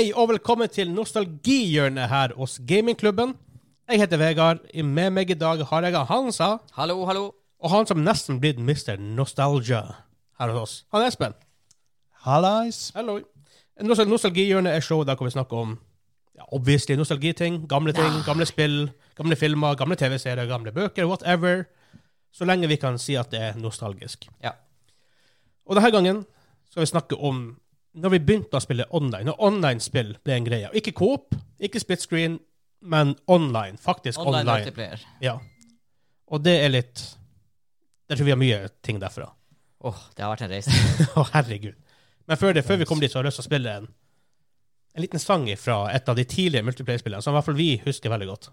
Hei 0.00 0.14
og 0.16 0.30
velkommen 0.30 0.68
til 0.72 0.88
nostalgihjørnet 0.96 2.08
her 2.08 2.32
hos 2.32 2.54
Gamingklubben. 2.64 3.34
Jeg 3.84 4.00
heter 4.00 4.16
Vegard. 4.16 4.62
Med 4.72 5.10
meg 5.12 5.30
i 5.30 5.36
dag 5.36 5.60
har 5.68 5.84
jeg 5.84 6.06
Hansa, 6.08 6.56
Hallo, 6.72 7.04
hallo. 7.04 7.34
og 7.60 7.70
han 7.70 7.86
som 7.86 8.00
nesten 8.00 8.40
blitt 8.40 8.56
Mr. 8.56 8.96
Nostalgia 8.96 9.82
her 10.40 10.54
hos 10.54 10.62
oss. 10.62 10.84
Han 10.92 11.04
Espen. 11.04 11.36
Hallais. 12.24 12.92
Hallo. 12.96 13.18
Nostal 13.82 14.08
nostalgihjørnet 14.08 14.72
er 14.72 14.80
showet 14.80 15.06
der 15.06 15.20
hvor 15.20 15.28
vi 15.28 15.36
snakker 15.36 15.56
om 15.56 15.78
ja, 16.34 16.48
obviously 16.48 16.96
nostalgiting, 16.96 17.68
gamle 17.68 17.92
ting, 17.92 18.24
gamle 18.24 18.46
spill, 18.46 18.90
gamle 19.16 19.36
filmer, 19.36 19.74
gamle 19.74 19.96
TV-serier, 19.96 20.46
gamle 20.46 20.72
bøker, 20.72 21.04
whatever. 21.04 21.64
Så 22.32 22.48
lenge 22.48 22.68
vi 22.68 22.76
kan 22.76 22.96
si 22.98 23.20
at 23.20 23.30
det 23.30 23.40
er 23.40 23.60
nostalgisk. 23.60 24.30
Ja. 24.42 24.56
Og 25.66 25.76
denne 25.76 25.92
gangen 25.92 26.26
skal 26.70 26.80
vi 26.80 26.86
snakke 26.86 27.20
om 27.20 27.60
når 27.98 28.12
vi 28.14 28.20
begynte 28.22 28.58
å 28.58 28.62
spille 28.62 28.86
online, 28.94 29.26
når 29.30 29.40
online-spill 29.42 30.12
ble 30.24 30.36
en 30.36 30.46
greie. 30.46 30.70
Ikke 30.78 30.92
Coop, 30.96 31.34
ikke 31.58 31.80
split 31.82 32.04
screen, 32.04 32.38
men 32.80 33.14
online. 33.26 33.78
Faktisk 33.80 34.20
Online, 34.22 34.40
online. 34.44 34.64
multiplayer. 34.64 35.02
Ja. 35.24 35.36
Og 36.30 36.42
det 36.44 36.54
er 36.64 36.70
litt 36.70 37.02
Jeg 38.10 38.18
tror 38.18 38.26
vi 38.26 38.32
har 38.32 38.38
mye 38.40 38.60
ting 38.82 38.98
derfra. 39.02 39.28
Åh, 39.86 39.98
det 40.16 40.24
har 40.24 40.32
vært 40.32 40.46
en 40.46 40.52
reise. 40.52 40.72
Å, 41.18 41.24
herregud. 41.34 41.76
Men 42.26 42.38
før, 42.38 42.54
det, 42.56 42.64
før 42.66 42.80
vi 42.80 42.86
kom 42.88 43.00
dit, 43.02 43.10
så 43.10 43.18
har 43.18 43.24
jeg 43.26 43.30
lyst 43.30 43.38
til 43.40 43.46
å 43.46 43.50
spille 43.50 43.74
en, 43.80 43.86
en 44.94 45.04
liten 45.04 45.22
sang 45.22 45.46
fra 45.58 45.76
et 45.94 46.08
av 46.10 46.18
de 46.18 46.24
tidlige 46.26 46.66
multiplayer-spillene, 46.66 47.22
som 47.22 47.34
i 47.34 47.38
hvert 47.38 47.46
fall 47.46 47.58
vi 47.58 47.70
husker 47.84 48.10
veldig 48.12 48.28
godt. 48.30 48.50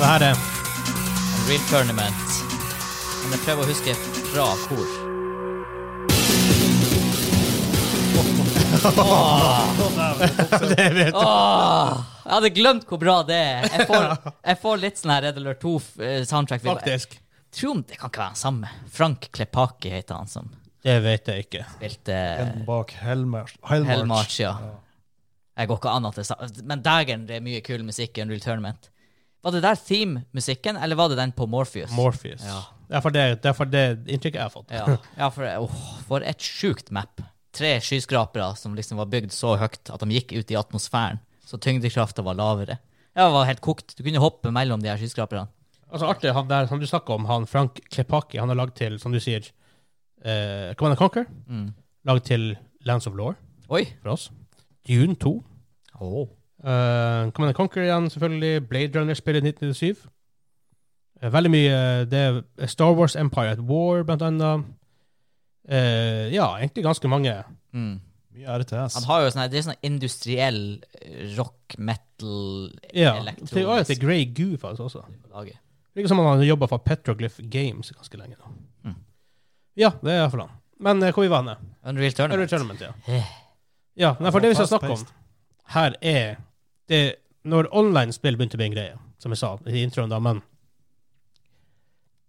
Og 0.00 0.04
det 0.06 0.10
her 0.14 0.22
er 0.30 0.36
En 0.40 1.42
real 1.44 1.64
tournament. 1.68 2.36
Men 3.20 3.34
jeg 3.34 3.40
prøver 3.44 3.60
å 3.60 3.68
huske 3.68 3.92
fra 4.30 4.46
hvor. 4.64 4.88
Det 10.76 10.86
vet. 10.94 11.14
Åh, 11.14 11.98
jeg 12.24 12.32
hadde 12.32 12.50
glemt 12.56 12.86
hvor 12.88 13.00
bra 13.02 13.16
det 13.28 13.36
er. 13.36 13.66
Jeg 13.74 13.88
får, 13.90 14.06
jeg 14.52 14.58
får 14.62 14.80
litt 14.86 15.00
sånn 15.02 15.12
her 15.12 15.26
Red 15.26 15.40
Alert 15.42 15.60
2-soundtrack. 15.66 16.62
Faktisk. 16.64 17.18
tror 17.52 17.74
om 17.74 17.82
det 17.84 17.98
kan 18.00 18.08
ikke 18.12 18.22
være 18.22 18.32
den 18.38 18.40
samme. 18.40 18.70
Frank 18.94 19.28
Klepaki 19.36 19.92
heter 19.92 20.16
han 20.22 20.30
som 20.32 20.48
Det 20.80 20.96
vet 21.04 21.28
jeg 21.28 21.44
ikke. 21.44 21.66
spilte 21.74 22.16
Den 22.40 22.64
bak 22.68 22.94
Helmarch. 23.02 23.58
Helmarch. 23.68 24.38
Ja. 24.40 24.54
Jeg 25.60 25.68
går 25.68 25.82
ikke 25.82 25.92
an 25.98 26.08
at 26.08 26.16
det 26.16 26.24
er 26.24 26.30
sa- 26.30 26.64
Men 26.72 26.80
dægeren, 26.88 27.26
det 27.28 27.36
er 27.36 27.44
mye 27.44 27.60
kul 27.60 27.84
musikk 27.84 28.16
i 28.16 28.24
Unreal 28.24 28.40
Tournament. 28.40 28.88
Var 29.40 29.56
det 29.56 29.62
der 29.64 29.78
theme-musikken, 29.80 30.76
eller 30.76 30.98
var 30.98 31.08
det 31.08 31.16
den 31.20 31.32
på 31.32 31.46
Morpheus? 31.48 31.92
Morpheus. 31.96 32.42
Ja. 32.44 32.60
Er 32.90 33.02
for 33.04 33.14
det, 33.14 33.22
er 33.46 33.54
for 33.54 33.70
det 33.70 33.84
inntrykket 34.10 34.40
jeg 34.40 34.44
har 34.48 34.52
fått. 34.52 34.72
Ja, 34.74 34.96
ja 35.16 35.28
for, 35.32 35.46
oh, 35.62 35.82
for 36.08 36.26
et 36.26 36.42
sjukt 36.42 36.90
map. 36.92 37.22
Tre 37.54 37.76
skyskrapere 37.82 38.50
som 38.58 38.74
liksom 38.76 38.98
var 39.00 39.08
bygd 39.10 39.32
så 39.34 39.54
høyt 39.58 39.90
at 39.90 40.02
de 40.02 40.16
gikk 40.18 40.34
ut 40.34 40.50
i 40.52 40.58
atmosfæren. 40.58 41.22
Så 41.46 41.58
tyngdekrafta 41.62 42.22
var 42.26 42.36
lavere. 42.38 42.78
Ja, 43.14 43.24
det 43.24 43.34
var 43.34 43.48
helt 43.48 43.62
kokt. 43.64 43.94
Du 43.96 44.04
kunne 44.06 44.22
hoppe 44.22 44.52
mellom 44.54 44.82
de 44.82 44.90
her 44.90 45.00
skyskraperne. 45.00 45.48
Altså 45.90 46.06
artig, 46.06 46.34
han 46.34 46.50
der 46.50 46.68
som 46.70 46.78
du 46.78 46.86
snakker 46.86 47.16
om, 47.16 47.24
han 47.26 47.48
Frank 47.50 47.80
Klepaki, 47.90 48.38
han 48.38 48.50
har 48.52 48.58
lagd 48.58 48.76
til, 48.78 48.98
som 49.02 49.14
du 49.14 49.18
sier, 49.22 49.46
uh, 50.22 50.70
Command 50.78 50.98
Conquer. 51.00 51.26
Mm. 51.50 51.72
Lagd 52.06 52.28
til 52.28 52.52
Lands 52.86 53.08
of 53.10 53.16
Law 53.18 53.34
Oi! 53.70 53.84
for 54.02 54.14
oss. 54.14 54.28
Dune 54.86 55.18
2. 55.18 55.32
Oh. 56.00 56.28
Uh, 56.60 57.30
Command 57.32 57.54
Conquer 57.56 57.86
igjen, 57.86 58.10
selvfølgelig. 58.12 58.68
Blade 58.68 59.00
Runner-spillet 59.00 59.46
1997. 59.46 60.04
Uh, 61.22 61.32
veldig 61.32 61.50
mye 61.52 61.78
Det 62.10 62.20
er 62.20 62.66
Star 62.68 62.92
Wars 62.96 63.16
Empire 63.16 63.56
at 63.56 63.64
War, 63.64 64.04
blant 64.04 64.22
annet. 64.22 64.68
Uh, 65.70 66.28
ja, 66.32 66.56
egentlig 66.58 66.84
ganske 66.84 67.08
mange. 67.08 67.34
Mm. 67.72 68.00
Mye 68.34 68.58
RTS. 68.60 68.94
Han 69.00 69.08
har 69.08 69.24
jo 69.24 69.32
sånn 69.34 69.48
Det 69.50 69.58
er 69.58 69.66
sånn 69.66 69.82
industriell 69.86 70.60
eh, 71.00 71.32
rock, 71.38 71.76
metal, 71.78 72.70
Ja, 72.94 73.16
det 73.18 73.56
er 73.56 73.64
jo 73.64 73.72
elektronisk 73.74 74.04
Grey 74.04 74.28
Goo 74.36 74.58
faktisk 74.60 74.86
også. 74.86 75.04
Virker 75.96 76.12
som 76.12 76.20
om 76.22 76.28
han 76.28 76.38
har 76.38 76.46
jobba 76.46 76.68
for 76.70 76.82
Petroglyph 76.86 77.40
Games 77.50 77.90
ganske 77.90 78.20
lenge. 78.20 78.36
nå. 78.38 78.52
Mm. 78.86 78.98
Ja, 79.80 79.90
det 80.02 80.12
er 80.12 80.22
iallfall 80.22 80.44
han. 80.46 80.54
Men 80.80 81.02
eh, 81.02 81.12
hvor 81.14 81.26
vi 81.26 81.32
var 81.32 81.42
han? 81.42 81.72
Unreal 81.82 82.14
Tournament. 82.14 82.38
Unreal 82.38 82.52
Tournament, 82.52 82.84
ja. 82.86 82.92
Eh. 83.10 83.32
ja 83.98 84.14
nei, 84.20 84.30
for 84.30 84.44
det 84.44 84.52
vi 84.52 84.60
skal 84.60 84.70
snakke 84.70 84.94
om 84.94 85.04
her, 85.74 85.96
er 86.02 86.38
det 86.90 87.02
Når 87.48 87.70
online-spill 87.72 88.36
begynte 88.36 88.58
å 88.58 88.60
bli 88.60 88.66
en 88.68 88.74
greie, 88.74 88.96
som 89.22 89.32
jeg 89.32 89.40
sa 89.40 89.54
i 89.64 89.80
introen, 89.80 90.10
da, 90.12 90.18
men 90.20 90.42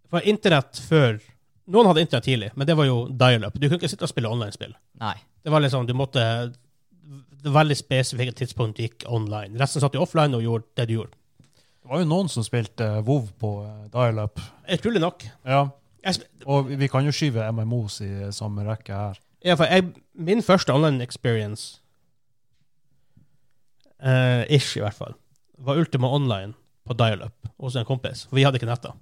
For 0.08 0.24
internett 0.24 0.80
før 0.88 1.18
Noen 1.72 1.90
hadde 1.90 2.02
internett 2.02 2.26
tidlig, 2.26 2.48
men 2.58 2.66
det 2.66 2.74
var 2.74 2.88
jo 2.88 3.04
dial-up. 3.08 3.54
Du 3.54 3.68
kunne 3.68 3.78
ikke 3.78 3.90
sitte 3.92 4.02
og 4.02 4.10
spille 4.10 4.28
online-spill. 4.28 4.72
Nei. 5.00 5.14
Det 5.44 5.52
var 5.52 5.62
liksom, 5.62 5.86
du 5.86 5.92
måtte 5.94 6.24
det 7.42 7.50
var 7.50 7.64
veldig 7.64 7.76
spesifikke 7.76 8.34
tidspunkt 8.38 8.78
du 8.78 8.84
gikk 8.84 9.04
online. 9.10 9.58
Resten 9.58 9.82
satt 9.82 9.96
jo 9.96 10.02
offline 10.04 10.34
og 10.36 10.44
gjorde 10.44 10.68
det 10.78 10.86
du 10.88 10.94
gjorde. 10.94 11.16
Det 11.82 11.90
var 11.90 12.02
jo 12.04 12.06
noen 12.12 12.30
som 12.30 12.44
spilte 12.46 12.86
eh, 12.86 13.00
WoW 13.02 13.26
på 13.42 13.50
eh, 13.66 13.86
dial-up. 13.90 14.38
Utrolig 14.70 15.02
nok. 15.02 15.24
Ja. 15.48 15.64
Jeg, 16.02 16.22
Og 16.46 16.68
vi 16.68 16.78
vi 16.78 16.88
kan 16.90 17.06
jo 17.06 17.14
skyve 17.14 17.48
MMOs 17.50 18.00
i 18.06 18.10
eh, 18.28 18.30
samme 18.34 18.62
rekke 18.66 18.94
her. 18.94 19.18
Ja, 19.42 19.56
for 19.58 19.66
jeg, 19.66 19.88
min 20.14 20.42
første 20.42 20.74
online 20.74 21.02
experience, 21.02 21.81
eh, 24.02 24.42
ish 24.54 24.76
i 24.78 24.82
hvert 24.84 24.96
fall, 24.96 25.14
var 25.62 25.80
Ultima 25.80 26.10
Online 26.12 26.52
på 26.86 26.96
dial-up 26.98 27.48
hos 27.62 27.76
en 27.78 27.86
kompis. 27.88 28.26
For 28.28 28.38
vi 28.38 28.44
hadde 28.46 28.58
ikke 28.58 28.70
netta. 28.70 28.94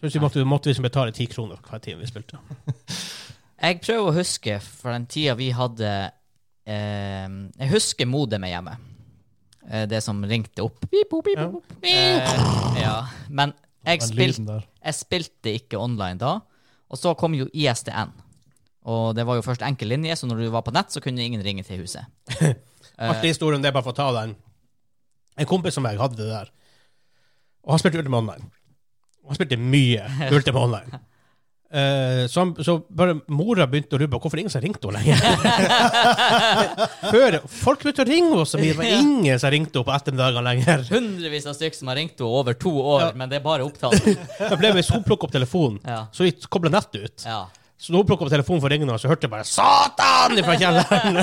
Så 0.00 0.10
vi 0.12 0.20
måtte, 0.20 0.44
måtte 0.44 0.68
liksom 0.68 0.84
betale 0.84 1.14
ti 1.16 1.26
kroner 1.30 1.60
hver 1.64 1.80
time 1.82 2.02
vi 2.02 2.10
spilte. 2.10 2.40
Jeg 3.66 3.80
prøver 3.80 4.10
å 4.10 4.16
huske 4.18 4.58
for 4.60 4.92
den 4.92 5.06
tida 5.08 5.32
vi 5.38 5.48
hadde 5.56 5.90
eh, 6.68 7.24
Jeg 7.56 7.70
husker 7.72 8.08
modemet 8.10 8.52
hjemme. 8.52 8.74
Eh, 9.70 9.86
det 9.88 10.02
som 10.04 10.20
ringte 10.28 10.66
opp. 10.66 10.84
Boop. 11.10 11.30
Eh, 11.80 12.36
ja. 12.82 12.98
Men 13.32 13.54
jeg, 13.86 14.02
spilte 14.04 14.60
jeg 14.60 14.98
spilte 14.98 15.56
ikke 15.56 15.80
online 15.80 16.20
da. 16.20 16.36
Og 16.92 17.00
så 17.00 17.14
kom 17.18 17.34
jo 17.38 17.48
ISDN. 17.54 18.12
Og 18.86 19.16
det 19.18 19.24
var 19.26 19.38
jo 19.38 19.42
først 19.42 19.64
enkel 19.66 19.90
linje, 19.90 20.14
så 20.14 20.28
når 20.28 20.44
du 20.44 20.50
var 20.54 20.62
på 20.66 20.74
nett, 20.74 20.92
så 20.94 21.02
kunne 21.02 21.24
ingen 21.24 21.42
ringe 21.42 21.64
til 21.66 21.80
huset. 21.82 22.06
Eh, 22.98 23.10
Artig 23.10 23.32
historie 23.34 23.56
om 23.58 23.62
det, 23.64 23.72
bare 23.76 23.84
for 23.84 23.92
å 23.92 23.98
ta 23.98 24.10
den. 24.22 24.36
En 25.36 25.46
kompis 25.50 25.74
som 25.76 25.84
jeg 25.84 25.98
hadde 26.00 26.16
det 26.16 26.30
der. 26.30 26.48
Og 27.66 27.74
han 27.74 27.82
spilte 27.82 27.98
Ultima 28.00 28.22
Online. 28.22 28.46
Og 29.24 29.32
han 29.34 29.38
spilte 29.40 29.58
mye 29.60 30.06
Ultima 30.36 30.62
Online. 30.64 31.02
Uh, 31.66 32.28
så, 32.30 32.44
han, 32.44 32.52
så 32.62 32.76
bare 32.94 33.16
mora 33.34 33.64
begynte 33.66 33.96
å 33.96 34.00
rubbe 34.00 34.20
hvorfor 34.22 34.38
ingen 34.38 34.52
som 34.54 34.62
ringte 34.62 34.86
henne 34.86 35.00
lenger. 35.02 35.18
Før, 37.10 37.36
folk 37.50 37.82
begynte 37.82 38.04
å 38.04 38.08
ringe 38.08 38.38
oss, 38.38 38.54
og 38.54 38.62
det 38.62 38.70
var 38.78 38.86
ingen 38.86 39.40
som 39.42 39.50
ringte 39.52 39.74
henne 39.80 39.88
på 39.88 39.94
ettermiddagene 39.96 40.44
lenger. 40.46 40.84
Hundrevis 40.92 41.48
av 41.50 41.56
stykker 41.58 41.80
som 41.80 41.90
har 41.90 41.98
ringt 41.98 42.14
henne 42.22 42.38
over 42.38 42.54
to 42.56 42.70
år, 42.80 43.08
Ja. 43.08 43.12
men 43.18 43.28
det 43.32 43.40
er 43.40 43.44
bare 43.44 43.66
opptatt. 43.66 43.98
jeg 44.40 44.60
ble 44.62 44.72
Hvis 44.78 44.92
hun 44.94 45.02
plukket 45.04 45.26
opp 45.28 45.34
telefonen, 45.36 45.80
Ja. 45.84 46.04
så 46.14 46.30
kobler 46.48 46.72
nettet 46.78 47.02
ut. 47.10 47.26
ja. 47.26 47.42
Så 47.76 47.92
da 47.92 48.00
hun 48.00 48.08
plukka 48.08 48.24
opp 48.24 48.32
telefonen 48.32 48.62
for 48.62 48.70
å 48.70 48.72
ringe 48.72 48.98
så 48.98 49.10
hørte 49.10 49.26
jeg 49.28 49.32
bare 49.34 49.44
'Satan!' 49.44 50.42
fra 50.44 50.56
kjelleren. 50.56 51.16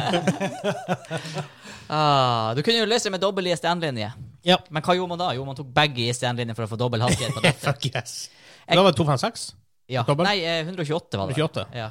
Ah, 1.93 2.53
du 2.55 2.63
kunne 2.63 2.79
jo 2.79 2.85
løse 2.87 3.05
det 3.05 3.11
med 3.11 3.21
dobbel 3.21 3.49
ISDN-linje. 3.51 4.07
ja. 4.47 4.55
Men 4.71 4.81
hva 4.81 4.95
gjorde 4.95 5.11
man 5.11 5.19
da? 5.19 5.33
Jo, 5.35 5.43
man 5.45 5.57
tok 5.57 5.67
begge 5.75 6.07
ISDN-linjer 6.07 6.55
for 6.55 6.65
å 6.65 6.69
få 6.71 6.77
dobbel 6.79 7.03
hastighet 7.03 7.35
på 7.35 7.41
dette. 7.43 7.59
Fuck 7.59 7.89
yes. 7.91 8.29
Da 8.65 8.79
var 8.81 8.95
det 8.95 8.97
256? 8.97 9.43
Ja. 9.91 10.05
Dobbel? 10.07 10.25
Nei, 10.25 10.37
eh, 10.47 10.63
128 10.63 11.19
var 11.19 11.29
det. 11.29 11.35
128. 11.37 11.65
Ja, 11.77 11.89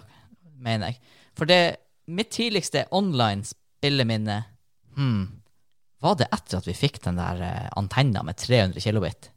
mener 0.64 0.90
jeg. 0.90 0.98
For 1.38 1.46
det 1.46 1.60
mitt 2.08 2.32
tidligste 2.34 2.86
online 2.90 3.44
spilleminne 3.46 4.40
hmm, 4.96 5.22
Var 6.02 6.16
det 6.18 6.26
etter 6.34 6.58
at 6.58 6.66
vi 6.66 6.74
fikk 6.74 6.98
den 7.04 7.20
der 7.20 7.44
eh, 7.46 7.68
antenna 7.78 8.24
med 8.26 8.40
300 8.40 8.82
kilobit? 8.82 9.28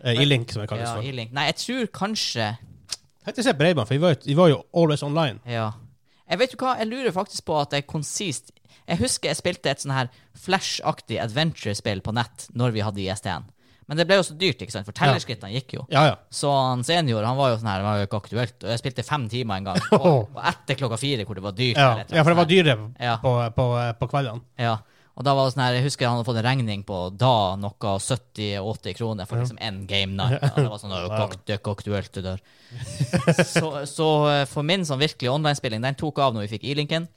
Eh, 0.00 0.22
E-link, 0.22 0.54
som 0.54 0.62
jeg 0.62 0.70
det. 0.72 0.86
Ja. 0.86 0.94
E-Link. 1.02 1.34
Nei, 1.36 1.50
jeg 1.50 1.58
tror 1.66 1.90
kanskje 2.06 2.52
Jeg 3.28 3.34
tenkte 3.36 3.44
å 3.44 3.50
se 3.50 3.58
bredbånd, 3.58 3.88
for 3.90 3.94
vi 3.98 4.00
var, 4.02 4.16
vi 4.24 4.36
var 4.38 4.48
jo 4.48 4.62
always 4.72 5.02
online. 5.04 5.42
Ja. 5.44 5.66
Jeg 6.28 6.40
vet 6.40 6.54
jo 6.54 6.58
hva, 6.62 6.74
jeg 6.80 6.88
lurer 6.88 7.12
faktisk 7.12 7.44
på 7.48 7.56
at 7.60 7.70
det 7.72 7.78
er 7.82 7.86
konsist 7.88 8.50
Jeg 8.88 8.98
husker 9.00 9.30
jeg 9.30 9.38
spilte 9.38 9.70
et 9.72 9.80
sånn 9.80 9.94
her 9.96 10.10
Flash-aktig 10.36 11.16
adventure-spill 11.22 12.00
på 12.04 12.12
nett 12.16 12.46
når 12.56 12.72
vi 12.76 12.82
hadde 12.84 13.04
ISDN. 13.04 13.46
Men 13.88 13.96
det 13.96 14.04
ble 14.08 14.18
jo 14.18 14.24
så 14.26 14.34
dyrt, 14.36 14.60
ikke 14.60 14.72
sant? 14.74 14.84
For 14.88 14.96
tellerskrittene 14.96 15.48
gikk 15.54 15.74
jo. 15.78 15.84
Ja, 15.92 16.02
ja. 16.10 16.16
Så 16.28 16.50
han 16.52 16.82
senior 16.84 17.24
han 17.24 17.38
var 17.38 17.54
jo 17.54 17.60
sånn 17.60 17.70
her, 17.70 17.80
det 17.80 17.86
var 17.88 18.00
jo 18.02 18.08
ikke 18.08 18.20
aktuelt. 18.20 18.56
Og 18.66 18.72
jeg 18.74 18.80
spilte 18.82 19.04
fem 19.08 19.24
timer 19.32 19.60
en 19.62 19.68
gang. 19.70 19.80
Og, 19.96 20.26
og 20.28 20.42
etter 20.50 20.76
klokka 20.76 20.98
fire, 21.00 21.24
hvor 21.28 21.38
det 21.40 21.44
var 21.46 21.56
dyrt. 21.56 21.80
Ja, 21.80 21.94
eller 22.02 22.18
ja 22.20 22.24
for 22.26 22.34
det 22.34 22.40
var 22.42 22.50
dyrere 22.50 22.76
Ja. 23.00 23.14
på, 23.22 23.32
på, 23.56 23.66
på 24.02 24.10
kveldene. 24.12 24.44
Ja. 24.60 24.74
Og 25.18 25.24
da 25.26 25.32
var 25.34 25.48
det 25.48 25.54
sånn 25.56 25.64
her, 25.64 25.76
jeg 25.80 25.86
husker 25.88 26.06
han 26.06 26.20
hadde 26.20 26.28
fått 26.28 26.38
en 26.38 26.46
regning 26.46 26.82
på 26.86 26.96
da 27.18 27.56
noe 27.58 27.94
70-80 27.98 28.94
kroner 28.94 29.26
for 29.26 29.40
liksom 29.42 29.58
én 29.58 29.80
game 29.90 30.14
night. 30.14 30.38
Og 30.54 30.60
det 30.62 30.68
var 30.70 30.78
sånn, 30.78 30.94
det 30.94 31.00
er 31.02 31.56
ikke- 31.58 31.72
aktuelt, 31.74 32.12
det 32.14 32.22
der. 32.22 32.42
så, 33.56 33.72
så 33.90 34.08
eh, 34.30 34.44
for 34.46 34.62
min 34.62 34.86
sånn 34.86 35.02
virkelig 35.02 35.32
online-spilling, 35.32 35.82
den 35.82 35.98
tok 35.98 36.22
av 36.22 36.36
når 36.36 36.46
vi 36.46 36.52
fikk 36.54 36.68
E-linken. 36.70 37.08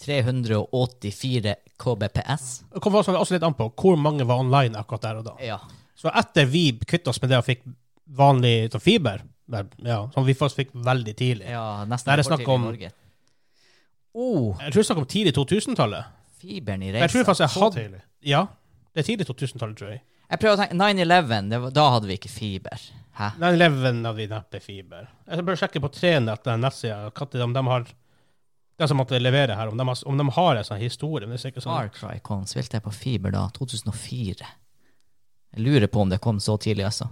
384 0.00 1.54
KBPS. 1.78 2.46
Det 2.72 2.82
kom 2.82 2.94
også 2.98 3.34
litt 3.36 3.44
an 3.46 3.54
på 3.54 3.68
hvor 3.78 3.98
mange 4.00 4.26
var 4.26 4.40
online 4.42 4.78
akkurat 4.80 5.04
der 5.04 5.20
og 5.20 5.26
da. 5.30 5.34
Ja. 5.44 5.60
Så 5.94 6.10
etter 6.10 6.48
vi 6.48 6.70
kvitta 6.80 7.12
oss 7.12 7.20
med 7.22 7.30
det 7.30 7.38
og 7.38 7.46
fikk 7.46 7.62
vanlig 8.16 8.70
sånn 8.72 8.82
fiber, 8.82 9.22
ja, 9.84 10.00
som 10.14 10.26
vi 10.26 10.34
faktisk 10.34 10.64
fikk 10.64 10.72
veldig 10.86 11.12
tidlig 11.18 11.50
ja 11.50 11.82
nesten 11.90 12.10
til 12.22 12.42
i 12.46 12.56
Norge. 12.64 12.90
Oh, 14.14 14.56
Jeg 14.58 14.72
tror 14.72 14.80
det 14.80 14.82
er 14.82 14.88
snakk 14.88 15.02
om 15.04 15.10
tidlig 15.10 15.34
2000-tallet. 15.36 16.16
Fiberen 16.40 16.82
i 16.82 16.90
Jeg 16.92 17.10
tror 17.12 17.20
reisa. 17.22 17.28
faktisk 17.30 17.44
jeg 17.46 17.62
hadde 17.62 17.76
tidlig. 17.84 18.00
Ja, 18.30 18.42
det 18.94 19.02
er 19.02 19.06
tidlig 19.10 19.26
2000-tallet, 19.28 19.76
tror 19.78 19.92
jeg. 19.94 20.02
Jeg 20.30 20.38
prøver 20.42 20.56
å 20.56 20.60
tenke 20.62 20.76
9-11, 20.78 21.70
da 21.74 21.84
hadde 21.94 22.06
vi 22.10 22.16
ikke 22.18 22.30
fiber. 22.30 22.82
Hæ? 23.18 23.28
9-11 23.42 24.04
hadde 24.06 24.12
vi 24.16 24.26
neppe 24.30 24.60
fiber. 24.62 25.08
Jeg 25.26 25.46
bare 25.48 25.58
sjekke 25.58 25.82
på 25.82 25.90
Trenett, 25.94 26.44
den 26.46 26.62
nettsida, 26.64 27.10
når 27.10 27.44
om 27.48 27.56
de 27.56 27.64
har 27.72 27.88
De 28.80 28.86
som 28.88 28.96
måtte 28.96 29.18
levere 29.20 29.52
her, 29.58 29.68
om 29.68 29.76
de 29.76 29.84
har, 29.84 29.98
om 30.08 30.16
de 30.16 30.24
har 30.32 30.56
en 30.56 30.64
sånn 30.64 30.78
historie. 30.80 31.26
Men 31.28 31.36
det 31.36 31.44
er 31.44 31.50
ikke 31.52 31.60
sånn. 31.60 31.74
Far 31.76 31.90
Cry 31.92 32.14
kom, 32.24 32.46
spilte 32.48 32.78
jeg 32.78 32.84
på 32.86 32.92
fiber 32.96 33.34
da, 33.34 33.42
2004. 33.52 34.46
Jeg 35.52 35.60
lurer 35.66 35.90
på 35.92 36.00
om 36.00 36.08
det 36.08 36.16
kom 36.24 36.38
så 36.40 36.54
tidlig, 36.56 36.86
altså. 36.88 37.10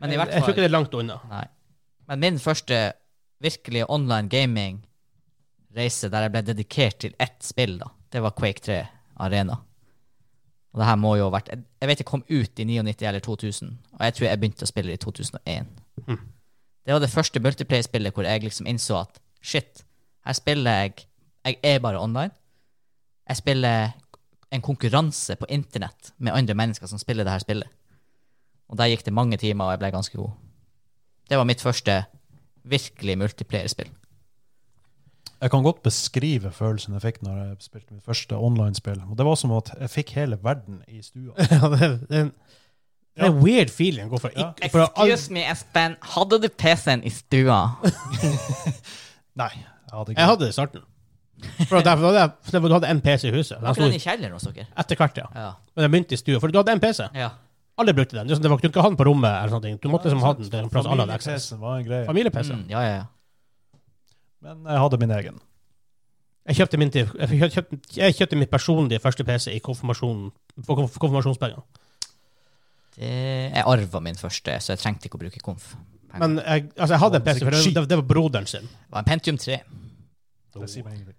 Men 0.00 0.14
i 0.14 0.16
jeg, 0.16 0.22
fall, 0.22 0.32
jeg 0.32 0.46
tror 0.46 0.54
ikke 0.54 0.64
det 0.64 0.70
er 0.70 0.72
langt 0.72 0.94
unna. 0.96 1.18
Nei. 1.28 1.44
Men 2.08 2.22
min 2.22 2.38
første 2.40 2.78
virkelige 3.44 3.90
online 3.92 4.30
gaming-reise 4.32 6.08
der 6.14 6.24
jeg 6.26 6.32
ble 6.38 6.42
dedikert 6.46 6.98
til 7.04 7.12
ett 7.20 7.36
spill, 7.44 7.76
da, 7.82 7.90
det 8.12 8.22
var 8.22 8.36
Quake 8.38 8.60
3 8.64 8.86
Arena. 9.16 9.58
Og 10.72 10.80
det 10.80 10.86
her 10.88 10.96
må 11.00 11.14
jo 11.16 11.28
ha 11.28 11.34
vært 11.34 11.48
Jeg 11.52 11.62
jeg 11.80 11.88
vet 11.88 11.98
det 11.98 12.06
kom 12.06 12.24
ut 12.28 12.60
i 12.60 12.64
99 12.64 13.06
eller 13.08 13.20
2000, 13.20 13.78
og 13.92 14.04
jeg 14.04 14.14
tror 14.14 14.26
jeg 14.26 14.40
begynte 14.40 14.66
å 14.66 14.70
spille 14.70 14.92
i 14.92 14.96
2001. 14.96 15.66
Mm. 16.06 16.18
Det 16.86 16.94
var 16.94 17.00
det 17.00 17.10
første 17.10 17.40
multiplayer-spillet 17.40 18.14
hvor 18.14 18.24
jeg 18.26 18.42
liksom 18.42 18.66
innså 18.66 18.96
at 19.02 19.20
shit, 19.42 19.84
her 20.26 20.32
spiller 20.32 20.70
jeg 20.70 21.06
Jeg 21.44 21.56
er 21.62 21.78
bare 21.78 22.00
online. 22.00 22.34
Jeg 23.28 23.36
spiller 23.36 23.90
en 24.52 24.60
konkurranse 24.60 25.36
på 25.36 25.46
internett 25.48 26.12
med 26.18 26.32
andre 26.32 26.54
mennesker 26.54 26.86
som 26.86 26.98
spiller 26.98 27.24
det 27.24 27.32
her 27.32 27.38
spillet. 27.38 27.68
Og 28.68 28.76
der 28.76 28.90
gikk 28.90 29.04
det 29.04 29.12
mange 29.12 29.36
timer, 29.36 29.64
og 29.64 29.70
jeg 29.70 29.78
ble 29.78 29.90
ganske 29.90 30.16
god. 30.16 30.30
Det 31.30 31.38
var 31.38 31.44
mitt 31.44 31.60
første 31.60 32.04
virkelig 32.64 33.18
multiplayer-spill. 33.18 33.88
Jeg 35.40 35.50
kan 35.52 35.62
godt 35.62 35.82
beskrive 35.86 36.50
følelsen 36.50 36.96
jeg 36.96 37.02
fikk 37.04 37.18
når 37.22 37.36
jeg 37.38 37.56
spilte 37.60 37.94
mitt 37.94 38.04
første 38.04 38.34
online-spill. 38.36 39.00
Og 39.10 39.16
Det 39.18 39.26
var 39.26 39.36
som 39.38 39.52
at 39.54 39.70
jeg 39.80 39.90
fikk 39.92 40.10
hele 40.18 40.38
verden 40.42 40.80
i 40.88 41.02
stua. 41.02 41.34
Ja, 41.54 41.68
det, 41.74 41.90
det, 42.10 42.20
en, 42.24 42.32
det 43.14 43.22
er 43.24 43.30
en 43.32 43.38
weird 43.42 43.70
feeling 43.70 44.10
For, 44.10 44.28
gå 44.34 44.40
Ja. 44.40 44.48
ikke 44.56 44.70
for 44.74 45.04
Excuse 45.06 45.32
me, 45.32 45.44
Espen. 45.50 45.96
Hadde 46.16 46.40
du 46.42 46.48
PC-en 46.48 47.04
i 47.06 47.10
stua? 47.14 47.60
Nei, 49.42 49.50
jeg 49.54 49.94
hadde 49.94 50.10
ikke 50.14 50.20
Jeg 50.20 50.30
hadde 50.32 50.44
det 50.44 50.48
i 50.48 50.56
starten. 50.58 50.86
For 51.68 51.78
jeg, 51.78 51.98
for 52.42 52.58
for 52.58 52.68
du 52.68 52.74
hadde 52.74 52.88
en 52.90 53.00
PC 53.00 53.28
i 53.28 53.34
huset. 53.36 53.60
Var 53.62 53.76
ikke 53.76 53.84
den 53.86 53.94
i 53.94 54.02
kjelleren 54.02 54.32
hos 54.34 54.48
dere? 54.50 54.66
etter 54.82 54.98
hvert, 54.98 55.20
ja. 55.22 55.28
Ja. 55.38 55.50
Men 55.76 55.86
jeg 55.86 55.90
begynte 55.94 56.16
i 56.16 56.18
stua. 56.18 56.40
For 56.42 56.50
du 56.50 56.58
hadde 56.58 56.74
en 56.74 56.82
PC. 56.82 57.06
ja. 57.14 57.30
Alle 57.78 57.92
brukte 57.94 58.16
den. 58.16 58.26
Det 58.26 58.34
sånn, 58.34 58.42
det 58.42 58.50
var, 58.50 58.58
du 58.58 58.64
kunne 58.64 58.72
ikke 58.74 58.82
ha 58.82 58.88
den 58.90 58.96
på 58.98 59.04
rommet. 59.06 59.30
eller 59.38 59.52
sånne 59.54 59.68
ting. 59.68 59.76
Du 59.78 59.86
måtte 59.86 60.08
liksom 60.10 60.24
ha 60.26 60.32
den 60.34 60.48
til 60.50 60.58
en 60.64 60.70
plass 60.72 60.86
alle 60.90 61.04
hadde 61.04 61.14
access. 61.14 61.44
Familie-PC. 62.08 62.50
Mm, 62.56 62.64
ja, 62.72 62.80
ja, 62.82 62.94
ja. 62.96 63.04
Men 64.44 64.66
jeg 64.68 64.82
hadde 64.84 65.00
min 65.02 65.14
egen. 65.18 65.40
Jeg 66.48 66.56
kjøpte, 66.56 66.78
min 66.80 66.90
til, 66.92 67.10
jeg, 67.18 67.28
kjøpte, 67.28 67.54
kjøpte, 67.54 67.78
jeg 67.98 68.14
kjøpte 68.16 68.38
mitt 68.40 68.50
personlige 68.50 69.02
første 69.04 69.24
PC 69.28 69.52
i 69.52 69.60
konfirmasjon, 69.60 70.30
for 70.64 70.80
konfirmasjonspengene. 70.80 71.64
jeg 72.96 73.64
arva 73.66 74.00
min 74.00 74.16
første, 74.16 74.56
så 74.60 74.72
jeg 74.72 74.80
trengte 74.80 75.10
ikke 75.10 75.20
å 75.20 75.24
bruke 75.26 75.42
konf. 75.44 75.74
Men 76.16 76.38
jeg, 76.40 76.70
altså 76.78 76.94
jeg 76.94 77.02
hadde 77.02 77.20
en 77.20 77.26
PC, 77.26 77.42
for 77.42 77.56
det, 77.56 77.64
det, 77.76 77.84
det 77.90 77.98
var 78.00 78.08
broderen 78.14 78.48
sin. 78.48 78.64
Det 78.64 78.96
var 78.96 79.04
en 79.04 79.10
Pentium 79.10 79.38
3. 79.38 79.58
Det 80.56 80.70
sier 80.72 80.86
meg 80.86 80.96
ingenting. 80.96 81.18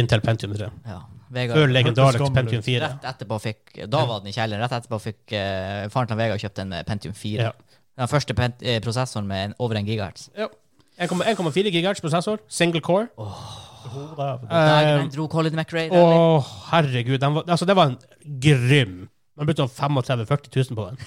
Intel 0.00 0.20
Pentium 0.24 0.52
3. 0.56 0.68
Ja. 0.88 1.00
Vegard, 1.32 1.58
Før 1.60 1.72
legendarisk 1.72 2.36
Pentium 2.36 2.62
4. 2.64 2.84
rett 2.84 3.08
etterpå 3.10 3.36
fikk 3.44 3.74
Da 3.92 4.04
var 4.08 4.22
den 4.22 4.30
i 4.30 4.36
kjelleren. 4.36 4.62
Rett 4.64 4.76
etterpå 4.78 5.00
fikk 5.04 5.34
uh, 5.36 5.88
faren 5.92 6.12
til 6.12 6.20
Vegard 6.20 6.44
kjøpt 6.44 6.62
en 6.64 6.78
Pentium 6.88 7.16
4. 7.16 7.50
Ja. 7.50 7.82
Den 7.98 8.08
første 8.08 8.36
pent, 8.38 8.62
eh, 8.62 8.78
prosessoren 8.84 9.26
med 9.26 9.48
en, 9.48 9.54
over 9.58 9.80
en 9.80 9.88
gigahertz. 9.88 10.28
1,4 10.98 11.70
GHz 11.70 12.00
prosessor, 12.02 12.40
single 12.48 12.80
core. 12.80 13.06
Oh, 13.16 13.38
McRae. 15.54 15.88
Å, 15.94 16.40
herregud. 16.72 17.20
Den 17.22 17.36
var, 17.36 17.46
altså, 17.46 17.68
det 17.68 17.76
var 17.78 17.92
en 17.92 17.98
grym. 18.42 19.08
Man 19.38 19.46
brukte 19.46 19.68
35 19.70 20.26
000-40 20.26 20.72
000 20.72 20.78
på 20.78 20.88
den. 20.90 21.02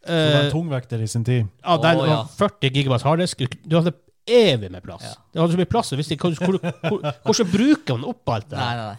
Det 0.00 0.16
var 0.16 0.40
en 0.40 0.46
Eh, 0.46 0.50
tungvekter 0.50 1.02
i 1.04 1.06
sin 1.06 1.24
tid. 1.24 1.46
ja, 1.64 1.76
den 1.76 1.98
ja. 1.98 2.06
var 2.06 2.28
40 2.38 2.70
gigabytes 2.72 3.02
harddisk. 3.04 3.42
Du 3.68 3.76
hadde 3.76 3.92
evig 4.26 4.70
med 4.72 4.82
plass. 4.82 5.04
Ja. 5.04 5.14
Det 5.32 5.42
hadde 5.42 5.52
så 5.52 5.60
mye 5.60 5.70
plass. 5.70 5.92
og 5.92 6.00
Hvis 6.00 6.08
de, 6.08 6.16
hvor, 6.16 6.34
hvor, 6.40 6.58
hvor, 6.88 7.14
hvordan 7.24 7.50
bruker 7.52 7.98
man 7.98 8.06
opp 8.08 8.32
alt 8.32 8.48
det? 8.50 8.58
Nei, 8.58 8.74
nei, 8.78 8.86
nei. 8.94 8.98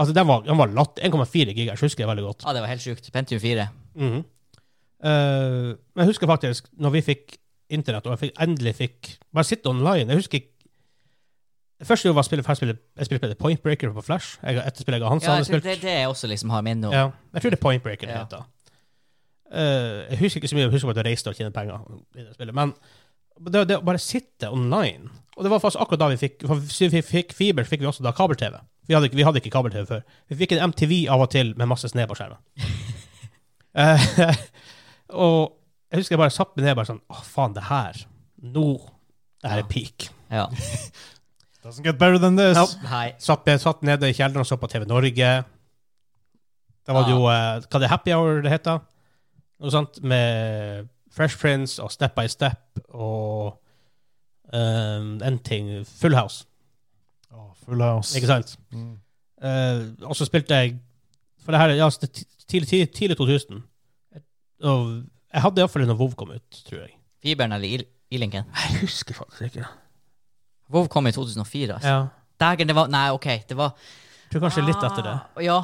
Altså, 0.00 0.14
den 0.14 0.28
var, 0.28 0.44
den 0.46 0.60
var 0.60 0.74
latt. 0.76 1.00
1,4 1.02 1.56
GHz, 1.56 1.80
husker 1.80 2.04
jeg 2.04 2.10
veldig 2.12 2.26
godt. 2.26 2.44
Ja, 2.46 2.54
det 2.54 2.62
var 2.62 2.72
helt 2.72 2.84
sjukt. 2.84 3.10
Pentium 3.12 3.40
4. 3.40 3.66
Mm 3.94 4.12
-hmm. 4.12 4.22
uh, 5.08 5.76
men 5.94 6.04
jeg 6.04 6.06
husker 6.12 6.26
faktisk 6.26 6.68
når 6.78 6.90
vi 6.90 7.00
fikk 7.00 7.39
internett, 7.70 8.06
og 8.06 8.16
jeg 8.16 8.22
fikk, 8.26 8.38
endelig 8.42 8.74
fikk 8.78 9.10
bare 9.34 9.46
sitte 9.46 9.70
online 9.70 10.08
Jeg 10.10 10.20
husker 10.20 10.40
ikke 10.40 10.60
første 11.88 12.08
jeg 12.08 12.16
var 12.16 12.24
å 12.24 12.28
spille, 12.28 12.44
jeg 12.44 12.58
spilte, 12.58 12.78
jeg 12.98 13.08
spilte 13.08 13.36
Point 13.40 13.62
Breaker 13.64 13.92
på 13.96 14.02
Flash. 14.04 14.38
Jeg 14.42 14.58
har 14.58 14.66
etterspillet 14.68 15.00
jeg 15.00 15.06
og 15.06 15.14
Hans 15.14 15.24
Ja, 15.24 15.36
jeg 15.40 15.48
tror 15.48 15.62
det 15.64 15.76
det 15.82 15.94
jeg 15.96 16.08
også 16.08 16.28
liksom 16.28 16.50
har 16.52 16.64
minne 16.66 16.90
om. 16.90 16.94
Ja, 16.96 17.06
jeg 17.34 17.44
tror 17.44 17.54
det 17.54 17.58
er 17.58 17.62
Point 17.62 17.84
Breaker 17.86 18.06
det 18.06 18.16
Ja. 18.16 18.24
heter. 18.24 18.48
Uh, 19.50 20.04
jeg 20.10 20.18
husker 20.20 20.38
ikke 20.38 20.48
så 20.48 20.56
mye, 20.58 20.66
jeg 20.68 20.74
husker 20.74 20.90
bare 20.90 21.00
at 21.00 21.06
jeg 21.06 21.10
reiste 21.10 21.30
og 21.32 21.38
tjente 21.38 21.54
penger 21.56 21.80
i 22.14 22.22
det 22.22 22.34
spillet. 22.36 22.54
Men 22.54 22.74
det, 23.40 23.64
det 23.70 23.78
å 23.80 23.86
bare 23.86 23.98
sitte 23.98 24.50
online 24.52 25.08
Og 25.36 25.46
det 25.46 25.50
var 25.50 25.62
faktisk 25.62 25.80
akkurat 25.80 26.02
da 26.02 26.08
vi 26.12 26.18
fikk 26.20 26.44
vi 26.92 27.02
fikk 27.02 27.32
fiber, 27.32 27.64
fikk 27.64 27.80
vi 27.80 27.88
også 27.88 28.04
da 28.04 28.12
kabel-TV. 28.12 28.58
Vi 28.86 28.94
hadde, 28.94 29.08
vi 29.16 29.24
hadde 29.24 29.40
ikke 29.40 29.54
kabel-TV 29.54 29.86
før. 29.88 30.02
Vi 30.28 30.36
fikk 30.36 30.52
en 30.52 30.70
MTV 30.70 30.92
av 31.08 31.24
og 31.24 31.30
til 31.32 31.54
med 31.56 31.70
masse 31.70 31.88
sne 31.88 32.04
på 32.10 32.18
skjermen. 32.18 32.38
uh, 33.78 34.36
og 35.24 35.59
jeg 35.90 36.00
husker 36.00 36.14
jeg 36.16 36.20
bare 36.22 36.34
satt 36.34 36.52
meg 36.56 36.64
ned 36.66 36.76
bare 36.78 36.88
sånn 36.90 37.00
Å, 37.10 37.20
faen, 37.26 37.54
det 37.56 37.64
her 37.68 37.98
Nå 38.42 38.66
Det 39.42 39.50
her 39.50 39.60
Ja. 39.62 39.64
er 39.64 39.68
peak. 39.70 40.08
Ja. 40.30 40.44
Doesn't 41.64 41.84
get 41.84 41.98
better 41.98 42.18
than 42.18 42.36
this. 42.36 42.56
Nope. 42.56 42.86
Hei. 42.88 43.14
Satt, 43.20 43.48
satt 43.60 43.82
nede 43.84 44.08
i 44.08 44.14
kjelleren 44.16 44.40
og 44.44 44.46
så 44.48 44.56
på 44.56 44.68
TV 44.70 44.86
Norge. 44.88 45.30
Da 46.86 46.94
var 46.96 47.04
det 47.04 47.12
jo 47.12 47.26
eh, 47.28 47.60
Hva 47.66 47.80
det 47.80 47.88
er 47.88 47.92
Happy 47.92 48.14
Hour 48.16 48.40
det 48.44 48.52
heter? 48.54 48.80
Noe 49.60 49.72
sånt 49.74 49.98
med 50.02 50.88
Fresh 51.12 51.36
Prince 51.40 51.82
og 51.82 51.90
Step 51.92 52.14
by 52.16 52.24
Step 52.32 52.80
og 52.96 53.58
um, 54.54 55.18
en 55.26 55.38
ting 55.44 55.68
Full 56.00 56.14
House, 56.16 56.46
Å, 57.34 57.50
full 57.66 57.82
house. 57.84 58.14
ikke 58.16 58.30
sant? 58.30 58.54
Mm. 58.72 58.94
Eh, 59.42 59.82
og 60.08 60.16
så 60.16 60.24
spilte 60.28 60.56
jeg 60.62 60.78
For 61.44 61.52
det 61.52 61.60
her 61.60 61.74
ja, 61.76 61.88
er 61.90 62.08
tidlig, 62.14 62.68
tidlig, 62.70 62.88
tidlig 62.96 63.16
2000. 63.20 63.60
Og 64.70 64.86
jeg 65.32 65.42
hadde 65.44 65.62
iallfall 65.62 65.86
når 65.88 65.98
WoW 66.00 66.14
kom 66.18 66.32
ut, 66.34 66.62
tror 66.66 66.80
jeg. 66.84 66.94
Fiberen 67.22 67.52
eller 67.56 67.84
E-linken? 68.10 68.46
Jeg 68.56 68.80
husker 68.82 69.14
faktisk 69.14 69.50
ikke. 69.50 69.66
WoW 70.70 70.88
kom 70.90 71.06
i 71.10 71.12
2004, 71.14 71.74
altså. 71.76 71.88
Ja. 71.88 72.00
Dagen 72.40 72.70
det 72.70 72.74
var 72.78 72.88
Nei, 72.88 73.10
OK, 73.12 73.26
det 73.48 73.56
var 73.58 73.74
Jeg 73.76 74.32
tror 74.32 74.46
kanskje 74.46 74.64
litt 74.66 74.82
etter 74.86 75.04
det. 75.06 75.16
Ah, 75.18 75.42
Ja, 75.44 75.58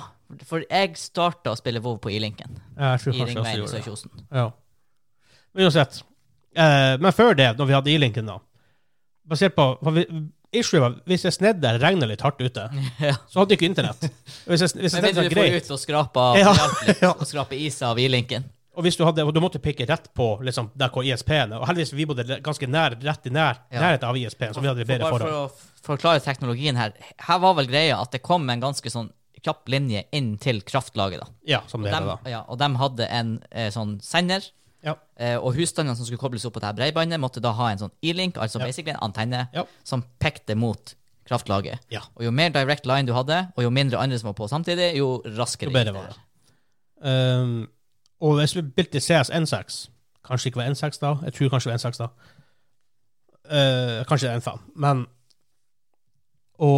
for 0.49 0.65
jeg 0.67 0.97
starta 0.99 1.53
å 1.55 1.59
spille 1.59 1.81
WoW 1.83 2.01
på 2.03 2.11
E-linken. 2.11 2.57
Ja, 2.77 2.95
jeg 2.97 3.05
tror 3.05 3.15
I 3.15 3.19
kanskje 3.23 3.45
jeg 3.55 3.63
også 3.63 3.83
gjorde 3.85 4.11
det. 4.17 4.25
Ja. 4.35 4.47
Men 5.55 5.69
uansett. 5.69 6.01
Eh, 6.57 6.95
men 7.01 7.13
før 7.15 7.37
det, 7.39 7.53
når 7.59 7.69
vi 7.71 7.77
hadde 7.79 7.93
E-linken, 7.95 8.27
da 8.33 8.39
Basert 9.27 9.57
på 9.57 9.65
for 9.83 9.91
vi, 9.97 10.05
Issue 10.55 10.79
var 10.81 10.95
hvis 11.11 11.25
jeg 11.27 11.35
snedde 11.35 11.67
eller 11.69 11.83
regna 11.83 12.07
litt 12.07 12.23
hardt 12.23 12.39
ute, 12.41 12.67
ja. 13.03 13.17
så 13.29 13.41
hadde 13.43 13.55
jeg 13.55 13.59
ikke 13.61 13.71
internett. 13.73 14.05
Hvis 14.47 14.63
jeg, 14.63 14.71
hvis 14.79 14.95
jeg 14.95 15.03
Men 15.03 15.15
snedde 15.15 15.25
du 15.29 15.35
får 15.41 15.57
ut 15.57 15.71
og 15.75 15.81
skrape 15.83 16.27
Ja, 16.39 16.53
ja. 17.03 17.11
og 17.17 17.25
skrape 17.29 17.59
is 17.59 17.79
av 17.87 17.99
E-linken. 18.03 18.47
Og 18.77 18.83
hvis 18.85 18.97
du 18.99 19.05
hadde, 19.05 19.25
og 19.25 19.33
du 19.35 19.41
måtte 19.41 19.59
pikke 19.63 19.87
rett 19.89 20.11
på 20.15 20.27
liksom, 20.45 20.71
der 20.77 20.89
hvor 20.93 21.03
ISP-en 21.07 21.53
er 21.53 21.59
Og 21.63 21.67
heldigvis 21.67 21.93
vi 21.97 22.05
bodde 22.07 22.41
ganske 22.45 22.67
nær, 22.69 22.97
rett 23.03 23.27
i 23.27 23.31
nær, 23.31 23.59
Ja. 23.73 23.81
nærheten 23.81 24.09
av 24.09 24.17
ISP-en, 24.17 24.53
så 24.55 24.61
vi 24.61 24.69
hadde 24.69 24.85
det 24.85 24.87
bedre 24.87 25.09
For, 25.09 25.19
bare 25.19 25.29
forhold. 25.31 25.51
for 25.83 25.95
å 25.95 25.97
forklare 25.97 26.21
teknologien 26.25 26.77
her. 26.77 26.93
Her 27.19 27.39
var 27.39 27.55
vel 27.55 27.67
greia 27.67 28.01
at 28.01 28.11
det 28.13 28.23
kom 28.23 28.49
en 28.51 28.61
ganske 28.61 28.91
sånn 28.93 29.11
kjapp 29.43 29.69
linje 29.69 30.05
inn 30.13 30.37
til 30.39 30.61
kraftlaget. 30.63 31.21
da. 31.21 31.27
Ja, 31.47 31.61
som 31.67 31.83
det 31.83 31.93
Og 31.93 31.95
heter 31.95 32.07
det, 32.07 32.25
da. 32.25 32.31
ja, 32.31 32.45
og 32.49 32.59
de 32.59 32.69
hadde 32.77 33.09
en 33.11 33.43
eh, 33.53 33.71
sånn 33.71 34.01
sender. 34.03 34.43
Ja. 34.83 34.95
Eh, 35.17 35.37
og 35.37 35.55
husstandene 35.55 35.97
som 35.97 36.05
skulle 36.07 36.19
kobles 36.19 36.45
opp 36.45 36.55
på 36.55 36.61
det 36.61 36.67
her 36.67 36.75
bredbåndet, 36.75 37.19
måtte 37.21 37.41
da 37.41 37.53
ha 37.53 37.71
en 37.71 37.79
sånn 37.79 37.91
E-link, 38.03 38.37
altså 38.37 38.59
Ja. 38.61 38.67
basically 38.67 38.93
en 38.93 39.01
antenne, 39.11 39.49
Ja. 39.55 39.65
som 39.85 40.05
pekte 40.21 40.55
mot 40.57 40.95
kraftlaget. 41.29 41.79
Ja. 41.91 42.01
Og 42.17 42.23
jo 42.25 42.31
mer 42.31 42.51
direct 42.51 42.87
line 42.87 43.07
du 43.07 43.13
hadde, 43.13 43.53
og 43.57 43.63
jo 43.65 43.71
mindre 43.71 43.99
andre 43.99 44.19
som 44.19 44.33
var 44.33 44.35
på 44.35 44.49
samtidig, 44.49 44.95
jo 44.97 45.23
raskere 45.25 45.71
Jo 45.71 45.75
bedre 45.75 45.93
var 45.95 46.07
det. 46.09 46.17
Um, 47.03 47.69
og 48.21 48.39
hvis 48.39 48.57
vi 48.57 48.65
spilte 48.71 49.01
CS 49.01 49.31
N6 49.31 49.83
Kanskje 50.27 50.51
ikke 50.51 50.59
var 50.59 50.73
N6 50.73 50.99
da. 50.99 51.13
Jeg 51.23 51.35
tror 51.37 51.51
kanskje 51.53 51.71
det 51.71 51.77
var 51.77 51.91
N6 51.93 51.99
da. 52.01 52.09
Uh, 53.47 54.01
kanskje 54.11 54.27
det 54.27 54.33
er 54.35 54.41
N5. 54.41 54.65
Men 54.75 55.05
å 56.59 56.71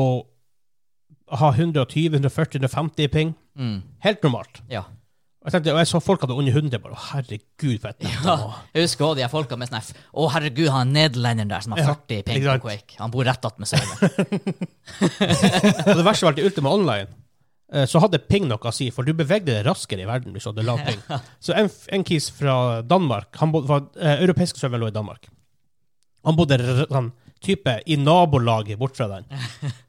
ha 1.38 1.48
120, 1.54 2.10
140, 2.18 2.60
150 2.60 3.04
i 3.06 3.12
ping 3.12 3.36
Mm. 3.58 3.80
Helt 4.04 4.22
normalt. 4.22 4.60
Ja. 4.70 4.84
Jeg 5.42 5.50
tenkte, 5.54 5.72
og 5.72 5.80
jeg 5.80 5.88
så 5.90 5.98
folk 5.98 6.22
hadde 6.22 6.34
under 6.38 6.52
100, 6.54 6.78
bare, 6.82 6.94
å 6.94 7.00
herregud, 7.12 7.80
for 7.82 7.88
et 7.88 8.04
nett 8.04 8.26
Ja. 8.26 8.36
Jeg 8.74 8.84
husker 8.84 9.06
også 9.06 9.18
de 9.18 9.28
folka 9.32 9.56
med 9.58 9.70
sånn 9.70 9.96
Å, 10.12 10.26
herregud, 10.34 10.68
han 10.70 10.92
nederlenderen 10.94 11.50
der 11.50 11.64
som 11.64 11.74
har 11.74 11.80
Ja, 11.82 11.94
40 11.96 12.22
ping 12.26 12.38
ikke 12.38 12.54
på. 12.58 12.68
Quake. 12.68 12.98
Han 13.00 13.10
bor 13.10 13.26
rett 13.26 13.48
attmed 13.48 13.66
serveren. 13.66 14.12
Og 15.88 15.96
det 15.98 16.04
verste 16.06 16.28
var 16.28 16.36
at 16.36 16.38
de 16.38 16.46
Ultima 16.46 16.70
Online 16.70 17.08
så 17.88 18.00
hadde 18.00 18.20
ping 18.24 18.46
noe 18.48 18.70
å 18.70 18.72
si, 18.72 18.86
for 18.94 19.04
du 19.04 19.12
bevegde 19.12 19.52
deg 19.52 19.66
raskere 19.66 20.04
i 20.04 20.08
verden 20.08 20.32
hvis 20.32 20.46
du 20.46 20.52
hadde 20.52 20.64
lav 20.64 20.80
ping. 20.86 21.02
Så 21.44 21.52
en, 21.52 21.68
en 21.92 22.04
kis 22.08 22.30
fra 22.32 22.80
Danmark, 22.80 23.28
han 23.42 23.52
bodde, 23.52 23.68
var, 23.68 23.82
eh, 24.00 24.22
europeisk 24.24 24.56
server 24.56 24.80
lå 24.80 24.88
i 24.88 24.94
Danmark. 24.94 25.28
Han 26.24 26.38
bodde 26.38 26.56
sånn 26.88 27.10
type 27.44 27.74
i 27.86 27.98
nabolaget 28.00 28.80
bort 28.80 28.96
fra 28.96 29.10
den. 29.12 29.28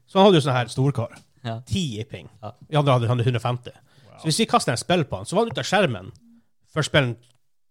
Så 0.06 0.18
han 0.18 0.28
hadde 0.28 0.38
jo 0.38 0.44
sånn 0.44 0.58
her 0.58 0.72
Storkar. 0.72 1.16
Ja. 1.40 1.54
10 1.64 2.02
i 2.02 2.04
ping. 2.04 2.26
Ja. 2.44 2.50
Vi 2.68 2.76
andre 2.76 2.98
hadde, 2.98 3.08
hadde 3.08 3.24
150. 3.24 3.72
Så 4.20 4.26
hvis 4.28 4.42
vi 4.42 4.44
kastet 4.44 4.74
en 4.74 4.80
spill 4.80 5.06
på 5.08 5.16
han, 5.16 5.24
så 5.24 5.38
var 5.38 5.46
han 5.46 5.54
ute 5.54 5.62
av 5.62 5.68
skjermen 5.70 6.10
før 6.68 6.84
spillen 6.84 7.14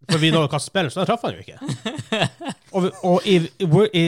For 0.10 0.18
vi 0.18 0.32
nå 0.34 0.42
å 0.42 0.50
kaste 0.50 0.72
spillen, 0.72 0.90
så 0.90 1.04
da 1.04 1.06
traff 1.06 1.28
han 1.28 1.38
jo 1.38 1.44
ikke. 1.44 2.18
Og, 2.80 2.88
og 3.06 3.28
i, 3.30 3.36
i, 3.62 3.68
i 3.94 4.04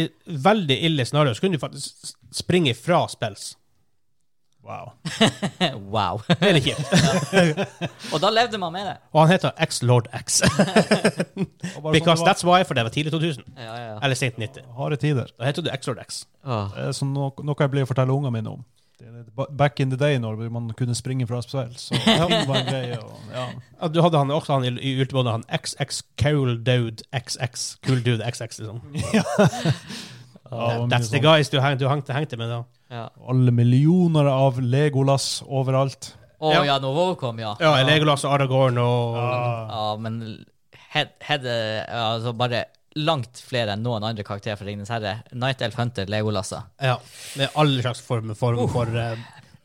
veldig 0.48 0.80
ille 0.88 1.06
scenario 1.06 1.38
så 1.38 1.46
kunne 1.46 1.58
du 1.58 1.62
faktisk 1.62 2.16
springe 2.34 2.74
fra 2.78 3.04
spills. 3.14 3.52
Wow. 4.64 4.92
wow. 5.94 6.22
Det 6.28 6.50
er 6.50 6.54
litt 6.54 6.68
kjipt. 6.68 6.92
Og 8.14 8.22
da 8.22 8.30
levde 8.34 8.60
man 8.62 8.74
med 8.76 8.86
det. 8.86 8.98
Og 9.12 9.24
han 9.24 9.32
heter 9.34 9.56
X-Lord 9.66 10.10
X. 10.14 10.42
Because 10.46 12.22
sånn 12.22 12.22
det 12.22 12.28
that's 12.28 12.46
why, 12.46 12.62
for 12.68 12.78
det 12.78 12.86
var 12.86 12.94
tidlig 12.94 13.14
2000. 13.16 13.48
Ja, 13.58 13.64
ja, 13.66 13.88
ja. 13.88 13.96
Eller 14.06 14.20
sent 14.20 14.38
90. 14.38 14.68
var. 14.68 14.76
Harde 14.84 15.00
tider. 15.02 15.34
Da 15.40 15.50
heter 15.50 15.66
du 15.66 15.72
X-Lord 15.74 16.04
X. 16.04 16.26
Det 16.46 16.86
er 16.86 16.94
sånn 16.98 17.16
noe, 17.16 17.34
noe 17.42 17.58
jeg 17.58 17.74
blir 17.74 17.88
å 17.88 17.90
fortelle 17.90 18.14
ungene 18.14 18.38
mine 18.38 18.54
om. 18.54 18.62
Back 19.58 19.80
in 19.82 19.90
the 19.90 19.98
day, 19.98 20.20
når 20.22 20.44
man 20.54 20.70
kunne 20.78 20.94
springe 20.94 21.26
fra 21.26 21.40
spill. 21.42 21.74
Så 21.82 21.98
det 21.98 22.20
var 22.22 22.60
en 22.60 22.68
greie. 22.70 23.00
Og, 23.82 23.90
du 23.90 23.98
hadde 24.06 24.22
han 24.22 24.34
også 24.34 24.60
han 24.60 24.68
i, 24.70 24.76
i 24.78 24.94
Ultimate, 25.02 25.40
han 25.40 25.48
XX 25.50 26.04
Cool 26.22 26.60
Dude 26.62 27.02
XX. 27.10 27.66
Cool 27.88 28.06
Dude 28.06 28.22
XX, 28.30 28.62
liksom. 28.62 28.84
Ja, 29.18 29.26
det 30.52 30.90
That's 30.92 31.10
the 31.12 31.20
sånn. 31.20 31.24
guys 31.26 31.50
du, 31.50 31.60
hang, 31.64 31.78
du 31.80 31.86
hengte, 31.88 32.14
hengte 32.16 32.38
med 32.40 32.50
da. 32.52 32.62
Ja. 32.92 33.06
Alle 33.32 33.54
millioner 33.56 34.28
av 34.28 34.60
Legolas 34.60 35.42
overalt. 35.48 36.14
Å 36.42 36.52
Ja. 36.54 36.64
ja, 36.66 36.80
når 36.82 36.96
WoW 36.98 37.16
kom, 37.16 37.40
ja. 37.40 37.56
Ja, 37.62 37.76
Legolas 37.88 38.26
og 38.26 38.34
Aragorn 38.36 38.78
og 38.82 39.16
Ja. 39.16 39.68
Ja, 39.70 39.96
men 39.98 40.46
Hedde, 40.92 41.14
head, 41.24 41.46
eh, 41.48 41.86
altså 41.88 42.34
bare 42.36 42.66
langt 43.00 43.40
flere 43.40 43.72
enn 43.78 43.84
noen 43.86 44.04
andre 44.04 44.26
karakterer 44.28 44.58
fra 44.60 44.66
Ringenes 44.68 44.90
herre. 44.92 45.14
Night 45.32 45.62
Elf 45.64 45.78
Hunter, 45.80 46.06
Legolas 46.12 46.52
Ja, 46.82 46.98
med 47.38 47.50
alle 47.56 47.82
slags 47.86 48.02
former 48.04 48.36
for, 48.36 48.58
for 48.68 48.92
uh, 48.92 49.16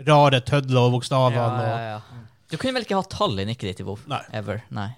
rare 0.06 0.40
tødler 0.46 0.86
og 0.86 0.92
bokstaver. 1.00 1.34
Ja, 1.34 1.48
ja, 1.66 1.96
ja. 1.96 2.22
Du 2.46 2.56
kunne 2.58 2.78
vel 2.78 2.86
ikke 2.86 3.00
ha 3.00 3.02
tall 3.10 3.34
i 3.42 3.44
nikket 3.48 3.72
ditt 3.72 3.82
i 3.82 3.88
WoW? 3.88 3.98
Nei. 4.06 4.22
Ever. 4.38 4.62
Nei. 4.70 4.92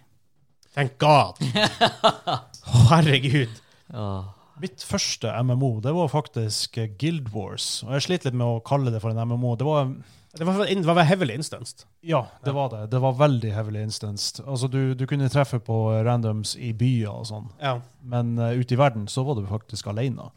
Thank 0.76 0.98
God! 1.00 1.40
Å, 1.48 2.82
herregud. 2.92 3.56
Åh. 3.96 4.26
Mitt 4.60 4.82
første 4.86 5.32
MMO 5.44 5.80
det 5.84 5.92
var 5.96 6.08
faktisk 6.12 6.78
eh, 6.78 6.88
Guild 6.98 7.28
Wars. 7.34 7.82
Og 7.86 7.92
jeg 7.96 8.06
sliter 8.08 8.30
litt 8.30 8.38
med 8.40 8.46
å 8.46 8.62
kalle 8.66 8.90
det 8.94 9.00
for 9.04 9.10
en 9.14 9.20
MMO. 9.28 9.54
Det 9.60 9.66
var, 9.68 9.92
Det 10.38 10.46
var, 10.46 10.64
det 10.66 10.84
var 10.86 11.02
heavily 11.08 11.34
instanced. 11.34 11.84
ja, 12.04 12.26
det 12.44 12.52
var 12.54 12.68
det. 12.70 12.82
Det 12.92 13.00
var 13.00 13.12
veldig 13.18 13.52
heavily 13.54 13.80
instanced. 13.82 14.42
Altså, 14.46 14.68
du, 14.68 14.94
du 14.94 15.06
kunne 15.06 15.28
treffe 15.32 15.58
på 15.58 15.78
randoms 16.06 16.56
i 16.56 16.72
byer 16.72 17.08
og 17.10 17.26
sånn, 17.30 17.48
Ja. 17.62 17.78
men 18.02 18.36
uh, 18.38 18.52
ute 18.54 18.74
i 18.74 18.78
verden 18.78 19.08
så 19.08 19.24
var 19.24 19.34
du 19.38 19.46
faktisk 19.48 19.86
alene. 19.90 20.28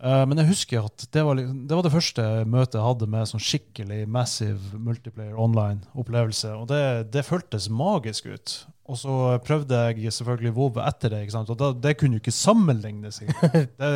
Uh, 0.00 0.24
men 0.24 0.38
jeg 0.40 0.48
husker 0.48 0.86
at 0.88 1.02
det 1.12 1.22
var, 1.26 1.36
det 1.36 1.76
var 1.76 1.84
det 1.84 1.92
første 1.92 2.22
møtet 2.48 2.78
jeg 2.78 2.86
hadde 2.86 3.08
med 3.12 3.28
sånn 3.28 3.42
skikkelig 3.44 3.98
massive 4.08 4.78
multiplayer 4.80 5.36
online-opplevelse. 5.36 6.54
Og 6.56 6.70
det, 6.70 7.10
det 7.12 7.26
føltes 7.28 7.66
magisk 7.68 8.30
ut. 8.32 8.54
Og 8.90 8.98
så 8.98 9.14
prøvde 9.46 9.78
jeg 9.86 10.12
selvfølgelig 10.16 10.52
WoW 10.56 10.80
etter 10.82 11.12
det, 11.14 11.22
ikke 11.24 11.36
sant? 11.36 11.50
og 11.52 11.58
da, 11.60 11.70
det 11.88 11.96
kunne 12.00 12.18
jo 12.18 12.22
ikke 12.24 12.34
sammenlignes. 12.34 13.20
Det, 13.80 13.90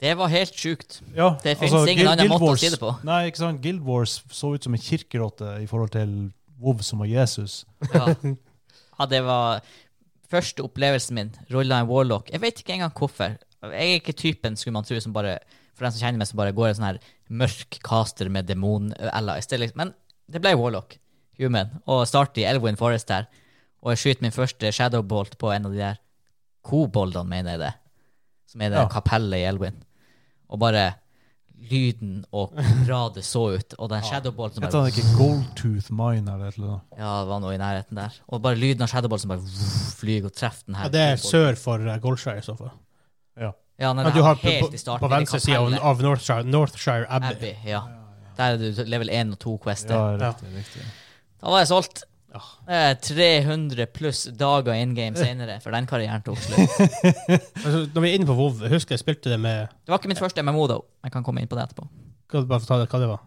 Det 0.00 0.14
var 0.18 0.32
helt 0.32 0.56
sjukt. 0.58 0.98
ja, 1.14 1.34
Det 1.42 1.54
finnes 1.58 1.74
altså, 1.76 1.92
ingen 1.92 2.08
annen 2.10 2.32
måte 2.32 2.54
å 2.54 2.56
si 2.60 2.70
det 2.72 2.80
på. 2.80 2.90
Nei, 3.06 3.20
ikke 3.28 3.42
sant? 3.44 3.60
Guild 3.64 3.84
Wars 3.86 4.18
så 4.32 4.54
ut 4.56 4.64
som 4.66 4.74
en 4.76 4.82
kirkerotte 4.82 5.52
i 5.62 5.68
forhold 5.70 5.92
til 5.94 6.14
WoW 6.60 6.80
som 6.84 7.04
var 7.04 7.10
Jesus. 7.12 7.62
Ja. 7.92 8.14
ja, 8.98 9.06
det 9.10 9.20
var 9.26 9.62
første 10.32 10.64
opplevelsen 10.66 11.18
min. 11.20 11.30
Rulla 11.52 11.82
en 11.82 11.90
warlock. 11.90 12.32
Jeg 12.32 12.42
vet 12.42 12.64
ikke 12.64 12.78
engang 12.78 12.96
hvorfor. 12.96 13.36
Jeg 13.64 13.74
er 13.94 14.00
ikke 14.00 14.16
typen, 14.16 14.58
skulle 14.60 14.76
man 14.76 14.84
tro, 14.88 14.98
som 15.00 15.14
bare 15.14 15.38
For 15.74 15.86
den 15.86 15.94
som 15.94 16.04
kjenner 16.04 16.20
meg, 16.20 16.28
som 16.30 16.38
bare 16.38 16.52
går 16.54 16.68
en 16.68 16.76
sånn 16.78 16.86
her 16.86 16.98
mørk 17.34 17.80
caster 17.82 18.28
med 18.30 18.46
er 19.56 19.62
liksom- 19.64 19.80
Men 19.80 19.94
det 20.30 20.40
ble 20.40 20.54
warlock, 20.54 20.98
human, 21.38 21.80
og 21.86 22.06
starter 22.06 22.42
i 22.42 22.44
Elwin 22.46 22.76
Forest 22.76 23.08
her. 23.10 23.26
Og 23.84 23.92
jeg 23.92 23.98
skyter 24.00 24.22
min 24.24 24.32
første 24.32 24.70
shadowbolt 24.72 25.36
på 25.38 25.50
en 25.52 25.66
av 25.68 25.72
de 25.74 25.78
der 25.82 25.98
koboldene, 26.64 27.28
mener 27.28 27.50
jeg 27.56 27.60
det. 27.60 27.72
Som 28.50 28.62
er 28.64 28.70
det 28.72 28.78
Ja. 28.78 28.86
kapellet 28.88 29.38
i 29.42 29.44
Elwin, 29.50 29.82
Og 30.48 30.58
bare 30.60 30.94
lyden 31.70 32.24
og 32.32 32.52
hvor 32.52 32.84
bra 32.86 33.00
det 33.14 33.24
så 33.24 33.42
ut. 33.56 33.74
Og 33.78 33.88
den 33.90 34.02
shadowbolten 34.04 34.54
som 34.60 34.64
Heter 34.64 34.78
han 34.84 34.88
ikke 34.92 35.16
Goldtooth 35.18 35.90
Mine 35.92 36.32
eller 36.34 36.48
et 36.48 36.54
eller 36.58 36.68
annet? 36.68 36.98
ja, 36.98 37.12
det 37.20 37.28
var 37.28 37.40
noe 37.40 37.54
i 37.54 37.58
nærheten 37.58 37.96
der. 37.96 38.18
Og 38.28 38.42
bare 38.42 38.54
lyden 38.60 38.82
av 38.82 38.88
Shadowbolt 38.92 39.20
som 39.24 39.28
bare 39.32 39.40
flyr 39.98 40.24
og 40.28 40.32
treffer 40.36 40.64
den 40.66 40.74
her. 40.76 40.84
ja 40.84 40.88
det 40.88 41.00
er 41.00 41.16
sør 41.16 41.56
for 41.56 41.78
uh, 41.80 41.96
Goldshire, 41.98 42.38
i 42.38 42.40
så 42.46 42.56
fall. 42.58 42.70
Ja. 43.40 43.50
Ja, 43.80 43.92
nei, 43.92 44.04
du 44.14 44.22
har 44.22 44.36
på, 44.38 44.46
helt 44.46 44.68
i 44.68 44.76
på, 44.76 44.78
starten. 44.78 45.02
på 45.08 45.10
venstre 45.10 45.40
side 45.40 45.56
av, 45.58 45.72
av 45.82 46.02
Northshire, 46.02 46.44
Northshire 46.44 47.06
Abbey. 47.08 47.32
Abbey. 47.32 47.54
Ja. 47.66 47.80
Der 48.36 48.44
er 48.44 48.56
du 48.58 48.84
level 48.86 49.10
1 49.10 49.32
og 49.32 49.38
2 49.38 49.56
quester. 49.64 49.94
Ja, 49.94 50.30
riktig, 50.30 50.52
riktig. 50.54 50.82
Da 51.40 51.50
var 51.50 51.58
jeg 51.64 51.68
solgt. 51.68 52.04
Ja. 52.34 52.40
Eh, 52.66 52.92
300 52.98 53.86
pluss 53.94 54.24
dager 54.34 54.74
in 54.74 54.94
game 54.96 55.14
senere, 55.16 55.60
for 55.62 55.70
den 55.74 55.86
karrieren 55.86 56.24
tok 56.26 56.40
slutt. 56.42 56.80
Altså, 57.64 57.84
når 57.94 58.00
vi 58.02 58.08
er 58.10 58.16
inne 58.18 58.26
på 58.28 58.34
WoW, 58.38 58.64
jeg 58.66 58.74
husker 58.74 58.96
jeg 58.96 59.02
spilte 59.04 59.30
det 59.32 59.38
med 59.40 59.68
Det 59.86 59.92
var 59.94 60.00
ikke 60.02 60.10
mitt 60.10 60.22
første 60.22 60.42
MMO, 60.42 60.66
da. 60.70 60.80
Jeg 61.06 61.14
kan 61.14 61.24
komme 61.26 61.44
inn 61.44 61.50
på 61.50 61.56
det 61.58 61.68
etterpå. 61.68 61.86
Kan 62.30 62.42
du 62.44 62.50
bare 62.50 62.64
fortelle 62.64 62.88
hva 62.90 63.00
det 63.04 63.10
var? 63.12 63.22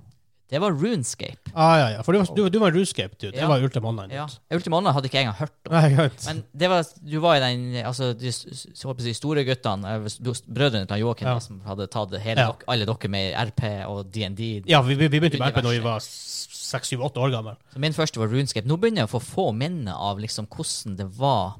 Det 0.47 0.61
var 0.63 0.71
Runescape. 0.71 1.51
Ah, 1.53 1.73
ja, 1.77 1.87
ja. 1.97 2.01
For 2.07 2.15
du 2.15 2.19
var, 2.21 2.29
du, 2.37 2.45
du 2.49 2.57
var 2.61 2.71
Runescape, 2.71 3.17
du. 3.19 3.31
Det 3.31 3.41
Ja. 3.41 3.47
var 3.51 3.59
Ultima 3.59 3.89
Online. 3.89 4.13
Ja. 4.15 4.27
Ultima 4.55 4.77
Online 4.77 4.93
hadde 4.95 5.09
ikke 5.09 5.17
jeg 5.19 5.25
engang 5.27 5.39
hørt 5.41 5.67
om. 5.67 5.73
Nei. 5.73 6.09
Men 6.25 6.43
det 6.55 6.69
var, 6.71 6.85
du 7.03 7.17
var 7.19 7.35
i 7.35 7.41
den 7.43 7.65
altså, 7.85 8.13
de 8.15 8.31
si, 8.31 9.13
store 9.13 9.43
guttene, 9.43 9.95
eh, 9.97 10.07
brødrene 10.47 10.87
til 10.87 11.03
Joakim, 11.03 11.27
Ja. 11.27 11.39
som 11.43 11.59
hadde 11.67 11.87
tatt 11.91 12.15
hele, 12.23 12.39
Ja. 12.47 12.55
alle 12.67 12.85
dere 12.87 13.09
med 13.11 13.35
RP 13.51 13.85
og 13.91 14.05
DND. 14.11 14.63
Ja, 14.71 14.81
vi, 14.81 14.95
vi 14.95 15.07
vi 15.09 15.19
begynte 15.19 15.39
med 15.39 15.51
RP 15.51 15.63
når 15.67 15.75
vi 15.75 15.83
var 15.83 15.99
seks, 15.99 16.87
syv, 16.93 17.03
åtte 17.03 17.19
år 17.19 17.31
gamle. 17.35 17.57
Så 17.73 17.79
min 17.79 17.93
første 17.93 18.17
var 18.19 18.27
Runescape. 18.31 18.67
Nå 18.67 18.77
begynner 18.79 19.03
jeg 19.03 19.09
å 19.11 19.19
få 19.19 19.23
få 19.23 19.51
minner 19.53 19.95
av 19.99 20.17
liksom 20.19 20.47
hvordan 20.47 20.95
det 20.95 21.11
var 21.19 21.57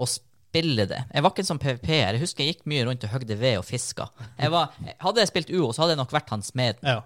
å 0.00 0.08
spille 0.08 0.86
det. 0.88 1.04
Jeg 1.12 1.22
var 1.22 1.30
ikke 1.30 1.40
en 1.44 1.50
sånn 1.52 1.60
PVP-er. 1.60 2.12
Jeg 2.16 2.20
husker 2.24 2.44
jeg 2.44 2.54
gikk 2.56 2.66
mye 2.66 2.84
rundt 2.86 3.04
og 3.04 3.10
høgde 3.10 3.36
ved 3.38 3.58
og 3.58 3.64
fiska. 3.68 4.08
Jeg 4.38 4.50
var, 4.50 4.70
hadde 5.00 5.20
jeg 5.20 5.28
spilt 5.28 5.50
UO, 5.50 5.72
så 5.74 5.82
hadde 5.84 5.92
jeg 5.96 5.98
nok 6.00 6.12
vært 6.14 6.30
han 6.30 6.42
smeden. 6.42 6.80
Ja. 6.82 7.02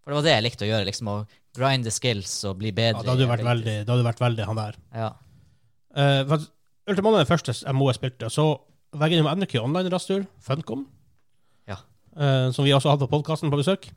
For 0.00 0.10
det 0.12 0.16
var 0.18 0.26
det 0.26 0.32
jeg 0.34 0.44
likte 0.46 0.64
å 0.66 0.70
gjøre. 0.70 0.86
liksom 0.88 1.10
Å 1.12 1.16
grinde 1.56 1.92
skills 1.92 2.32
og 2.48 2.58
bli 2.60 2.70
ja 2.70 2.76
bedre. 2.78 3.02
da 3.04 3.12
hadde 3.12 3.26
du 3.26 3.30
vært 3.30 3.46
veldig, 3.46 3.76
da 3.84 3.92
hadde 3.92 4.02
du 4.04 4.08
vært 4.08 4.22
veldig 4.24 4.46
han 4.48 4.60
der. 4.60 4.78
Ja. 4.94 5.10
Uh, 5.96 6.22
for 6.30 6.46
Ultimane 6.90 7.20
er 7.20 7.24
den 7.26 7.30
første 7.30 7.54
MO 7.74 7.88
jeg 7.90 7.98
spilte, 8.00 8.30
så 8.32 8.44
var 8.96 9.10
jeg 9.10 9.18
innom 9.20 9.30
NRK 9.38 9.58
Online-rastur, 9.60 10.24
Funcom, 10.42 10.86
Ja. 11.68 11.76
uh, 12.16 12.50
som 12.54 12.64
vi 12.66 12.72
også 12.74 12.90
hadde 12.90 13.06
på 13.06 13.12
podkasten 13.18 13.50
på 13.52 13.60
besøk. 13.60 13.90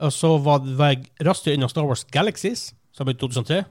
Og 0.00 0.12
så 0.12 0.34
var, 0.40 0.64
jeg 0.64 1.10
rastur 1.24 1.52
innom 1.52 1.68
Star 1.68 1.84
Wars 1.84 2.04
Galaxies, 2.04 2.70
som 2.92 3.04
ble 3.06 3.14
i 3.14 3.20
2003. 3.20 3.62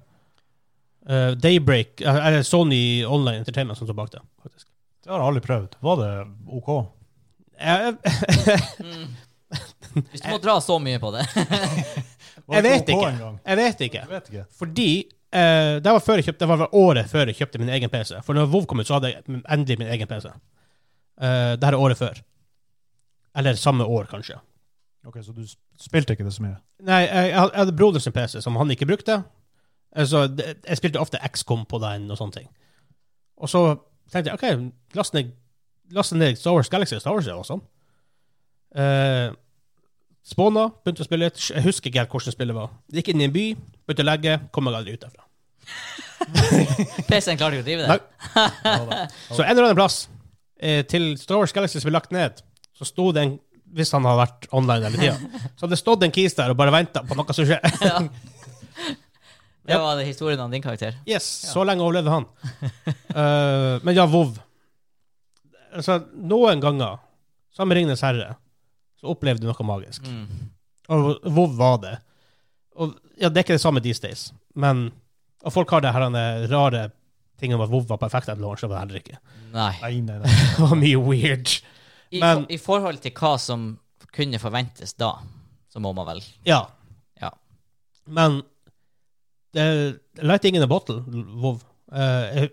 Uh, 1.09 1.33
Daybreak, 1.41 2.01
eh, 2.01 2.19
eller 2.27 2.43
Sony 2.45 3.03
Online 3.05 3.41
Entertainment 3.41 3.77
som 3.79 3.87
står 3.87 3.97
bak 3.97 4.11
det, 4.13 4.21
faktisk. 4.43 4.67
Det 5.03 5.09
har 5.09 5.21
jeg 5.23 5.29
aldri 5.31 5.41
prøvd. 5.45 5.77
Var 5.81 6.01
det 6.03 6.11
OK? 6.59 6.69
Jeg, 7.59 7.95
Hvis 10.11 10.21
du 10.21 10.27
må 10.29 10.37
dra 10.43 10.59
så 10.61 10.77
mye 10.81 10.99
på 11.01 11.11
det. 11.15 11.23
Jeg 12.49 12.63
vet. 12.65 12.89
Jeg 12.89 13.57
vet 13.59 13.81
ikke. 13.85 13.99
Jeg 14.01 14.09
vet 14.09 14.29
ikke. 14.31 14.43
Fordi 14.57 14.89
uh, 15.35 15.75
det 15.83 15.91
var 15.93 15.99
før 16.01 16.17
jeg 16.17 16.25
kjøpte, 16.29 16.39
det 16.41 16.47
var 16.49 16.71
året 16.73 17.09
før 17.11 17.29
jeg 17.29 17.37
kjøpte 17.37 17.59
min 17.61 17.69
egen 17.75 17.91
PC. 17.93 18.15
For 18.25 18.33
når 18.33 18.47
WoW 18.49 18.65
kom 18.65 18.81
ut, 18.81 18.87
så 18.89 18.95
hadde 18.97 19.11
jeg 19.11 19.21
endelig 19.53 19.77
min 19.77 19.91
egen 19.93 20.09
PC. 20.09 20.31
Uh, 20.33 21.53
det 21.59 21.67
her 21.67 21.75
er 21.77 21.83
året 21.83 21.99
før. 21.99 22.21
Eller 23.37 23.59
samme 23.59 23.85
år, 23.85 24.07
kanskje. 24.09 24.39
Ok, 25.05 25.19
Så 25.23 25.31
du 25.35 25.43
spilte 25.79 26.13
ikke 26.15 26.25
det 26.25 26.33
så 26.33 26.43
mye? 26.43 26.55
Nei, 26.83 27.03
jeg, 27.05 27.29
jeg 27.29 27.39
hadde- 27.59 27.75
broderen 27.77 28.01
sin 28.03 28.15
PC, 28.15 28.41
som 28.41 28.57
han 28.57 28.71
ikke 28.73 28.87
brukte. 28.89 29.19
Altså, 29.91 30.25
det, 30.27 30.57
jeg 30.67 30.77
spilte 30.81 30.99
ofte 30.99 31.21
XCOM 31.29 31.65
på 31.69 31.77
den 31.85 32.09
og 32.11 32.17
sånne 32.17 32.39
ting. 32.39 32.49
Og 33.37 33.49
så 33.49 33.61
tenkte 34.11 34.33
jeg 34.33 34.39
OK, 34.39 34.71
last 34.97 35.13
ned, 35.13 35.31
last 35.93 36.13
ned 36.17 36.35
Star 36.41 36.57
Wars 36.57 36.69
Galaxy. 36.69 36.97
og 36.97 37.01
Star 37.01 37.13
Wars 37.13 37.27
er 37.27 37.37
awesome. 37.37 37.61
Uh, 38.75 39.33
Spåna, 40.29 40.67
begynte 40.83 41.01
å 41.01 41.07
spille 41.07 41.25
litt. 41.25 41.41
Jeg 41.41 41.65
husker 41.65 41.89
ikke 41.89 42.03
helt 42.03 42.13
hvordan 42.13 42.35
spillet 42.35 42.57
var. 42.57 42.69
Gikk 42.93 43.11
inn 43.13 43.23
i 43.23 43.25
en 43.25 43.33
by, 43.33 43.45
begynte 43.87 44.05
å 44.05 44.09
legge, 44.09 44.37
kom 44.53 44.67
meg 44.67 44.77
aldri 44.77 44.93
ut 44.93 45.05
derfra. 45.05 45.25
PC-en 47.09 47.39
klarte 47.39 47.57
ikke 47.57 47.63
å 47.63 47.67
drive 47.67 47.85
det. 47.85 47.89
Nei. 47.89 49.05
Så 49.35 49.41
en 49.41 49.51
eller 49.55 49.69
annen 49.69 49.79
plass 49.79 50.03
eh, 50.61 50.83
til 50.89 51.15
Star 51.17 51.39
Wars 51.41 51.55
Galaxy 51.55 51.79
som 51.79 51.89
ble 51.89 51.95
lagt 51.97 52.13
ned, 52.13 52.43
så 52.77 52.87
sto 52.87 53.09
det 53.15 53.25
en 53.25 53.37
Hvis 53.69 53.91
han 53.93 54.05
hadde 54.07 54.17
vært 54.17 54.45
online 54.57 54.87
hele 54.87 54.97
tida, 54.97 55.39
så 55.55 55.65
hadde 55.65 55.75
det 55.75 55.81
stått 55.81 56.03
en 56.05 56.13
kis 56.13 56.33
der 56.37 56.53
og 56.53 56.57
bare 56.57 56.73
venta 56.73 57.03
på 57.05 57.17
noe 57.17 57.35
som 57.37 57.45
skjer. 57.45 57.65
Ja. 57.85 57.99
Det 59.69 59.77
var 59.77 59.99
det 59.99 60.07
historien 60.07 60.39
om 60.41 60.49
din 60.49 60.63
karakter. 60.63 60.95
Yes, 61.05 61.25
så 61.51 61.61
lenge 61.67 61.85
overlevde 61.85 62.09
han. 62.09 62.25
Uh, 63.13 63.77
men 63.85 63.93
ja, 63.93 64.07
vov. 64.09 64.39
Altså, 65.69 65.99
noen 66.17 66.63
ganger, 66.63 66.97
som 67.53 67.69
Ringenes 67.69 68.01
herre, 68.01 68.31
så 68.99 69.11
opplevde 69.13 69.41
du 69.43 69.47
noe 69.49 69.65
magisk. 69.67 70.05
Mm. 70.07 70.49
Og 70.89 71.19
WoW 71.25 71.53
var 71.57 71.77
det. 71.83 71.95
Og 72.79 72.95
ja, 73.19 73.29
det 73.29 73.37
er 73.41 73.45
ikke 73.45 73.57
det 73.57 73.63
samme 73.63 73.81
these 73.83 74.01
days, 74.03 74.29
men 74.55 74.89
og 75.43 75.53
folk 75.55 75.69
har 75.71 75.79
det 75.85 75.93
her 75.95 76.09
rare 76.51 76.89
ting 77.39 77.53
om 77.55 77.61
at 77.63 77.69
WoW 77.71 77.85
var 77.87 77.97
perfekt 78.01 78.27
at 78.29 78.39
launch, 78.41 78.59
det 78.61 78.67
var 78.69 78.81
det 78.81 78.89
heller 78.89 78.99
ikke. 78.99 79.19
Nei. 79.53 79.71
Nei, 79.81 79.93
nei, 80.03 80.17
nei. 80.19 80.31
Det 80.57 80.65
var 80.67 80.75
mye 80.81 80.99
weird. 80.99 81.53
I, 82.11 82.19
Men- 82.19 82.45
I 82.51 82.57
forhold 82.59 82.99
til 83.03 83.13
hva 83.15 83.37
som 83.39 83.69
kunne 84.15 84.39
forventes 84.41 84.93
da, 84.99 85.13
så 85.71 85.79
må 85.79 85.93
man 85.95 86.07
vel 86.09 86.19
Ja. 86.47 86.65
Ja. 87.21 87.29
Men 88.09 88.41
det 89.55 89.61
er 89.63 90.25
lighting 90.25 90.55
in 90.59 90.65
a 90.65 90.67
bottle, 90.69 90.99
WoW. 91.07 91.59
uh, 91.93 92.25
jeg, 92.35 92.49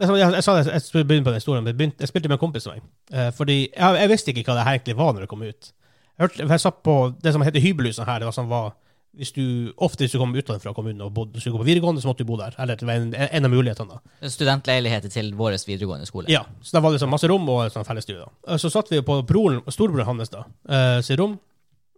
jeg, 0.00 0.10
jeg, 0.18 0.30
jeg 0.34 0.44
sa 0.46 0.54
det, 0.58 0.64
jeg 0.74 1.06
begynne 1.06 1.24
på 1.26 1.32
den 1.34 1.40
historien, 1.40 1.64
men 1.64 1.72
jeg, 1.72 1.78
begynte, 1.78 2.02
jeg 2.04 2.10
spilte 2.10 2.28
med 2.30 2.38
en 2.38 2.44
kompis 2.46 2.66
av 2.66 2.76
meg. 2.76 2.86
Eh, 3.12 3.30
fordi 3.36 3.58
jeg, 3.70 3.98
jeg 4.02 4.10
visste 4.10 4.32
ikke 4.34 4.46
hva 4.48 4.56
det 4.58 4.64
her 4.68 4.78
egentlig 4.78 4.96
var 4.98 5.12
når 5.14 5.26
det 5.26 5.30
kom 5.30 5.44
ut. 5.46 5.68
Jeg, 6.14 6.22
hørte, 6.24 6.46
jeg 6.50 6.62
satt 6.62 6.80
på 6.86 6.96
det 7.22 7.32
som 7.34 7.42
heter 7.46 7.62
hybelhusene 7.62 8.06
her. 8.08 8.22
Det 8.22 8.28
var 8.30 8.36
sånn 8.36 8.50
var 8.50 8.72
hvis 9.14 9.30
du, 9.30 9.44
ofte 9.78 10.02
hvis 10.02 10.10
du 10.16 10.18
kom 10.18 10.32
utenfor 10.34 10.74
kommunen 10.74 11.04
og 11.06 11.12
bodde, 11.14 11.38
skulle 11.38 11.54
gå 11.54 11.60
på 11.62 11.66
videregående, 11.68 12.02
så 12.02 12.08
måtte 12.10 12.24
du 12.24 12.30
bo 12.32 12.34
der. 12.40 12.56
Eller 12.58 12.74
det 12.80 12.86
var 12.88 12.98
en, 12.98 13.12
en 13.14 13.46
av 13.46 13.52
mulighetene. 13.52 13.98
da. 14.00 14.30
Studentleiligheter 14.34 15.12
til 15.14 15.28
vår 15.38 15.54
videregående 15.68 16.08
skole. 16.10 16.26
Ja, 16.32 16.40
så 16.66 16.74
da 16.74 16.82
var 16.82 16.90
det 16.90 16.98
liksom 16.98 17.12
masse 17.14 17.30
rom 17.30 17.46
og 17.54 17.68
sånn 17.70 17.86
fellesstue. 17.86 18.24
da. 18.24 18.32
Eh, 18.48 18.58
Så 18.58 18.72
satt 18.74 18.90
vi 18.90 18.98
på 19.06 19.20
broren, 19.28 19.62
storebroren 19.70 20.10
hans 20.10 20.34
da, 20.34 20.42
eh, 20.66 20.98
sitt 21.06 21.20
rom, 21.22 21.36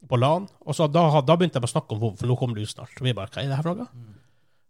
på 0.07 0.19
LAN, 0.21 0.45
og 0.61 0.77
så 0.77 0.87
da, 0.93 1.07
da 1.25 1.35
begynte 1.41 1.57
jeg 1.57 1.65
bare 1.65 1.73
å 1.73 1.73
snakke 1.73 1.97
om 1.97 2.03
WoW, 2.05 2.13
for 2.21 2.29
nå 2.29 2.37
kommer 2.39 2.55
det 2.61 2.67
ut 2.69 2.75
snart. 2.77 2.93
Og 3.01 3.09
vi 3.09 3.15
bare, 3.17 3.33
hva 3.33 3.41
er 3.43 3.49
det 3.49 3.57
her 3.57 3.65
for 3.65 3.81
noe? 3.81 3.89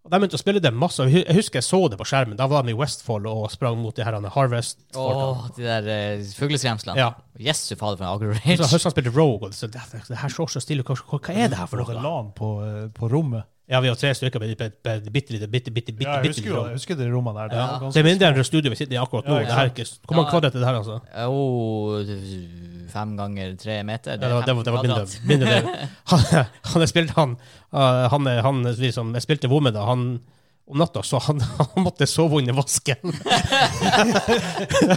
Og 0.07 0.13
de 0.13 0.21
begynte 0.23 0.39
å 0.39 0.41
spille 0.41 0.61
det 0.63 0.71
masse, 0.71 1.03
jeg 1.11 1.35
husker 1.35 1.59
jeg 1.59 1.67
så 1.67 1.81
det 1.91 1.99
på 1.99 2.07
skjermen, 2.07 2.39
da 2.39 2.47
var 2.51 2.63
de 2.63 2.71
i 2.71 2.79
Westfold 2.79 3.27
og 3.27 3.49
sprang 3.51 3.79
mot 3.81 3.97
de 3.97 4.05
her 4.07 4.15
Harvest. 4.37 4.79
Åh, 4.95 5.49
de 5.57 5.67
der 5.67 5.89
uh, 5.91 6.29
fugleskremslene. 6.39 6.95
Ja. 7.01 7.09
Jesu 7.43 7.75
fader, 7.75 7.99
for 7.99 8.07
en 8.07 8.13
aggro-rage. 8.13 8.55
høsten 8.63 8.87
han 8.87 8.95
spilte 8.95 9.13
Rogue, 9.17 9.49
og 9.49 9.51
det, 9.51 9.59
så, 9.59 9.67
det, 9.67 10.21
her 10.23 10.33
så 10.33 10.47
så 10.47 10.63
stille, 10.63 10.87
hva, 10.87 10.95
hva, 10.95 11.19
hva 11.19 11.35
er 11.35 11.51
det 11.51 11.59
her 11.59 11.71
for 11.71 11.83
noe? 11.83 11.99
LAN 12.07 12.31
på, 12.39 12.53
eh, 12.63 12.87
på 12.95 13.11
rommet? 13.11 13.51
Ja, 13.67 13.81
vi 13.83 13.89
var 13.91 13.97
tre 13.99 14.13
stykker 14.15 14.39
med 14.39 14.61
et 14.63 14.77
bitte 15.11 15.33
lite, 15.35 15.49
bitte, 15.51 15.73
bitte, 15.75 15.93
bitte, 15.93 16.07
Ja, 16.07 16.21
jeg 16.23 16.31
husker 16.31 16.47
jo 16.53 16.61
jeg 16.69 16.77
husker 16.79 16.95
de 17.01 17.09
rommene 17.11 17.41
der. 17.41 17.49
Det, 17.51 17.57
Ja. 17.57 17.79
var 17.81 17.91
Det 17.91 17.99
er 17.99 18.05
mindre 18.07 18.29
enn 18.29 18.37
det 18.37 18.47
studioet 18.47 18.71
vi 18.71 18.77
sitter 18.79 18.95
i 18.95 19.01
akkurat 19.03 19.27
nå. 19.27 19.41
Ja, 19.41 19.47
det 19.49 19.55
her 19.57 19.65
er 19.65 19.71
ikke, 19.75 19.87
hvor 20.07 20.15
mange 20.17 20.27
Ja. 20.27 20.31
kvadrat 20.31 20.55
er 20.55 20.59
det 20.61 20.69
her, 20.69 20.77
altså? 20.79 21.01
Oh, 21.27 21.99
fem 22.93 23.17
ganger 23.17 23.57
tre 23.59 23.83
meter. 23.83 24.11
Ja, 24.13 24.17
det 24.17 24.31
var, 24.31 24.43
det 24.47 24.55
var, 24.57 24.63
det 24.63 24.73
var 24.73 24.83
15 24.83 24.87
mindre, 24.87 25.03
kvadrat. 25.03 25.21
mindre 25.27 25.47
det. 25.51 25.89
Han, 26.11 26.47
han 26.63 26.81
jeg 26.83 26.89
spilte 26.89 27.13
han, 27.17 27.37
uh, 27.75 28.09
han, 28.09 28.27
han 28.27 28.63
liksom, 28.63 29.15
Jeg 29.15 29.23
spilte 29.23 29.49
WoW 29.49 29.61
med 29.61 29.75
da, 29.75 29.83
han 29.85 30.21
om 30.69 30.79
natta 30.79 31.03
så 31.03 31.19
han, 31.23 31.41
han 31.75 31.83
måtte 31.83 32.07
sove 32.07 32.39
under 32.39 32.53
vasken. 32.53 32.97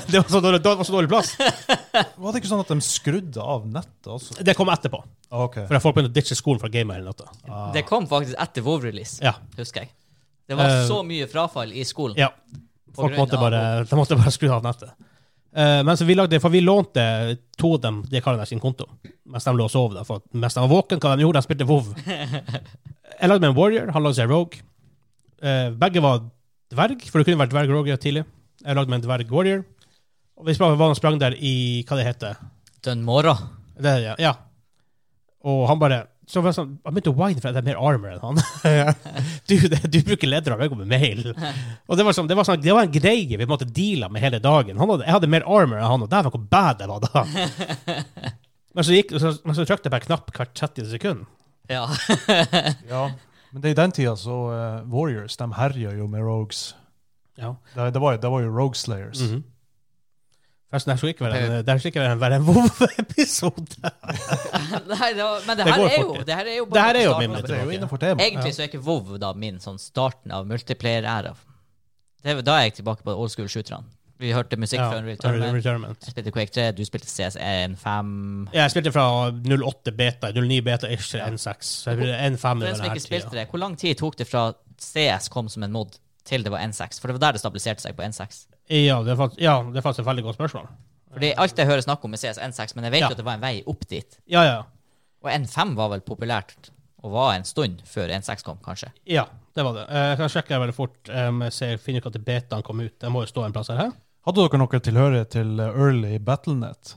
det, 0.10 0.18
var 0.18 0.30
så 0.30 0.40
dårlig, 0.42 0.62
det 0.64 0.76
var 0.76 0.84
så 0.84 0.92
dårlig 0.94 1.10
plass. 1.10 1.36
Var 1.93 2.31
det 2.34 2.39
ikke 2.41 2.50
sånn 2.51 2.62
at 2.63 2.72
de 2.72 2.77
skrudde 2.86 3.41
av 3.43 3.65
nettet 3.69 4.10
også? 4.13 4.38
Det 4.46 4.55
kom 4.58 4.69
etterpå. 4.74 5.00
Okay. 5.29 5.65
For 5.69 5.79
folk 5.84 5.96
begynte 5.98 6.12
å 6.13 6.17
ditche 6.19 6.38
skolen 6.38 6.62
for 6.62 6.69
å 6.69 6.74
game 6.74 6.93
hele 6.96 7.10
natta. 7.10 7.27
Ah. 7.50 7.69
Det 7.75 7.84
kom 7.89 8.08
faktisk 8.10 8.38
etter 8.41 8.65
WoW-release, 8.65 9.19
Ja. 9.25 9.36
husker 9.58 9.86
jeg. 9.86 9.91
Det 10.50 10.58
var 10.58 10.65
Eh, 10.69 10.88
så 10.89 11.03
mye 11.05 11.27
frafall 11.29 11.72
i 11.74 11.84
skolen. 11.86 12.17
ja. 12.17 12.31
Folk 12.96 13.13
måtte 13.15 13.38
bare, 13.39 13.86
de 13.89 13.96
måtte 13.96 14.17
bare 14.17 14.31
skru 14.34 14.50
av 14.51 14.63
nettet. 14.65 14.89
Uh, 15.50 15.81
men 15.86 15.96
så 15.98 16.05
vi 16.05 16.13
lagde, 16.13 16.38
for 16.41 16.50
vi 16.53 16.60
lånte 16.62 17.03
to 17.58 17.72
av 17.74 17.81
dem 17.81 18.03
de 18.05 18.19
karene 18.22 18.46
sin 18.46 18.60
konto 18.62 18.86
mens 19.25 19.46
de 19.48 19.53
lå 19.58 19.65
og 19.65 19.72
sov. 19.74 19.93
Da, 19.98 20.03
for 20.05 20.22
mens 20.34 20.53
de 20.53 20.62
var 20.62 20.69
våken, 20.69 21.00
hva 21.01 21.15
de 21.17 21.24
gjorde, 21.25 21.41
de 21.41 21.46
spilte 21.48 21.65
WoW. 21.69 21.88
Jeg 23.19 23.29
lagde 23.29 23.41
med 23.41 23.50
en 23.51 23.58
warrior, 23.58 23.89
han 23.93 24.03
lagde 24.05 24.17
seg 24.19 24.29
rogue. 24.29 24.62
Uh, 25.41 25.69
begge 25.79 26.01
var 26.03 26.22
dverg, 26.74 27.01
for 27.10 27.19
det 27.22 27.29
kunne 27.29 27.41
vært 27.41 27.53
dverg 27.53 27.74
rogue 27.74 27.98
tidlig. 28.01 28.25
Jeg 28.62 28.75
lagde 28.77 28.91
med 28.91 29.00
en 29.01 29.08
dverg 29.08 29.31
warrior. 29.34 29.63
Og 30.39 30.48
vi 30.48 30.55
sprang, 30.55 30.77
var 30.79 30.93
og 30.93 31.00
sprang 31.00 31.19
der 31.19 31.36
i 31.36 31.84
hva 31.88 31.98
det 32.00 32.08
heter. 32.08 32.39
Dunmora. 32.86 33.36
Det, 33.79 33.96
ja, 34.05 34.15
ja. 34.19 34.34
Og 35.48 35.65
han 35.67 35.79
bare 35.81 36.05
så 36.29 36.43
var 36.46 36.53
sånn, 36.53 36.75
Han 36.86 36.93
begynte 36.93 37.10
å 37.10 37.17
whine 37.17 37.41
for 37.41 37.50
at 37.50 37.58
jeg 37.58 37.63
er 37.63 37.67
mer 37.72 37.79
armor 37.81 38.12
enn 38.13 38.22
han. 38.22 38.41
du, 39.50 39.55
det, 39.72 39.79
du 39.89 39.98
bruker 40.05 40.29
ledere, 40.29 40.60
jeg 40.62 40.72
går 40.72 40.81
med 40.84 40.91
mail. 40.91 41.23
Og 41.89 41.97
det 41.97 42.06
var, 42.06 42.13
sånn, 42.13 42.30
det, 42.30 42.38
var 42.38 42.45
sånn, 42.45 42.62
det 42.62 42.75
var 42.75 42.86
en 42.86 42.93
greie 42.93 43.39
vi 43.39 43.47
måtte 43.49 43.65
deale 43.65 44.12
med 44.13 44.21
hele 44.21 44.38
dagen. 44.43 44.78
Han 44.78 44.93
hadde, 44.93 45.08
jeg 45.08 45.15
hadde 45.15 45.32
mer 45.34 45.47
armor 45.49 45.82
enn 45.82 45.89
han, 45.89 46.06
og 46.06 46.12
dæven 46.12 46.36
hvor 46.36 46.45
bad 46.52 46.84
jeg 46.86 46.91
var 46.91 47.08
da. 47.08 47.23
Men 48.78 48.86
så, 48.86 48.93
gikk, 48.93 49.15
så, 49.17 49.32
men 49.41 49.56
så 49.58 49.63
trykte 49.65 49.89
jeg 49.89 49.91
på 49.95 49.97
en 49.97 50.04
knapp 50.06 50.28
hvert 50.38 50.52
30 50.54 50.91
sekund. 50.93 51.25
Ja. 51.71 51.88
Ja. 52.93 53.08
Men 53.49 53.63
det, 53.63 53.71
er 53.71 53.73
i 53.73 53.78
den 53.80 53.93
tida 53.97 54.12
så 54.13 54.36
uh, 54.54 54.84
Warriors 54.93 55.39
de 55.41 55.47
herja 55.58 55.95
jo 55.97 56.06
med 56.08 56.21
Rogues. 56.21 56.75
Ja. 57.41 57.56
Det, 57.73 57.88
det, 57.95 58.02
var, 58.04 58.19
det 58.21 58.30
var 58.30 58.43
jo 58.45 58.52
Rogue 58.54 58.78
Slayers. 58.78 59.23
Mhm. 59.25 59.41
Forresten, 60.69 60.89
det 60.89 60.93
her 60.93 60.97
skulle 61.01 61.13
ikke 61.15 61.25
være 61.25 61.38
en, 61.41 61.79
ikke 61.89 62.01
være 62.21 62.36
en, 62.36 62.43
WoW-episode. 62.45 63.91
Nei, 64.93 65.08
det 65.17 65.23
var, 65.23 65.39
men 65.47 65.58
det 65.58 65.65
Det 65.65 65.73
her 65.73 65.86
er 65.89 65.95
jo 66.03 66.15
det 66.21 66.36
her 66.36 66.45
er 66.45 66.58
jo 66.58 66.65
Det 66.69 66.82
her 66.84 66.95
er 66.95 67.03
jo 67.03 67.13
min 67.17 67.88
temaet. 67.89 68.21
Egentlig 68.21 68.53
så 68.53 68.62
er 68.62 68.67
ikke 68.69 68.84
vov 68.86 69.15
da 69.21 69.32
min 69.34 69.58
sånn 69.63 69.79
starten 69.82 70.32
av 70.32 70.45
multiplayer-æra. 70.49 71.34
Er- 72.23 72.41
Da 72.45 72.60
er 72.60 72.67
jeg 72.67 72.73
tilbake 72.84 73.01
på 73.03 73.15
old 73.17 73.32
school-shooterne. 73.34 73.86
Vi 74.19 74.34
hørte 74.36 74.58
musikk 74.60 74.82
Ja, 74.82 74.89
før. 74.91 75.05
Returnament. 75.08 76.03
Jeg 76.03 76.12
spilte 76.12 76.32
Quake 76.36 76.51
3, 76.51 76.71
du 76.75 76.84
spilte 76.86 77.08
CS1 77.08 77.77
5 77.79 78.49
Jeg 78.53 78.71
spilte 78.73 78.91
fra 78.91 79.32
08 79.32 79.91
beta, 79.95 80.32
09 80.36 80.62
beta, 80.62 80.88
ish, 80.91 81.10
til 81.13 81.21
N6. 81.23 81.63
Så 81.63 81.93
jeg 81.93 81.97
spilte 81.97 82.17
N5 82.27 82.45
over 82.51 82.65
denne 82.67 82.91
ikke 82.93 83.05
tida. 83.08 83.29
det, 83.39 83.47
hvor 83.49 83.60
lang 83.63 83.77
tid 83.79 83.95
tok 83.95 84.17
det 84.19 84.27
fra 84.27 84.51
CS 84.77 85.29
kom 85.32 85.47
som 85.49 85.63
en 85.63 85.71
mod, 85.71 85.95
til 86.25 86.43
det 86.43 86.51
var 86.51 86.60
N6? 86.60 86.99
For 86.99 87.08
det 87.08 87.15
var 87.15 87.27
der 87.29 87.32
det 87.39 87.39
stabiliserte 87.45 87.82
seg 87.88 87.95
på 87.95 88.03
N6. 88.03 88.45
Ja, 88.69 88.99
det 89.03 89.13
er 89.15 89.17
faktisk, 89.19 89.41
ja, 89.41 89.55
det 89.65 89.82
er 89.82 89.86
faktisk 89.86 90.03
et 90.05 90.10
veldig 90.12 90.23
godt 90.27 90.38
spørsmål. 90.38 90.67
Fordi 91.13 91.32
alt 91.41 91.58
jeg 91.58 91.65
hører 91.65 91.82
snakk 91.82 92.03
om, 92.05 92.13
er 92.13 92.21
CS 92.21 92.38
N6, 92.45 92.75
men 92.77 92.86
jeg 92.86 92.91
vet 92.93 93.01
Ja. 93.01 93.08
jo 93.10 93.15
at 93.17 93.17
det 93.17 93.25
var 93.25 93.39
en 93.39 93.41
vei 93.41 93.63
opp 93.65 93.88
dit. 93.89 94.19
Ja, 94.29 94.43
ja. 94.45 94.60
Og 95.25 95.32
N5 95.34 95.73
var 95.75 95.89
vel 95.89 96.01
populært, 96.05 96.69
og 97.03 97.12
var 97.12 97.34
en 97.36 97.43
stund 97.43 97.82
før 97.89 98.13
N6 98.19 98.43
kom, 98.45 98.60
kanskje. 98.63 98.91
Ja, 99.10 99.25
det 99.55 99.65
var 99.65 99.73
det. 99.73 99.88
Eh, 99.89 100.10
Jeg 100.13 100.17
kan 100.17 100.29
sjekke 100.29 100.60
veldig 100.62 100.75
fort. 100.77 101.10
Um, 101.10 101.41
jeg 101.41 101.79
finner 101.82 101.99
ikke 102.03 102.13
at 102.13 102.25
betaen 102.25 102.63
kom 102.63 102.79
ut. 102.79 102.93
Det 102.99 103.10
må 103.12 103.23
jo 103.25 103.32
stå 103.32 103.45
en 103.45 103.53
plass 103.55 103.67
her. 103.73 103.91
Hadde 104.27 104.45
dere 104.45 104.60
noe 104.62 104.79
tilhørighet 104.79 105.29
til 105.34 105.60
eh, 105.60 105.73
early 105.73 106.19
Battlenet? 106.19 106.95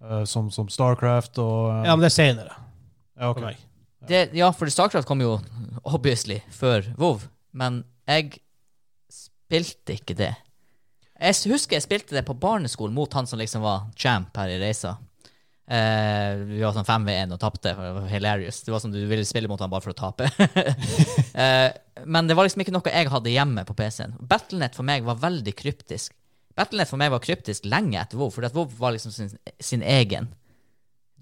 Eh, 0.00 0.24
som, 0.24 0.50
som 0.50 0.68
Starcraft 0.68 1.38
og 1.42 1.70
um... 1.74 1.84
Ja, 1.84 1.96
men 1.96 2.00
det 2.00 2.12
er 2.12 2.16
senere 2.16 2.54
ja, 3.20 3.32
for 3.34 3.50
Det, 4.08 4.20
ja, 4.32 4.50
for 4.56 4.70
Starcraft 4.72 5.06
kom 5.08 5.20
jo 5.20 5.34
obviously 5.84 6.38
før 6.50 6.86
WoW, 6.96 7.20
men 7.52 7.82
jeg 8.08 8.38
spilte 9.12 9.98
ikke 9.98 10.16
det. 10.16 10.30
Jeg 11.20 11.52
husker 11.52 11.76
jeg 11.76 11.84
spilte 11.84 12.16
det 12.16 12.24
på 12.24 12.36
barneskolen 12.40 12.96
mot 12.96 13.12
han 13.12 13.28
som 13.28 13.40
liksom 13.40 13.64
var 13.64 13.90
champ 13.98 14.36
her 14.40 14.54
i 14.54 14.60
reisa. 14.62 14.96
Uh, 15.70 16.40
vi 16.48 16.62
var 16.64 16.72
sånn 16.74 16.88
5v1 16.88 17.34
og 17.36 17.38
tapte. 17.42 17.74
Hilarious. 18.10 18.62
Det 18.66 18.72
var 18.72 18.80
som 18.82 18.90
du 18.90 18.98
ville 19.06 19.26
spille 19.28 19.50
mot 19.50 19.60
han 19.62 19.70
bare 19.70 19.84
for 19.84 19.92
å 19.92 19.98
tape. 19.98 20.26
uh, 21.36 21.68
men 22.16 22.30
det 22.30 22.34
var 22.34 22.48
liksom 22.48 22.64
ikke 22.64 22.74
noe 22.74 22.94
jeg 22.94 23.12
hadde 23.12 23.34
hjemme 23.34 23.66
på 23.68 23.76
PC-en. 23.78 24.16
Battlenet 24.32 24.74
for 24.74 24.88
meg 24.88 25.06
var 25.06 25.20
veldig 25.20 25.54
kryptisk. 25.60 26.16
Battlenet 26.58 26.90
for 26.90 26.98
meg 27.00 27.12
var 27.12 27.22
kryptisk 27.22 27.68
lenge 27.70 28.00
etter 28.00 28.18
WoW, 28.18 28.32
for 28.34 28.48
WoW 28.56 28.72
var 28.80 28.96
liksom 28.96 29.14
sin, 29.14 29.30
sin 29.62 29.84
egen. 29.86 30.32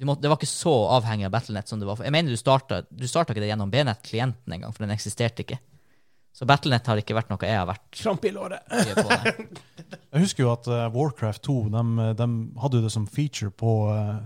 Måtte, 0.07 0.23
det 0.25 0.31
var 0.31 0.39
ikke 0.39 0.49
så 0.49 0.73
avhengig 0.95 1.27
av 1.27 1.35
Battlenet 1.35 1.69
som 1.69 1.83
det 1.83 1.89
var. 1.91 2.01
Jeg 2.07 2.15
mener 2.15 2.33
Du 2.33 2.39
starta 2.39 3.35
ikke 3.35 3.43
det 3.43 3.51
gjennom 3.51 3.73
BNet-klienten 3.75 4.55
engang, 4.55 4.73
for 4.73 4.87
den 4.87 4.95
eksisterte 4.95 5.45
ikke. 5.45 5.59
Så 6.39 6.47
Battlenet 6.47 6.87
har 6.87 7.01
ikke 7.01 7.17
vært 7.17 7.33
noe 7.33 7.49
jeg 7.49 7.59
har 7.59 7.67
vært 7.67 7.87
Kramp 7.99 8.23
i 8.29 8.31
låret. 8.31 8.63
Jeg 8.71 10.23
husker 10.23 10.45
jo 10.45 10.53
at 10.53 10.69
eh, 10.71 10.85
Warcraft 10.95 11.43
2 11.49 11.55
de, 11.75 11.83
de 12.21 12.29
hadde 12.63 12.79
jo 12.79 12.85
det 12.85 12.93
som 12.95 13.09
feature 13.11 13.51
på 13.51 13.73
eh, 13.91 14.21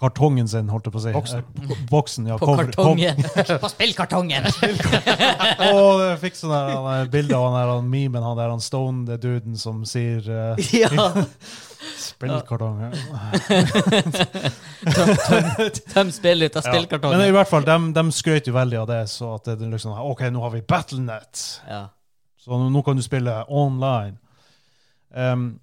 kartongen 0.00 0.48
sin, 0.48 0.68
holdt 0.72 0.88
jeg 0.88 0.94
på 0.94 1.00
å 1.00 1.02
si. 1.04 1.12
Boksen. 1.14 1.42
Eh, 1.44 1.80
boksen 1.90 2.28
ja, 2.30 2.38
På 2.40 2.50
cover- 2.50 2.70
kartongen! 2.70 3.20
på 3.64 3.70
spillkartongen! 3.72 4.48
og 5.74 6.02
jeg 6.06 6.18
fikk 6.24 6.38
sånn 6.38 6.54
der, 6.54 6.70
han 6.86 7.10
bilde 7.12 7.36
av 7.36 7.46
han 7.48 7.58
der 7.58 7.72
han 7.74 7.90
memen, 7.92 8.24
han 8.24 8.38
der 8.38 8.52
han 8.54 8.64
stoned 8.64 9.12
duden 9.20 9.58
som 9.60 9.84
sier 9.88 10.24
uh, 10.24 10.72
ja. 10.72 10.88
spillkartonger. 12.08 12.96
Tøm 15.92 16.12
spill 16.16 16.48
ut 16.48 16.58
av 16.60 16.72
Ja. 16.72 16.82
Men 17.04 17.26
i 17.28 17.36
hvert 17.36 17.52
fall, 17.52 17.68
de, 17.68 17.78
de 17.96 18.06
skrøt 18.16 18.48
jo 18.48 18.56
veldig 18.56 18.82
av 18.82 18.90
det, 18.90 19.04
så 19.12 19.34
at 19.36 19.52
det 19.60 19.68
liksom 19.68 19.96
OK, 20.00 20.26
nå 20.32 20.42
har 20.44 20.56
vi 20.56 20.64
Battlenet. 20.64 21.46
Ja. 21.68 21.86
Så 22.40 22.56
nå, 22.56 22.70
nå 22.72 22.82
kan 22.86 22.96
du 22.96 23.04
spille 23.04 23.42
online. 23.48 24.16
Um, 25.12 25.58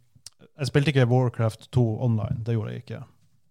jeg 0.58 0.70
spilte 0.72 0.94
ikke 0.94 1.10
Warcraft 1.10 1.70
2 1.74 1.86
online, 2.06 2.42
det 2.46 2.58
gjorde 2.58 2.74
jeg 2.74 2.86
ikke. 2.86 3.06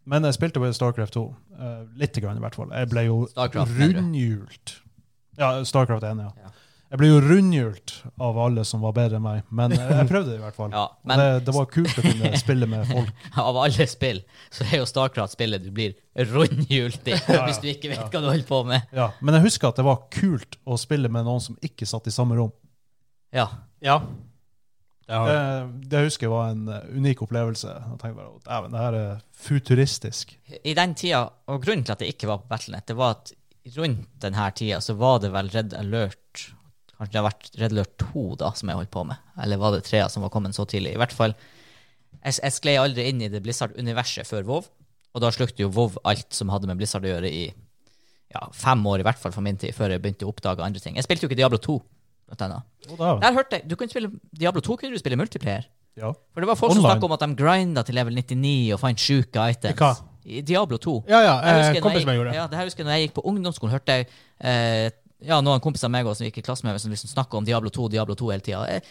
Men 0.07 0.27
jeg 0.29 0.37
spilte 0.37 0.63
på 0.63 0.69
Starcraft 0.75 1.17
2. 1.17 1.25
Uh, 1.59 1.81
litt 1.99 2.17
grann, 2.23 2.39
i 2.39 2.45
hvert 2.45 2.55
fall. 2.59 2.71
Jeg 2.71 2.91
ble 2.93 3.09
jo 3.09 3.17
Starcraft, 3.33 3.75
rundhjult. 3.81 4.77
Ja, 5.41 5.57
Starcraft 5.67 6.07
1, 6.07 6.23
ja. 6.23 6.31
Ja. 6.47 6.53
Jeg 6.87 7.01
ble 7.01 7.09
jo 7.11 7.17
rundhjult 7.19 7.93
av 8.23 8.37
alle 8.39 8.63
som 8.65 8.85
var 8.87 8.93
bedre 8.95 9.19
enn 9.19 9.25
meg, 9.25 9.41
men 9.51 9.73
jeg, 9.75 10.07
prøvde 10.07 10.31
det 10.31 10.37
i 10.39 10.43
hvert 10.45 10.55
fall. 10.55 10.71
Ja, 10.77 10.85
men 11.03 11.19
det, 11.19 11.27
det 11.49 11.55
var 11.57 11.67
kult 11.73 11.99
å 11.99 12.05
kunne 12.05 12.31
spille 12.39 12.69
med 12.71 12.87
folk. 12.87 13.25
av 13.43 13.59
alle 13.65 13.89
spill, 13.91 14.21
så 14.55 14.69
er 14.69 14.85
jo 14.85 14.87
Starcraft 14.87 15.35
spillet 15.35 15.65
du 15.67 15.73
blir 15.75 15.97
rundhjult 16.31 17.11
i, 17.11 17.17
ja. 17.35 17.43
hvis 17.49 17.59
du 17.59 17.67
ikke 17.73 17.91
vet 17.91 18.05
hva 18.07 18.23
du 18.23 18.31
holder 18.31 18.47
på 18.47 18.63
med. 18.71 18.87
Ja, 18.95 19.11
men 19.19 19.35
jeg 19.39 19.49
husker 19.49 19.75
at 19.75 19.83
det 19.83 19.87
var 19.89 20.05
kult 20.15 20.61
å 20.63 20.79
spille 20.79 21.11
med 21.11 21.27
noen 21.27 21.43
som 21.43 21.59
ikke 21.67 21.89
satt 21.91 22.07
i 22.07 22.15
samme 22.15 22.39
rom. 22.39 22.55
Ja. 23.35 23.51
Ja. 25.07 25.21
Det 25.23 25.35
har 25.39 25.67
Det, 25.71 25.89
det 25.93 26.05
husker 26.09 26.27
jeg 26.27 26.33
var 26.35 26.51
en 26.51 26.69
eh, 26.73 26.87
unik 26.99 27.23
opplevelse. 27.27 27.73
Jeg 27.73 27.99
tenkte 28.03 28.19
bare, 28.19 28.41
Dæven, 28.47 28.75
det 28.75 28.83
her 28.83 28.99
er 29.01 29.25
futuristisk. 29.47 30.37
I 30.65 30.75
den 30.75 30.95
tida, 30.99 31.25
og 31.47 31.63
grunnen 31.63 31.87
til 31.87 31.95
at 31.95 32.03
jeg 32.03 32.17
ikke 32.17 32.31
var 32.31 32.43
på 32.43 32.51
Battlenet, 32.51 32.87
det 32.89 32.97
var 32.99 33.19
at 33.21 33.33
rundt 33.77 34.09
denne 34.23 34.51
tida 34.55 34.81
så 34.83 34.95
var 34.99 35.21
det 35.23 35.33
vel 35.35 35.51
Red 35.55 35.75
Alert 35.75 36.47
Kanskje 36.97 37.13
det 37.13 37.19
har 37.21 37.27
vært 37.27 37.49
Red 37.61 37.73
Alert 37.75 37.99
2 38.01 38.23
da, 38.41 38.51
som 38.57 38.71
jeg 38.71 38.79
holdt 38.79 38.91
på 38.95 39.03
med. 39.05 39.21
Eller 39.45 39.59
var 39.61 39.75
det 39.75 39.83
3 39.85 40.07
som 40.09 40.25
var 40.25 40.31
kommet 40.33 40.57
så 40.57 40.65
tidlig? 40.65 40.95
I 40.95 41.01
hvert 41.03 41.13
fall, 41.13 41.35
jeg, 42.23 42.39
jeg 42.39 42.55
sklei 42.57 42.77
aldri 42.81 43.05
inn 43.11 43.21
i 43.21 43.29
det 43.29 43.43
Blizzard-universet 43.45 44.25
før 44.25 44.47
WoW, 44.49 44.71
og 45.13 45.21
da 45.21 45.29
slukte 45.33 45.61
jo 45.61 45.69
WoW 45.69 45.99
alt 46.09 46.33
som 46.33 46.49
hadde 46.55 46.71
med 46.71 46.81
Blizzard 46.81 47.05
å 47.05 47.11
gjøre 47.11 47.29
i 47.29 47.45
ja, 48.33 48.47
fem 48.57 48.81
år, 48.89 49.03
i 49.03 49.07
hvert 49.07 49.21
fall 49.21 49.35
for 49.35 49.45
min 49.45 49.61
tid, 49.61 49.77
før 49.77 49.93
jeg 49.93 50.03
begynte 50.07 50.25
å 50.25 50.33
oppdage 50.33 50.65
andre 50.65 50.81
ting. 50.81 50.97
Jeg 50.97 51.05
spilte 51.05 51.27
jo 51.27 51.31
ikke 51.31 51.39
Diablo 51.43 51.61
2. 51.61 51.77
Der 53.23 53.37
hørte 53.37 53.59
jeg, 53.59 53.71
du 53.71 53.77
kunne 53.79 53.93
spille 53.93 54.11
Diablo 54.35 54.61
2 54.65 54.77
kunne 54.81 54.97
du 54.97 55.03
spille 55.03 55.19
multiplayer. 55.19 55.69
Ja. 55.97 56.11
For 56.35 56.45
det 56.45 56.51
var 56.51 56.59
folk 56.61 56.75
som 56.77 56.85
snakka 56.85 57.09
om 57.09 57.15
at 57.17 57.25
de 57.25 57.31
grinda 57.39 57.83
til 57.87 57.97
level 57.97 58.19
99 58.19 58.75
og 58.77 58.83
fant 58.83 59.01
sjuke 59.01 59.49
items. 59.53 59.81
Hva? 59.81 59.95
I 60.27 60.43
Diablo 60.43 60.77
2. 60.83 60.97
Ja, 61.09 61.23
ja. 61.23 61.35
Eh, 61.39 61.59
husker 61.63 61.79
når 61.79 61.85
kompis 61.87 62.03
jeg, 62.03 62.09
jeg 62.09 62.19
gjorde 62.19 62.31
det. 62.31 62.37
ja, 62.37 62.47
det 62.51 62.59
her 62.59 62.69
husker 62.69 62.83
jeg 62.83 62.89
når 62.89 62.97
jeg 62.97 63.07
gikk 63.07 63.17
på 63.17 63.25
ungdomsskolen, 63.31 63.73
hørte 63.77 63.95
jeg 63.95 64.09
eh, 64.43 64.89
ja, 65.25 65.39
noen 65.41 65.63
kompiser 65.65 65.89
av 65.89 65.95
meg 65.95 66.09
også, 66.09 66.21
som 66.21 66.29
gikk 66.29 66.41
i 66.43 66.45
klasse 66.45 66.67
med 66.67 66.75
meg, 66.75 66.83
som 66.83 66.93
liksom 66.93 67.13
snakka 67.13 67.39
om 67.39 67.47
Diablo 67.47 67.71
2 67.73 67.89
Diablo 67.95 68.17
2 68.19 68.33
hele 68.35 68.45
tida. 68.45 68.65
Jeg 68.69 68.83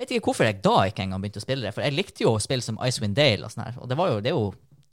vet 0.00 0.16
ikke 0.16 0.30
hvorfor 0.30 0.48
jeg 0.48 0.58
da 0.64 0.74
ikke 0.88 1.04
engang 1.04 1.22
begynte 1.22 1.42
å 1.42 1.44
spille 1.44 1.68
det, 1.68 1.74
for 1.76 1.84
jeg 1.84 1.94
likte 1.94 2.24
jo 2.24 2.34
å 2.34 2.42
spille 2.42 2.64
som 2.64 2.80
Icewind 2.86 3.18
Dale 3.18 3.46
og 3.46 3.54
sånn 3.54 3.66
her. 3.66 3.78
Og 3.82 3.90
det 3.90 3.98
var 4.00 4.10
jo, 4.10 4.18
det 4.24 4.32
er 4.32 4.38
jo 4.38 4.48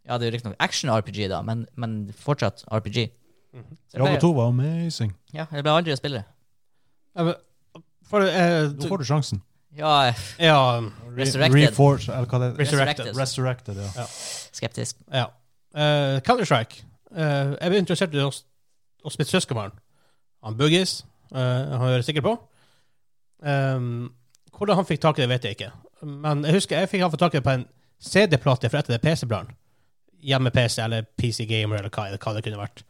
ja, 0.05 0.19
det 0.19 0.27
er 0.27 0.29
jo 0.29 0.35
riktignok 0.35 0.59
action-RPG, 0.61 1.19
da, 1.31 1.41
men, 1.45 1.65
men 1.81 1.97
fortsatt 2.13 2.61
RPG. 2.69 3.09
Mm 3.55 3.63
-hmm. 3.63 3.77
Diablo 3.95 4.19
2 4.21 4.33
var 4.33 4.47
amazing. 4.47 5.15
ja, 5.33 5.45
jeg 5.51 5.63
ble 5.63 5.71
aldri 5.71 5.93
å 5.93 5.97
spille 5.97 6.21
det. 6.21 7.35
Ja, 8.05 8.09
For, 8.09 8.21
eh, 8.21 8.71
Nå 8.71 8.89
får 8.89 9.01
du 9.01 9.05
sjansen. 9.05 9.41
Ja, 9.75 9.91
er 10.07 10.19
ja, 10.39 10.59
Resurrected. 11.17 11.69
Reforged, 11.69 12.09
eller 12.13 12.29
hva 12.29 12.39
det 12.39 12.47
er. 12.47 12.59
Resurrected. 12.59 13.17
Resurrected, 13.17 13.79
ja. 13.81 14.05
skeptisk. 14.55 14.97
ja. 15.11 15.25
Uh, 15.75 16.21
Counter-Strike. 16.23 16.85
Uh, 17.11 17.55
jeg 17.59 17.71
ble 17.71 17.79
interessert 17.81 18.13
i 18.15 18.21
å, 18.23 18.29
å 18.31 19.11
spille 19.11 19.27
søskenbarn. 19.27 19.73
Han 20.47 20.55
Buggis, 20.55 21.01
uh, 21.33 21.75
han 21.75 21.89
er 21.89 21.97
jeg 21.97 22.07
sikker 22.11 22.23
på. 22.23 22.37
Um, 23.43 24.13
hvordan 24.55 24.79
han 24.79 24.87
fikk 24.87 25.03
tak 25.03 25.19
i 25.19 25.25
det, 25.25 25.29
vet 25.33 25.49
jeg 25.49 25.57
ikke. 25.57 25.73
Men 26.07 26.45
jeg 26.47 26.61
husker 26.61 26.79
jeg 26.79 26.91
fikk 26.93 27.03
han 27.03 27.19
tak 27.19 27.35
i 27.35 27.41
det 27.41 27.43
på 27.43 27.57
en 27.57 27.67
CD-plate 27.99 28.71
fra 28.71 28.79
et 28.79 28.91
av 28.91 28.95
de 28.95 29.03
PC-bladene. 29.03 29.57
Hjemme-PC 30.25 30.79
eller 30.85 31.05
PC 31.19 31.43
Gamer 31.49 31.81
eller 31.81 31.91
hva, 31.91 32.07
hva 32.15 32.35
det 32.37 32.45
kunne 32.45 32.61
vært. 32.61 32.85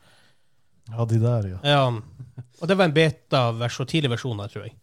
Ja, 0.93 1.05
de 1.09 1.17
der, 1.19 1.49
ja. 1.55 1.59
Ja. 1.65 2.43
Og 2.61 2.69
det 2.69 2.77
var 2.77 2.85
en 2.85 2.93
beta-versjon, 2.93 3.89
tidlig 3.89 4.13
versjon, 4.13 4.45
tror 4.51 4.67
jeg. 4.67 4.75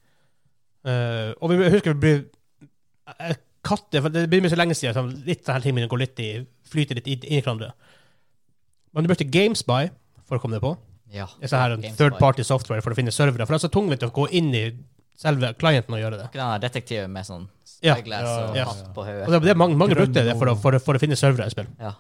Eh, 0.85 1.33
og 1.39 1.51
vi, 1.53 1.59
husker 1.71 1.95
vi 1.95 2.01
blir 2.03 2.23
katte, 3.63 4.01
for 4.03 4.09
Det 4.11 4.25
begynner 4.31 4.51
så 4.51 4.59
lenge 4.59 4.75
siden, 4.79 4.95
så 4.97 5.27
litt 5.27 5.45
denne 5.47 5.63
tingene 5.63 5.89
går 5.91 6.01
litt 6.03 6.23
i, 6.23 6.31
flyter 6.73 6.99
litt 6.99 7.07
inn 7.13 7.27
i 7.29 7.41
hverandre. 7.43 7.73
Men 8.93 9.05
du 9.07 9.11
brukte 9.13 9.29
GameSpy 9.31 9.91
for 10.27 10.37
å 10.39 10.43
komme 10.43 10.59
det 10.59 10.65
på. 10.65 10.75
Ja. 11.13 11.27
Det 11.39 11.47
er 11.47 11.53
sånn 11.53 11.63
her 11.63 11.77
GameSpy. 11.77 11.97
third 12.01 12.19
party 12.21 12.45
software 12.47 12.83
for 12.85 12.95
å 12.95 12.99
finne 12.99 13.13
servere. 13.15 13.47
For 13.47 13.55
det 13.55 13.61
er 13.63 13.69
så 13.69 13.73
tungvint 13.73 14.03
å 14.07 14.11
gå 14.13 14.27
inn 14.35 14.51
i 14.57 14.65
selve 15.23 15.53
klienten 15.61 15.95
og 15.95 16.01
gjøre 16.03 16.19
det. 16.19 16.31
Ikke 16.33 16.41
den 16.43 16.63
detektiven 16.65 17.13
med 17.13 17.29
sånn 17.29 17.49
Ja. 17.83 17.95
spyglass 17.97 18.23
Ja, 18.27 18.47
og 18.49 18.57
ja. 18.57 18.65
hatt 18.65 18.95
på 18.95 19.01
Og 19.03 19.07
hodet. 19.07 19.29
det, 19.31 19.41
det 19.43 19.51
er 19.51 19.59
mange, 19.59 19.77
mange 19.77 19.95
brukte 19.95 20.25
det 20.25 20.37
for 20.39 20.47
å, 20.51 20.57
for, 20.59 20.79
for 20.79 20.95
å 20.99 21.01
finne 21.03 21.17
servere 21.19 21.47
i 21.47 21.51
spill. 21.55 21.67
Ja. 21.81 21.95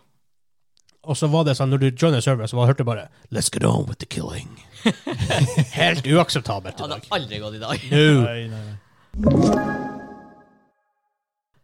Og 1.05 1.17
så 1.19 1.27
var 1.31 1.45
det 1.45 1.57
sånn, 1.59 1.71
når 1.75 1.79
du 1.83 1.89
joiner 1.99 2.21
server, 2.23 2.47
så 2.47 2.57
var, 2.57 2.69
hørte 2.71 2.85
du 2.85 2.89
bare 2.89 3.09
Let's 3.35 3.51
get 3.53 3.65
on 3.67 3.87
with 3.89 3.99
the 3.99 4.07
killing. 4.07 4.49
Helt 5.83 6.07
uakseptabelt 6.07 6.79
i 6.81 6.83
Hadde 6.87 7.01
aldri 7.11 7.39
gått 7.43 7.55
i 7.59 7.63
dag. 7.63 7.89
No. 7.93 8.23
Nei, 8.27 8.49
nei, 8.49 8.63
nei. 8.69 9.83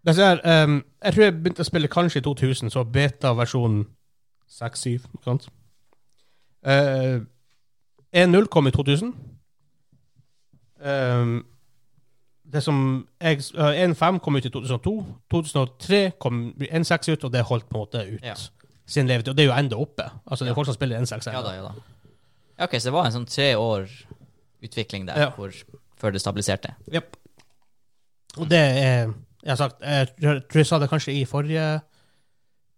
Det 0.08 0.18
er, 0.18 0.40
ehm, 0.44 0.84
jeg 1.04 1.12
tror 1.14 1.24
jeg 1.24 1.34
begynte 1.36 1.64
å 1.64 1.68
spille 1.68 1.88
kanskje 1.92 2.22
i 2.22 2.24
2000, 2.24 2.70
så 2.72 2.84
beta-versjonen 2.84 3.82
6-7. 4.48 4.94
Uh, 4.94 5.18
sant? 5.24 5.48
Eh, 6.64 7.18
1.0 8.16 8.46
kom 8.48 8.66
i 8.70 8.72
2000. 8.72 9.12
Um, 10.80 11.34
det 12.52 12.62
som 12.64 12.78
jeg, 13.20 13.42
uh, 13.58 13.74
1.5 13.74 14.20
kom 14.24 14.38
ut 14.38 14.46
i 14.48 14.52
2002. 14.54 14.94
2003 15.30 16.00
kom 16.22 16.54
1.6 16.56 17.12
ut, 17.12 17.24
og 17.28 17.32
det 17.34 17.44
holdt 17.50 17.68
på 17.68 17.76
en 17.76 17.84
måte 17.84 18.06
ut 18.14 18.24
Ja. 18.24 18.34
sin 18.86 19.06
levetid. 19.06 19.28
Og 19.34 19.36
det 19.36 19.44
er 19.44 19.50
jo 19.52 19.58
enda 19.58 19.76
oppe. 19.76 20.08
Altså, 20.26 20.44
det 20.44 20.50
er 20.50 20.54
folk 20.54 20.66
som 20.70 20.74
spiller 20.78 21.00
1.6 21.00 21.32
Ja 21.32 21.42
da, 21.42 21.52
ja 21.52 21.62
da. 21.62 21.72
Ok, 22.58 22.74
så 22.78 22.88
det 22.90 22.92
var 22.96 23.06
en 23.06 23.12
sånn 23.14 23.28
tre 23.30 23.52
år 23.56 23.88
utvikling 24.66 25.06
der 25.06 25.18
Ja. 25.18 25.30
hvor, 25.36 25.52
før 25.96 26.12
det 26.12 26.20
stabiliserte. 26.22 26.74
Japp. 26.92 27.16
Og 28.38 28.48
det 28.50 28.58
er 28.58 29.14
Jeg 29.44 29.50
har 29.54 29.56
sagt, 29.56 29.80
jeg 29.80 30.08
tror 30.18 30.32
jeg, 30.34 30.42
tror 30.48 30.58
jeg 30.58 30.66
sa 30.66 30.78
det 30.78 30.88
kanskje 30.90 31.12
i 31.14 31.24
forrige 31.24 31.66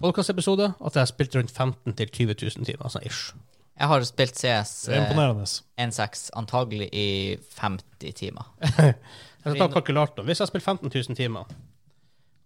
podkastepisode, 0.01 0.75
at 0.87 0.95
jeg 0.97 1.01
har 1.01 1.07
spilt 1.09 1.35
rundt 1.37 1.51
15 1.51 1.93
000-20 1.93 2.35
000 2.59 2.65
timer. 2.69 2.83
Altså 2.85 3.01
ish. 3.07 3.33
Jeg 3.81 3.89
har 3.89 4.05
spilt 4.05 4.37
CS 4.37 4.73
Det 4.87 4.95
er 4.95 5.01
eh, 5.01 5.07
imponerende. 5.09 5.45
1.6 5.81 6.31
antagelig 6.37 6.89
i 6.93 7.37
50 7.57 8.13
timer. 8.15 8.45
Jeg 9.41 9.55
skal 9.55 9.59
ta 9.59 9.69
kalkulatoren. 9.73 10.27
Hvis 10.29 10.37
jeg 10.39 10.45
har 10.45 10.51
spilt 10.51 10.65
15 10.65 10.91
000 11.09 11.17
timer, 11.17 11.45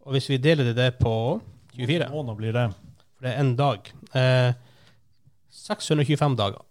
og 0.06 0.12
hvis 0.14 0.28
vi 0.30 0.36
deler 0.38 0.68
det, 0.76 0.92
på 1.00 1.40
24, 1.74 2.06
Måneder 2.12 2.34
blir 2.38 2.52
det. 2.54 2.68
for 3.16 3.26
det 3.26 3.32
er 3.32 3.40
én 3.42 3.56
dag 3.58 3.88
eh, 4.14 4.52
625 5.50 6.36
dager. 6.38 6.62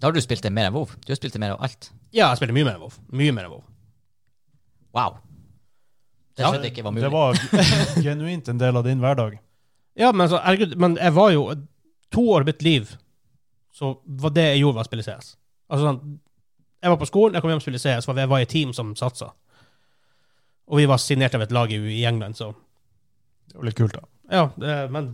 Da 0.00 0.08
har 0.08 0.16
du 0.16 0.20
spilt 0.24 0.42
det 0.42 0.52
mer 0.56 0.70
enn 0.70 0.76
WoW. 0.76 0.94
Du 1.04 1.12
har 1.12 1.18
spilt 1.18 1.36
det 1.36 1.42
mer 1.42 1.54
av 1.56 1.64
alt. 1.66 1.90
Ja, 2.10 2.30
jeg 2.30 2.40
spilte 2.40 2.56
mye 2.56 2.64
mer 2.64 2.78
enn 2.78 2.84
WoW. 2.86 2.94
Mye 3.12 3.34
mer 3.36 3.46
enn 3.48 3.52
WoW. 3.52 3.64
Wow. 4.96 5.18
Det 6.36 6.46
skjønte 6.46 6.66
jeg 6.70 6.74
ikke 6.74 6.86
var 6.86 6.94
mulig. 6.96 7.04
Det 7.04 7.12
var 7.12 7.40
genuint 8.08 8.48
en 8.48 8.62
del 8.62 8.80
av 8.80 8.86
din 8.86 9.02
hverdag. 9.02 9.36
Ja, 10.00 10.12
men, 10.16 10.30
så, 10.32 10.40
herregud, 10.40 10.72
men 10.80 10.96
jeg 10.96 11.14
var 11.16 11.34
jo 11.34 11.44
To 12.10 12.24
år 12.34 12.42
av 12.42 12.48
mitt 12.48 12.62
liv 12.66 12.88
så 13.70 13.92
var 14.02 14.32
det 14.34 14.42
jeg 14.48 14.62
gjorde, 14.64 14.80
var 14.80 14.86
å 14.86 14.88
spille 14.88 15.04
CS. 15.06 15.28
Altså 15.70 15.84
sånn 15.86 16.00
Jeg 16.82 16.90
var 16.90 16.98
på 16.98 17.06
skolen, 17.06 17.36
jeg 17.36 17.44
kom 17.44 17.52
hjem 17.52 17.60
og 17.60 17.62
spilte 17.62 17.82
CS, 17.84 18.08
for 18.08 18.18
jeg 18.18 18.30
var 18.32 18.42
i 18.42 18.46
et 18.48 18.50
team 18.50 18.72
som 18.74 18.90
satsa. 18.98 19.28
Og 20.66 20.80
vi 20.80 20.88
var 20.90 20.98
signert 20.98 21.36
av 21.38 21.44
et 21.44 21.52
lag 21.54 21.70
i, 21.70 21.78
i 22.00 22.02
England, 22.08 22.34
så 22.40 22.50
Det 23.50 23.58
var 23.58 23.68
litt 23.68 23.78
kult, 23.78 23.94
da. 23.94 24.08
Ja, 24.30 24.42
det, 24.58 24.74
men 24.94 25.12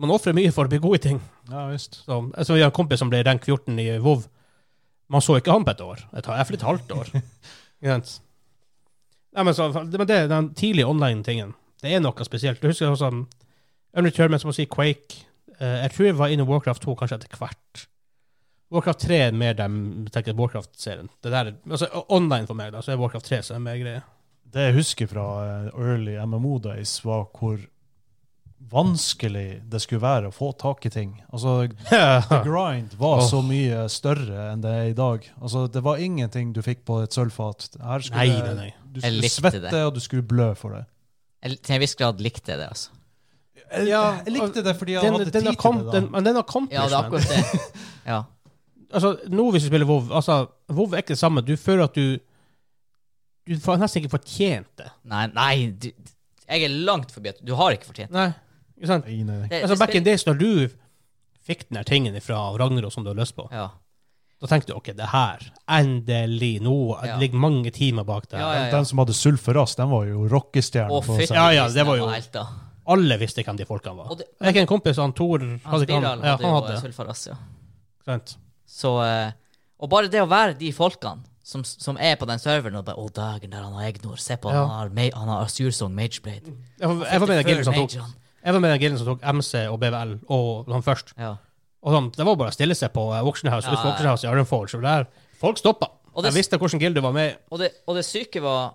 man 0.00 0.10
ofrer 0.14 0.34
mye 0.36 0.50
for 0.54 0.66
å 0.66 0.72
bli 0.72 0.80
god 0.82 0.96
i 0.98 1.02
ting. 1.08 1.20
Ja 1.50 1.66
visst. 1.70 2.00
Så, 2.04 2.16
altså, 2.34 2.54
vi 2.56 2.62
har 2.64 2.70
en 2.72 2.76
kompis 2.76 2.98
som 3.02 3.10
ble 3.12 3.20
rank 3.26 3.44
14 3.46 3.78
i 3.78 3.88
WoW. 4.02 4.24
Man 5.12 5.22
så 5.22 5.36
ikke 5.38 5.52
han 5.54 5.64
på 5.66 5.74
et 5.74 5.82
år. 5.84 6.00
Et, 6.16 6.26
iallfall 6.26 6.56
et 6.58 6.66
halvt 6.70 6.94
år. 6.96 7.10
Ikke? 7.84 7.98
Nei, 9.34 9.42
men, 9.44 9.54
så, 9.54 9.66
men 9.74 10.06
det, 10.08 10.16
den 10.30 10.48
tidlige 10.56 10.86
online-tingen, 10.88 11.52
det 11.82 11.92
er 11.92 12.00
noe 12.02 12.24
spesielt. 12.26 12.62
Du 12.62 12.70
husker 12.70 12.88
også 12.88 13.10
Unreturn, 13.94 14.32
men 14.32 14.40
som 14.42 14.50
å 14.50 14.56
si 14.56 14.66
Quake 14.70 15.22
Uh, 15.54 15.84
Jeg 15.84 15.92
tror 15.94 16.06
jeg 16.08 16.14
var 16.18 16.32
inne 16.34 16.42
i 16.42 16.48
Warcraft 16.48 16.82
2 16.82 16.94
kanskje 16.98 17.14
etter 17.20 17.36
hvert. 17.38 17.82
Warcraft 18.74 19.04
3 19.04 19.18
er 19.28 19.36
mer 19.38 19.52
dem 19.54 19.76
tenker 20.10 20.34
Warcraft-serien. 20.34 21.06
Det 21.22 21.30
der, 21.30 21.52
er- 21.52 21.70
altså 21.70 21.86
Online 22.10 22.48
for 22.48 22.58
meg, 22.58 22.72
da, 22.74 22.80
så 22.82 22.90
er 22.90 22.98
Warcraft 22.98 23.28
3 23.30 23.38
som 23.46 23.60
er 23.60 23.62
mer 23.62 23.78
greie. 23.78 24.00
Det 24.50 24.64
jeg 24.66 24.74
husker 24.80 25.06
fra 25.12 25.26
eh, 25.44 25.68
early 25.78 26.16
MMO 26.26 26.56
days, 26.64 26.96
var 27.06 27.28
hvor 27.38 27.62
vanskelig 28.70 29.62
det 29.70 29.80
skulle 29.82 30.02
være 30.02 30.30
å 30.30 30.34
få 30.34 30.50
tak 30.58 30.84
i 30.88 30.90
ting. 30.92 31.12
Altså, 31.32 31.66
the 31.90 32.40
grind 32.46 32.94
var 33.00 33.22
så 33.28 33.42
mye 33.44 33.84
større 33.92 34.50
enn 34.52 34.64
det 34.64 34.72
er 34.72 34.90
i 34.90 34.96
dag. 34.98 35.26
Altså, 35.40 35.66
det 35.70 35.82
var 35.84 36.02
ingenting 36.02 36.52
du 36.56 36.62
fikk 36.64 36.84
på 36.88 37.00
et 37.04 37.14
sølvfat. 37.14 37.68
Her 37.82 38.04
skulle 38.06 38.26
Nei, 38.26 38.42
nei, 38.42 38.54
nei. 38.58 38.70
Du 38.94 39.00
skulle 39.02 39.30
svette, 39.32 39.62
det. 39.64 39.80
og 39.84 39.94
du 39.96 40.02
skulle 40.02 40.26
blø 40.26 40.52
for 40.58 40.76
det. 40.78 40.84
Jeg, 41.44 41.58
til 41.66 41.76
en 41.76 41.82
viss 41.82 41.96
grad 41.98 42.22
likte 42.24 42.54
jeg 42.54 42.62
det, 42.62 42.68
altså. 42.72 42.94
Jeg, 43.64 43.88
Ja, 43.88 44.04
jeg 44.24 44.36
likte 44.36 44.62
det 44.64 44.76
fordi 44.78 44.94
jeg 44.94 45.02
Den, 45.02 45.16
hadde 45.16 45.24
den, 45.24 45.32
tid 45.32 45.40
til 45.40 45.80
det. 45.80 45.92
den, 45.92 46.04
har 46.04 46.14
men 46.14 46.24
den 46.24 46.36
Ja, 46.70 46.86
det 46.86 46.92
er 46.92 47.00
akkurat 47.00 47.28
det. 47.28 47.60
Ja. 48.12 48.22
altså, 48.92 49.16
nå 49.32 49.50
hvis 49.50 49.64
du 49.64 49.68
spiller 49.70 49.88
WoW 49.88 50.12
altså, 50.12 50.46
WoW 50.68 50.92
er 50.92 51.02
ikke 51.02 51.14
det 51.16 51.18
samme. 51.18 51.40
Du 51.40 51.56
føler 51.56 51.84
at 51.84 51.94
du 51.94 52.18
Du 53.44 53.60
får 53.60 53.76
nesten 53.76 54.02
ikke 54.02 54.16
fortjent 54.16 54.70
det. 54.80 54.88
Nei, 55.04 55.26
nei 55.34 55.54
du, 55.70 55.90
jeg 56.44 56.64
er 56.64 56.72
langt 56.86 57.12
forbi 57.12 57.32
at 57.32 57.40
du 57.44 57.54
har 57.58 57.74
ikke 57.76 57.88
fortjent 57.88 58.12
Nei, 58.14 58.30
ikke 58.78 58.86
sant? 58.90 59.06
Nei, 59.06 59.22
nei, 59.22 59.38
nei. 59.38 59.48
det. 59.48 59.62
Altså, 59.62 59.78
back 59.78 59.94
in 59.94 60.04
days, 60.04 60.24
når 60.26 60.38
du 60.38 60.68
fikk 61.46 61.68
den 61.68 61.76
her 61.76 61.84
tingen 61.84 62.20
fra 62.24 62.56
Ragnarok 62.58 62.92
som 62.92 63.04
du 63.04 63.10
har 63.10 63.16
lyst 63.18 63.36
på, 63.36 63.48
Ja. 63.52 63.68
da 64.40 64.46
tenkte 64.46 64.72
du 64.72 64.74
ok, 64.76 64.92
det 64.96 65.08
her, 65.12 65.38
endelig, 65.68 66.60
nå 66.62 66.96
Ja. 67.04 67.16
det 67.18 67.20
ligger 67.20 67.38
mange 67.38 67.70
timer 67.70 68.04
bak 68.04 68.28
deg. 68.28 68.40
Ja, 68.40 68.52
ja, 68.54 68.64
ja. 68.66 68.70
Den 68.70 68.84
som 68.84 68.98
hadde 68.98 69.12
sulferass, 69.14 69.76
den 69.76 69.90
var 69.90 70.04
jo 70.06 70.26
rockestjerne. 70.28 71.28
Ja, 71.30 71.50
ja, 71.50 71.68
det 71.68 71.86
var 71.86 71.96
jo- 71.96 72.10
Alle 72.86 73.16
visste 73.16 73.42
hvem 73.42 73.56
de 73.56 73.64
folkene 73.64 73.96
var. 73.96 74.14
Det- 74.14 74.26
Jeg 74.40 74.54
har 74.54 74.60
en 74.60 74.66
kompis, 74.66 74.96
han 74.96 75.12
Tor 75.14 75.38
Han 75.38 75.58
hadde 75.64 75.92
han, 75.92 76.02
ja, 76.02 76.36
hadde 76.36 76.42
jo 76.42 76.60
hadde. 76.60 77.26
ja. 77.26 77.36
Sant? 78.04 78.36
Så, 78.66 79.00
eh, 79.02 79.32
og 79.80 79.88
bare 79.88 80.08
det 80.08 80.20
å 80.20 80.28
være 80.28 80.58
de 80.58 80.70
folkene 80.72 81.20
som, 81.42 81.64
som 81.64 81.96
er 81.98 82.16
på 82.16 82.26
den 82.26 82.38
serveren 82.38 82.76
og 82.76 82.84
bare 82.84 82.96
'Å, 82.96 83.12
dagen 83.12 83.50
der 83.50 83.62
han 83.62 83.72
har 83.72 83.82
Egnor. 83.92 84.18
Se 84.18 84.36
på, 84.36 84.50
Ja. 84.50 84.66
han 84.66 84.90
har, 84.96 85.10
han 85.14 85.28
har 85.28 85.44
Asursong 85.44 85.94
Mageblade'. 85.94 86.44
Jeg 86.44 86.54
jeg, 86.80 86.88
jeg 86.88 87.20
jeg, 87.20 87.20
jeg, 87.20 87.28
jeg, 87.28 87.46
jeg, 87.46 87.64
jeg, 87.64 87.74
Mage'en. 87.74 88.14
Jeg 88.44 88.52
var 88.52 88.60
med 88.60 88.70
den 88.74 88.80
gilden 88.82 88.98
som 89.00 89.06
tok 89.08 89.22
MC 89.24 89.54
og 89.72 89.78
BVL 89.80 90.18
og 90.28 90.66
sånn 90.68 90.84
først. 90.84 91.14
Ja. 91.18 91.36
Og 91.84 91.92
sånn, 91.92 92.10
det 92.16 92.24
var 92.26 92.36
bare 92.40 92.52
å 92.52 92.56
stille 92.56 92.74
seg 92.76 92.92
på 92.92 93.04
Auction 93.16 93.50
House, 93.52 93.66
Ja, 93.68 93.72
ja. 93.76 93.90
Auction 93.90 94.06
House 94.08 94.24
i 94.24 94.30
Ironforge. 94.30 94.74
Og 94.78 94.82
der, 94.84 95.06
folk 95.40 95.58
stoppa. 95.60 95.90
Og 96.14 96.22
det- 96.22 96.32
Jeg 96.32 96.44
visste 96.44 96.58
hvilken 96.58 96.94
du 96.94 97.00
var 97.00 97.12
med. 97.12 97.36
Og, 97.50 97.58
det, 97.58 97.72
og 97.88 97.96
det 97.96 98.04
syke 98.04 98.40
var, 98.42 98.74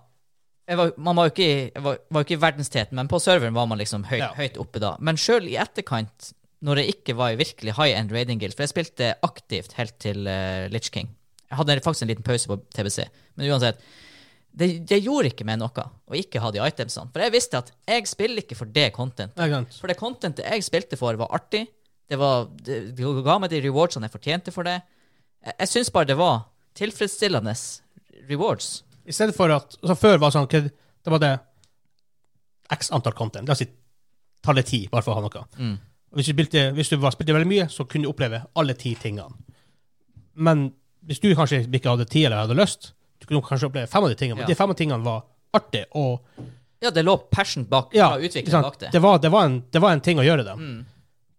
jeg 0.68 0.76
var 0.76 0.92
Man 0.98 1.16
var 1.16 1.28
jo 1.28 1.30
ikke, 1.34 1.70
i- 1.76 1.80
var, 1.80 1.98
var 2.10 2.20
ikke 2.24 2.36
i 2.36 2.40
verdensteten, 2.42 2.92
men 2.92 3.08
på 3.08 3.18
serveren 3.20 3.54
var 3.54 3.66
man 3.66 3.78
liksom 3.78 4.04
høyt, 4.04 4.18
Ja. 4.18 4.32
høyt 4.34 4.58
oppe 4.58 4.78
da. 4.80 4.96
Men 5.00 5.16
sjøl 5.16 5.48
i 5.48 5.56
etterkant, 5.56 6.32
når 6.62 6.76
jeg 6.76 6.94
ikke 6.94 7.16
var 7.16 7.30
i 7.30 7.36
virkelig 7.36 7.74
high 7.76 7.96
end 7.98 8.12
raiding 8.12 8.38
guild, 8.40 8.54
for 8.54 8.62
jeg 8.64 8.68
spilte 8.74 9.14
aktivt 9.22 9.72
helt 9.78 9.98
til 9.98 10.26
uh, 10.28 10.68
Litch 10.68 10.90
King 10.90 11.08
Jeg 11.50 11.56
hadde 11.56 11.80
faktisk 11.80 12.02
en 12.02 12.08
liten 12.08 12.22
pause 12.22 12.46
på 12.46 12.60
TBC, 12.74 13.08
men 13.36 13.50
uansett. 13.50 13.78
Det, 14.50 14.66
det 14.88 14.98
gjorde 14.98 15.30
ikke 15.30 15.46
meg 15.46 15.60
noe 15.60 15.84
å 16.10 16.16
ikke 16.18 16.40
ha 16.42 16.50
de 16.50 16.62
itemsene. 16.64 17.12
For 17.14 17.22
jeg 17.22 17.34
visste 17.34 17.60
at 17.60 17.70
jeg 17.86 18.08
spiller 18.10 18.42
ikke 18.42 18.58
for 18.58 18.70
det 18.74 18.88
content. 18.96 19.36
For 19.78 19.90
det 19.90 19.98
contentet 20.00 20.46
jeg 20.46 20.66
spilte 20.66 20.98
for, 20.98 21.18
var 21.20 21.30
artig. 21.36 21.66
Det, 22.10 22.18
var, 22.18 22.48
det, 22.66 22.80
det 22.98 23.12
ga 23.24 23.36
meg 23.38 23.52
de 23.52 23.60
rewardsene 23.62 24.08
jeg 24.08 24.16
fortjente 24.16 24.54
for 24.54 24.66
det. 24.66 24.80
Jeg, 25.46 25.54
jeg 25.62 25.72
syns 25.74 25.92
bare 25.94 26.10
det 26.10 26.18
var 26.18 26.42
tilfredsstillende 26.78 27.54
rewards. 28.30 28.80
I 29.06 29.14
stedet 29.14 29.36
for 29.36 29.52
at 29.54 29.78
altså 29.80 29.96
Før 29.98 30.20
var 30.22 30.34
sånn 30.34 30.48
Det 30.50 31.10
var 31.10 31.22
det 31.22 31.32
x 32.70 32.90
antall 32.94 33.16
content. 33.18 33.48
La 33.48 33.54
oss 33.54 33.62
si 33.64 33.68
tallet 34.44 34.66
ti, 34.66 34.84
bare 34.90 35.04
for 35.04 35.14
å 35.14 35.20
ha 35.20 35.24
noe. 35.24 35.46
Mm. 35.58 35.78
Hvis 36.16 36.30
du, 36.30 36.32
spilte, 36.34 36.62
hvis 36.74 36.90
du 36.90 36.96
var, 36.98 37.14
spilte 37.14 37.34
veldig 37.34 37.48
mye, 37.50 37.66
så 37.70 37.86
kunne 37.86 38.06
du 38.06 38.10
oppleve 38.10 38.42
alle 38.58 38.74
ti 38.78 38.94
tingene. 38.98 39.30
Men 40.34 40.70
hvis 41.06 41.20
du 41.22 41.28
kanskje 41.36 41.62
ikke 41.66 41.92
hadde 41.92 42.08
tid 42.10 42.28
eller 42.28 42.44
hadde 42.44 42.58
lyst, 42.58 42.92
kunne 43.30 43.48
kanskje 43.48 43.68
oppleve 43.70 43.86
fem 43.90 44.04
av 44.04 44.10
de 44.10 44.16
tingene. 44.18 44.36
Men 44.40 44.44
Ja. 44.48 44.52
de 44.52 44.58
fem 44.58 44.70
av 44.70 44.76
tingene 44.76 45.04
var 45.04 45.22
artig 45.54 45.84
og 45.94 46.20
Ja, 46.80 46.90
det 46.90 47.04
lå 47.04 47.16
passion 47.30 47.64
bak, 47.68 47.90
ja, 47.94 48.16
utviklingen 48.16 48.62
bak 48.64 48.78
det. 48.80 48.88
Det, 48.92 49.00
var, 49.04 49.18
det, 49.18 49.28
var 49.30 49.44
en, 49.44 49.60
det 49.70 49.80
var 49.82 49.92
en 49.92 50.00
ting 50.00 50.18
å 50.18 50.24
gjøre 50.24 50.44
det. 50.46 50.54
Mm. 50.56 50.86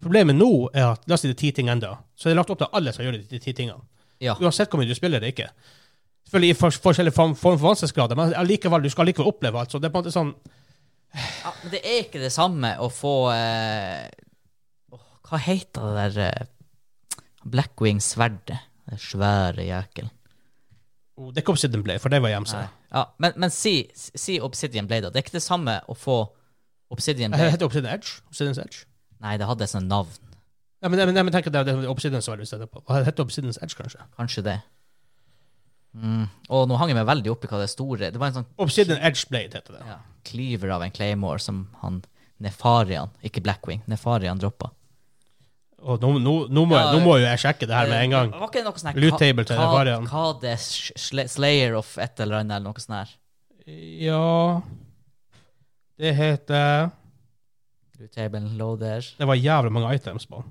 Problemet 0.02 0.36
nå 0.38 0.70
er 0.74 0.92
at 0.92 1.08
la 1.10 1.16
oss 1.18 1.22
si 1.26 1.28
det 1.32 1.36
er 1.36 1.40
ti 1.42 1.52
ting 1.52 1.70
enda, 1.70 1.96
så 2.16 2.30
er 2.30 2.34
det 2.34 2.38
lagt 2.38 2.52
opp 2.54 2.60
til 2.62 2.68
at 2.70 2.76
alle 2.78 2.94
skal 2.94 3.08
gjøre 3.08 3.22
de, 3.26 3.40
ti 3.42 3.54
tingene. 3.54 3.82
Ja. 4.22 4.36
Uansett 4.38 4.70
hvor 4.70 4.78
mye 4.82 4.90
du 4.90 4.94
spiller 4.94 5.18
eller 5.18 5.34
ikke. 5.34 5.48
Selvfølgelig 6.28 6.54
i 6.54 6.58
for, 6.60 6.78
forskjellig 6.86 7.14
form, 7.14 7.34
form 7.36 7.58
for 7.58 7.72
vanskelighetsgrader, 7.72 8.16
men 8.20 8.34
allikevel, 8.38 8.84
du 8.86 8.90
skal 8.94 9.10
likevel 9.10 9.32
oppleve 9.34 9.60
alt. 9.60 9.72
Så 9.74 9.82
det 9.82 9.90
er 9.90 9.96
på 9.96 9.98
en 10.00 10.06
måte 10.06 10.14
sånn 10.14 10.34
ja. 11.12 11.52
Men 11.64 11.72
det 11.74 11.82
er 11.84 11.98
ikke 12.06 12.22
det 12.22 12.32
samme 12.32 12.76
å 12.80 12.88
få 12.94 13.16
eh, 13.34 14.06
oh, 14.96 15.02
Hva 15.28 15.42
heter 15.44 15.90
det 15.98 16.06
der 16.16 16.22
eh, 16.30 17.26
Blackwing-sverdet? 17.52 18.62
Det 18.92 19.00
svære 19.02 19.66
jækelen. 19.66 20.14
Oh, 21.18 21.32
Det 21.32 21.42
er 21.42 21.46
ikke 21.46 21.56
Obsidian 21.56 21.84
Blade, 21.84 22.00
for 22.04 22.14
det 22.14 22.22
var 22.24 22.34
hjemse. 22.34 22.62
Ja, 22.92 23.06
men, 23.24 23.34
men 23.38 23.54
si, 23.54 23.76
si 23.96 24.40
Obsidian 24.44 24.88
Blade, 24.88 25.08
da. 25.08 25.14
Det 25.14 25.22
er 25.22 25.28
ikke 25.28 25.38
det 25.40 25.46
samme 25.46 25.80
å 25.88 25.96
få 25.98 26.20
Obsidian 26.92 27.32
Det 27.32 27.40
Blade. 27.40 27.56
heter 27.56 27.70
Obsidian 27.70 27.94
Edge. 27.94 28.20
Obsidian's 28.32 28.60
Edge. 28.64 28.86
Nei, 29.22 29.38
det 29.38 29.48
hadde 29.48 29.68
sånn 29.70 29.88
navn. 29.92 30.12
Ja, 30.82 30.90
men, 30.90 30.98
men, 31.06 31.14
men 31.28 31.34
tenk 31.34 31.48
at 31.48 31.54
det 31.54 31.62
er 31.74 31.90
Obsidian 31.92 32.24
som 32.26 32.40
i 32.42 32.48
stedet 32.50 32.70
på. 32.72 32.82
Det 32.88 33.06
heter 33.06 33.26
Obsidian's 33.28 33.60
Edge, 33.62 33.78
kanskje? 33.78 34.02
Kanskje 34.18 34.44
det. 34.48 34.58
Mm. 35.94 36.26
Og 36.50 36.68
nå 36.72 36.78
hang 36.80 36.90
jeg 36.92 36.98
meg 36.98 37.08
veldig 37.10 37.34
opp 37.34 37.44
i 37.44 37.50
hva 37.52 37.58
det 37.60 37.68
store 37.68 38.08
Det 38.14 38.20
var 38.22 38.30
en 38.30 38.36
sånn 38.38 38.46
Obsidian 38.64 39.02
Edge 39.04 39.26
Blade 39.28 39.60
heter 39.60 39.76
det. 39.76 39.82
ja, 39.90 39.98
klyver 40.24 40.72
av 40.78 40.86
en 40.86 40.94
Claymore 40.96 41.42
som 41.44 41.66
han 41.82 41.98
Nefarian, 42.42 43.12
ikke 43.28 43.44
Blackwing, 43.44 43.84
Nefarian 43.92 44.40
droppa. 44.40 44.72
Og 45.82 45.98
nå, 46.04 46.12
nå, 46.22 46.34
nå, 46.54 46.64
må, 46.70 46.76
Ja, 46.78 46.92
nå 46.94 47.00
må 47.02 47.16
jo 47.18 47.26
jeg 47.26 47.40
sjekke 47.42 47.66
det 47.66 47.74
her 47.74 47.88
med 47.90 48.04
en 48.06 48.12
gang. 48.14 48.32
Var 48.38 48.48
ikke 48.52 48.60
det 48.60 48.66
noe 48.68 48.78
sånn 48.82 48.92
her 48.92 49.00
Loot 49.02 49.14
Ka- 49.16 49.18
til 49.18 49.34
Ka- 49.50 49.58
Nefarian. 49.66 50.06
Kades 50.08 50.66
Slayer 51.34 51.76
of 51.80 51.98
et 51.98 52.20
eller 52.20 52.38
annet, 52.44 52.56
eller 52.60 52.70
noe 52.70 52.84
sånt 52.84 52.98
her. 53.00 53.16
Ja 54.02 54.62
Det 56.02 56.14
heter 56.18 56.90
Loottable 58.02 58.40
loader. 58.58 59.06
Det 59.18 59.28
var 59.30 59.36
jævlig 59.38 59.72
mange 59.72 59.94
items 59.96 60.26
på. 60.26 60.44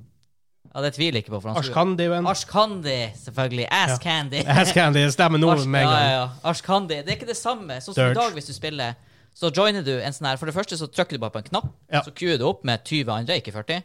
Ja, 0.73 0.83
det 0.85 0.93
tviler 0.95 1.19
jeg 1.19 1.25
ikke 1.25 1.41
på. 1.41 1.51
Ashkandi 1.59 2.07
venn. 2.13 2.27
Ashkandi, 2.31 2.99
selvfølgelig. 3.19 3.65
Ass 3.75 3.97
Ja. 3.97 3.97
Candy. 4.05 4.43
Ashkandi 4.63 5.03
stemmer 5.11 5.39
nå 5.43 5.49
med 5.67 5.81
en 5.83 5.89
ja, 5.89 5.91
gang. 5.91 6.05
ja, 6.05 6.13
ja. 6.21 6.29
Ashkandi. 6.47 7.01
Det 7.03 7.11
er 7.11 7.17
ikke 7.19 7.27
det 7.33 7.37
samme. 7.41 7.81
Sånn 7.83 7.97
som 7.97 8.11
i 8.13 8.15
dag, 8.15 8.37
hvis 8.39 8.47
du 8.47 8.55
spiller, 8.55 8.95
så 9.35 9.51
joiner 9.51 9.83
du 9.83 9.97
en 9.99 10.15
sånn 10.15 10.29
her 10.31 10.39
For 10.39 10.47
det 10.47 10.55
første 10.55 10.79
så 10.79 10.87
trykker 10.87 11.19
du 11.19 11.23
bare 11.25 11.35
på 11.35 11.43
en 11.43 11.49
knapp, 11.51 11.73
Ja. 11.91 12.03
så 12.07 12.15
queuer 12.15 12.39
du 12.39 12.47
opp 12.47 12.63
med 12.65 12.85
20 12.87 13.11
andre, 13.11 13.41
ikke 13.43 13.51
40. 13.53 13.83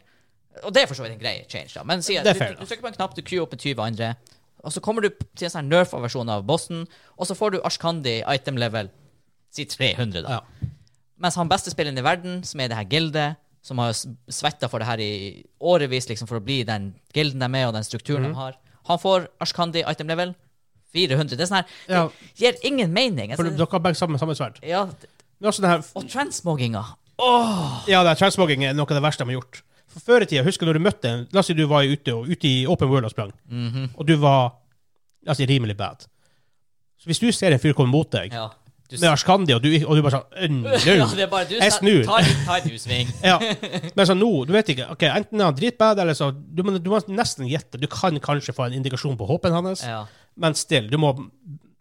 Og 0.63 0.73
det 0.73 0.83
er 0.83 0.87
for 0.87 0.95
så 0.95 1.03
vidt 1.03 1.13
en 1.13 1.19
grei 1.19 1.45
change, 1.49 1.73
da. 1.75 1.83
Men 1.83 2.01
sier, 2.01 2.21
er 2.25 2.33
du, 2.33 2.39
du, 2.39 2.61
du 2.61 2.65
trykker 2.65 2.81
på 2.81 2.87
en 2.87 2.93
knapp, 2.97 3.15
du 3.15 3.21
queuer 3.21 3.41
opp 3.43 3.51
med 3.51 3.59
20 3.59 3.81
andre, 3.83 4.15
og 4.63 4.71
så 4.73 4.81
kommer 4.81 5.01
du 5.01 5.09
til 5.35 5.45
en 5.49 5.51
sånn 5.53 5.67
nerf-versjon 5.69 6.29
av 6.31 6.45
bossen, 6.47 6.85
og 7.17 7.27
så 7.27 7.35
får 7.37 7.51
du 7.51 7.61
Ashkandi 7.67 8.21
item 8.33 8.57
level 8.57 8.89
si 9.53 9.65
300, 9.65 10.23
da. 10.25 10.29
Ja. 10.39 10.69
Mens 11.21 11.35
han 11.39 11.47
beste 11.51 11.71
spilleren 11.71 11.97
i 11.97 12.03
verden, 12.03 12.43
som 12.43 12.59
er 12.59 12.67
det 12.71 12.77
her 12.77 12.87
gildet, 12.91 13.35
som 13.65 13.79
har 13.81 13.93
svetta 13.95 14.67
for 14.69 14.79
det 14.79 14.87
her 14.87 15.01
i 15.01 15.43
årevis 15.61 16.07
liksom 16.09 16.27
for 16.29 16.37
å 16.39 16.43
bli 16.43 16.63
den 16.67 16.93
gilden 17.15 17.39
de 17.41 17.59
er, 17.59 17.67
og 17.67 17.73
den 17.73 17.83
strukturen 17.87 18.23
Mhm. 18.23 18.33
de 18.33 18.35
har, 18.39 18.57
han 18.87 18.99
får 18.99 19.27
Ashkandi 19.41 19.83
item 19.87 20.07
level 20.07 20.35
400. 20.93 21.35
Det 21.37 21.41
er 21.41 21.45
sånn 21.49 21.63
her 21.63 21.65
Ja. 21.89 22.03
Det 22.07 22.39
gir 22.39 22.55
ingen 22.63 22.93
mening. 22.93 23.35
For 23.35 23.43
Altså, 23.43 23.57
dere 23.57 23.67
har 23.71 23.79
begge 23.79 23.95
samme, 23.97 24.17
samme 24.19 24.35
sverd. 24.35 24.59
ja, 24.63 24.83
Og 24.83 25.53
transmogginga 25.53 26.11
transmoginga. 26.11 26.85
Ja, 27.87 28.03
det 28.03 28.11
er 28.11 28.15
transmogging 28.15 28.63
er 28.63 28.73
noe 28.73 28.85
av 28.89 28.95
det 28.95 29.01
verste 29.03 29.25
de 29.25 29.33
har 29.33 29.41
gjort. 29.41 29.61
For 29.95 30.03
Før 30.11 30.25
i 30.25 30.27
tida, 30.27 30.43
husker 30.43 30.67
du 30.67 30.73
når 30.73 30.79
du 30.81 30.83
møtte 30.89 31.07
en 31.13 31.21
La 31.33 31.39
oss 31.41 31.47
si 31.49 31.55
du 31.55 31.63
var 31.71 31.87
ute, 31.87 32.11
og, 32.13 32.27
ute 32.27 32.49
i 32.49 32.65
open 32.67 32.89
world 32.91 33.07
og 33.07 33.13
sprang, 33.15 33.31
Mhm. 33.49 33.89
og 33.95 34.05
du 34.09 34.15
var 34.19 34.53
la 35.25 35.31
oss 35.31 35.39
si, 35.39 35.47
rimelig 35.47 35.77
bad. 35.79 36.03
Så 36.99 37.07
hvis 37.09 37.19
du 37.23 37.31
ser 37.31 37.51
en 37.55 37.59
fyr 37.63 37.73
komme 37.73 37.91
mot 37.91 38.09
deg 38.11 38.33
Ja. 38.33 38.49
Du, 38.87 38.97
med 39.01 39.09
Ashkandi, 39.09 39.51
og 39.55 39.63
du, 39.63 39.69
og 39.87 39.95
du 39.97 40.01
bare 40.05 40.11
sånn 40.13 40.35
«Øh, 40.37 40.49
no. 40.61 40.69
ja, 40.69 41.05
det 41.09 41.23
er 41.23 41.27
bare 41.31 41.47
du 41.49 41.55
Jeg 41.57 41.71
snur. 41.73 42.03
Ta 42.05 42.19
ta, 42.21 42.33
ta 42.45 42.57
en 42.59 42.75
U-sving. 42.75 43.07
Ja. 43.23 43.39
Men 43.97 44.05
sånn 44.05 44.19
nå, 44.21 44.45
du 44.45 44.53
vet 44.53 44.67
ikke. 44.75 44.91
ok, 44.93 45.03
Enten 45.09 45.41
er 45.41 45.45
han 45.49 45.55
dritbad, 45.57 45.97
eller 46.03 46.13
så 46.13 46.27
du 46.31 46.61
må, 46.61 46.75
du 46.77 46.89
må 46.91 46.99
nesten 47.09 47.47
gjette. 47.49 47.79
Du 47.81 47.87
kan 47.87 48.19
kanskje 48.21 48.53
få 48.53 48.67
en 48.67 48.73
indikasjon 48.77 49.17
på 49.17 49.25
håpen 49.25 49.51
hans, 49.57 49.81
Ja. 49.83 50.03
men 50.37 50.53
still, 50.53 50.87
du 50.87 50.97
må 51.01 51.15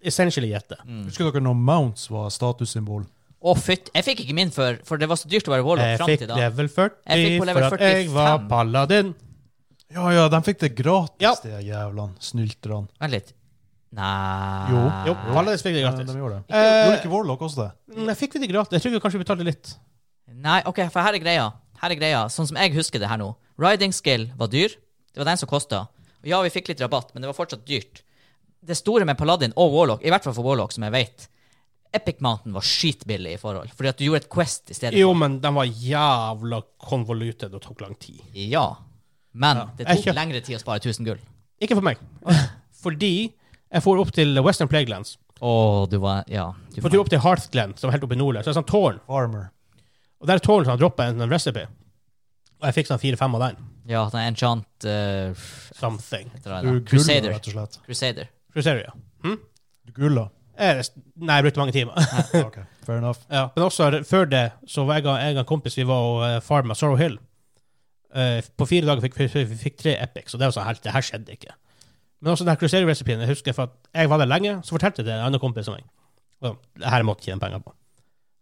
essentially 0.02 0.48
gjette. 0.54 0.76
Mm. 0.86 1.04
Husker 1.10 1.28
dere 1.30 1.42
når 1.44 1.54
Mounts 1.60 2.08
var 2.10 2.30
statussymbol? 2.32 3.04
Å, 3.44 3.52
fytt. 3.60 3.90
Jeg 3.92 4.04
fikk 4.06 4.20
ikke 4.24 4.34
min 4.38 4.50
før, 4.54 4.78
for 4.88 4.96
det 4.96 5.06
var 5.10 5.18
så 5.20 5.28
dyrt 5.28 5.48
å 5.50 5.52
være 5.52 5.64
Warlock 5.66 5.98
fram 6.00 6.12
til 6.16 6.28
da. 6.30 6.36
level 6.38 6.68
40 6.72 6.94
Jeg 7.12 7.24
fikk 7.26 7.34
level 7.34 7.48
level 7.50 7.66
for 7.68 7.74
at 7.76 7.90
jeg 7.98 8.06
var 8.14 8.38
paladin. 8.48 9.10
Ja, 9.92 10.06
ja, 10.16 10.22
de 10.32 10.40
fikk 10.46 10.58
det 10.62 10.70
gratis, 10.78 11.20
Ja. 11.20 11.34
de 11.42 11.58
jævlene. 11.68 12.16
Snylterne. 12.24 12.88
Vent 13.00 13.12
litt. 13.12 13.34
Nei 13.94 14.70
Jo, 14.72 14.80
Jo, 15.06 15.14
paladin 15.34 15.60
fikk 15.60 15.76
det 15.76 15.82
Ja, 15.84 15.90
de 15.92 16.16
gjorde 16.18 16.40
det. 16.40 16.54
Eh, 16.56 16.86
Gjorde 16.88 16.96
ikke 17.02 17.12
Warlock 17.12 17.40
også 17.46 17.60
det? 17.60 17.70
Mm, 17.94 18.06
Jeg 18.08 18.16
fikk 18.22 18.32
det 18.40 18.48
gratis. 18.50 18.72
Jeg 18.72 18.82
tror 18.82 18.92
vi 18.96 19.00
kanskje 19.04 19.20
betalte 19.22 19.44
litt. 19.46 19.74
Nei, 20.34 20.62
ok, 20.66 20.80
for 20.90 21.00
her 21.04 21.14
er 21.14 21.18
greia. 21.22 21.52
Her 21.80 21.90
er 21.92 21.94
greia, 22.00 22.24
Sånn 22.32 22.48
som 22.48 22.56
jeg 22.56 22.72
husker 22.74 22.98
det 22.98 23.08
her 23.08 23.18
nå. 23.18 23.34
Riding 23.58 23.92
skill 23.92 24.30
var 24.36 24.48
dyr. 24.48 24.70
Det 25.12 25.20
var 25.20 25.26
den 25.26 25.36
som 25.36 25.48
kosta. 25.48 25.88
Ja, 26.24 26.40
vi 26.42 26.48
fikk 26.50 26.68
litt 26.72 26.80
rabatt, 26.80 27.12
men 27.14 27.20
det 27.22 27.28
var 27.28 27.36
fortsatt 27.44 27.64
dyrt. 27.66 28.00
Det 28.64 28.74
store 28.76 29.04
med 29.04 29.18
Paladin 29.18 29.52
og 29.56 29.70
Warlock, 29.72 30.02
i 30.02 30.08
hvert 30.10 30.24
fall 30.24 30.32
for 30.32 30.42
Warlock, 30.42 30.72
som 30.72 30.82
jeg 30.88 30.92
vet 30.92 31.28
Epic 31.94 32.20
Mountain 32.24 32.52
var 32.56 32.64
skitbillig 32.66 33.36
i 33.36 33.40
forhold. 33.40 33.70
Fordi 33.76 33.88
at 33.92 33.98
du 34.00 34.04
gjorde 34.08 34.24
et 34.24 34.30
Quest 34.32 34.70
i 34.70 34.74
stedet. 34.76 34.98
Jo, 34.98 35.12
for. 35.12 35.20
men 35.22 35.38
den 35.44 35.54
var 35.54 35.64
jævla 35.70 36.58
konvoluted 36.82 37.54
og 37.54 37.62
tok 37.62 37.80
lang 37.84 37.94
tid. 38.02 38.20
Ja. 38.34 38.66
Men 39.32 39.56
Ja. 39.62 39.66
det 39.78 39.86
tok 39.86 40.02
kjøp- 40.04 40.14
lengre 40.18 40.40
tid 40.44 40.56
å 40.58 40.60
spare 40.62 40.80
1000 40.82 41.04
gull. 41.06 41.20
Ikke 41.62 41.74
for 41.78 41.86
meg. 41.86 41.98
Fordi 42.84 43.32
jeg 43.72 43.82
får 43.82 44.00
opp 44.02 44.12
til 44.12 44.40
Western 44.42 44.68
Plaguelands. 44.68 45.16
Oh, 45.40 45.86
du 45.90 45.98
var 45.98 46.24
Ja. 46.30 46.52
Du 46.74 46.80
For 46.80 46.88
tur 46.90 47.00
opp 47.00 47.10
til 47.10 47.18
Hearthglen, 47.20 47.76
som 47.78 47.88
er 47.90 47.92
helt 47.96 48.04
oppe 48.04 48.14
i 48.14 48.18
Nordland. 48.20 48.44
Så 48.44 48.50
det 48.52 48.56
er 48.56 48.60
sånn 48.62 48.70
tårn. 48.70 49.00
Farmer. 49.06 49.50
Og 50.20 50.26
der 50.28 50.34
er 50.38 50.44
tårn 50.44 50.64
som 50.64 50.70
har 50.74 50.78
droppa 50.80 51.08
en, 51.10 51.20
en 51.20 51.30
recipe. 51.30 51.66
Og 52.60 52.68
jeg 52.70 52.74
fikk 52.78 52.86
sånn 52.90 53.00
fire-fem 53.02 53.34
av 53.34 53.40
den. 53.48 53.56
Ja, 53.90 54.04
den 54.08 54.22
enchant 54.30 54.86
uh, 54.88 55.34
Something. 55.76 56.30
Crusader. 56.40 56.80
Crusader. 56.88 57.20
gulla, 57.20 57.34
rett 57.34 57.48
og 57.50 57.52
slett. 57.52 58.28
Crusader. 58.54 58.86
ja. 58.86 58.94
Hm? 59.26 59.38
Du 59.84 59.92
gulla. 59.98 60.28
Eh, 60.58 60.80
Nei, 61.16 61.36
jeg 61.38 61.46
brukte 61.46 61.62
mange 61.62 61.74
timer. 61.74 61.98
Ok, 62.46 62.58
fair 62.86 62.98
enough. 63.00 63.24
ja. 63.30 63.48
Men 63.56 63.66
også 63.66 63.90
før 64.06 64.28
det 64.30 64.44
så 64.70 64.84
var 64.86 65.00
jeg 65.00 65.08
og 65.08 65.18
jeg 65.18 65.36
og 65.36 65.44
en 65.44 65.48
kompis 65.48 65.78
vi 65.78 65.86
var 65.88 66.08
og 66.08 66.24
uh, 66.24 66.40
farma 66.44 66.76
Sorrow 66.78 66.98
Hill. 67.00 67.18
Eh, 68.14 68.40
på 68.56 68.66
fire 68.70 68.86
dager 68.86 69.02
fikk 69.02 69.16
vi 69.18 69.44
fikk 69.58 69.78
tre 69.80 69.96
epics, 69.98 70.34
og 70.34 70.40
det 70.40 70.46
var 70.46 70.54
sånn 70.54 70.68
helt, 70.68 70.82
det 70.84 70.92
her 70.94 71.02
skjedde 71.02 71.34
ikke. 71.34 71.54
Men 72.22 72.32
også 72.32 72.46
den 72.46 72.58
Crusader-recipien, 72.60 73.24
jeg 73.24 73.32
husker 73.32 73.56
for 73.56 73.68
at 73.68 73.74
jeg 73.98 74.10
var 74.12 74.22
der 74.22 74.30
lenge, 74.30 74.52
så 74.62 74.76
fortalte 74.76 75.02
jeg 75.02 75.08
det 75.10 75.16
en 75.16 75.26
annen 75.26 75.42
kompis 75.42 75.66
om 75.68 75.74
meg. 75.76 75.88
Og 76.44 76.60
det 76.78 76.92
her 76.92 77.04
måtte 77.06 77.24
jeg 77.24 77.34
tjene 77.34 77.42
penger 77.42 77.64
på. 77.64 77.74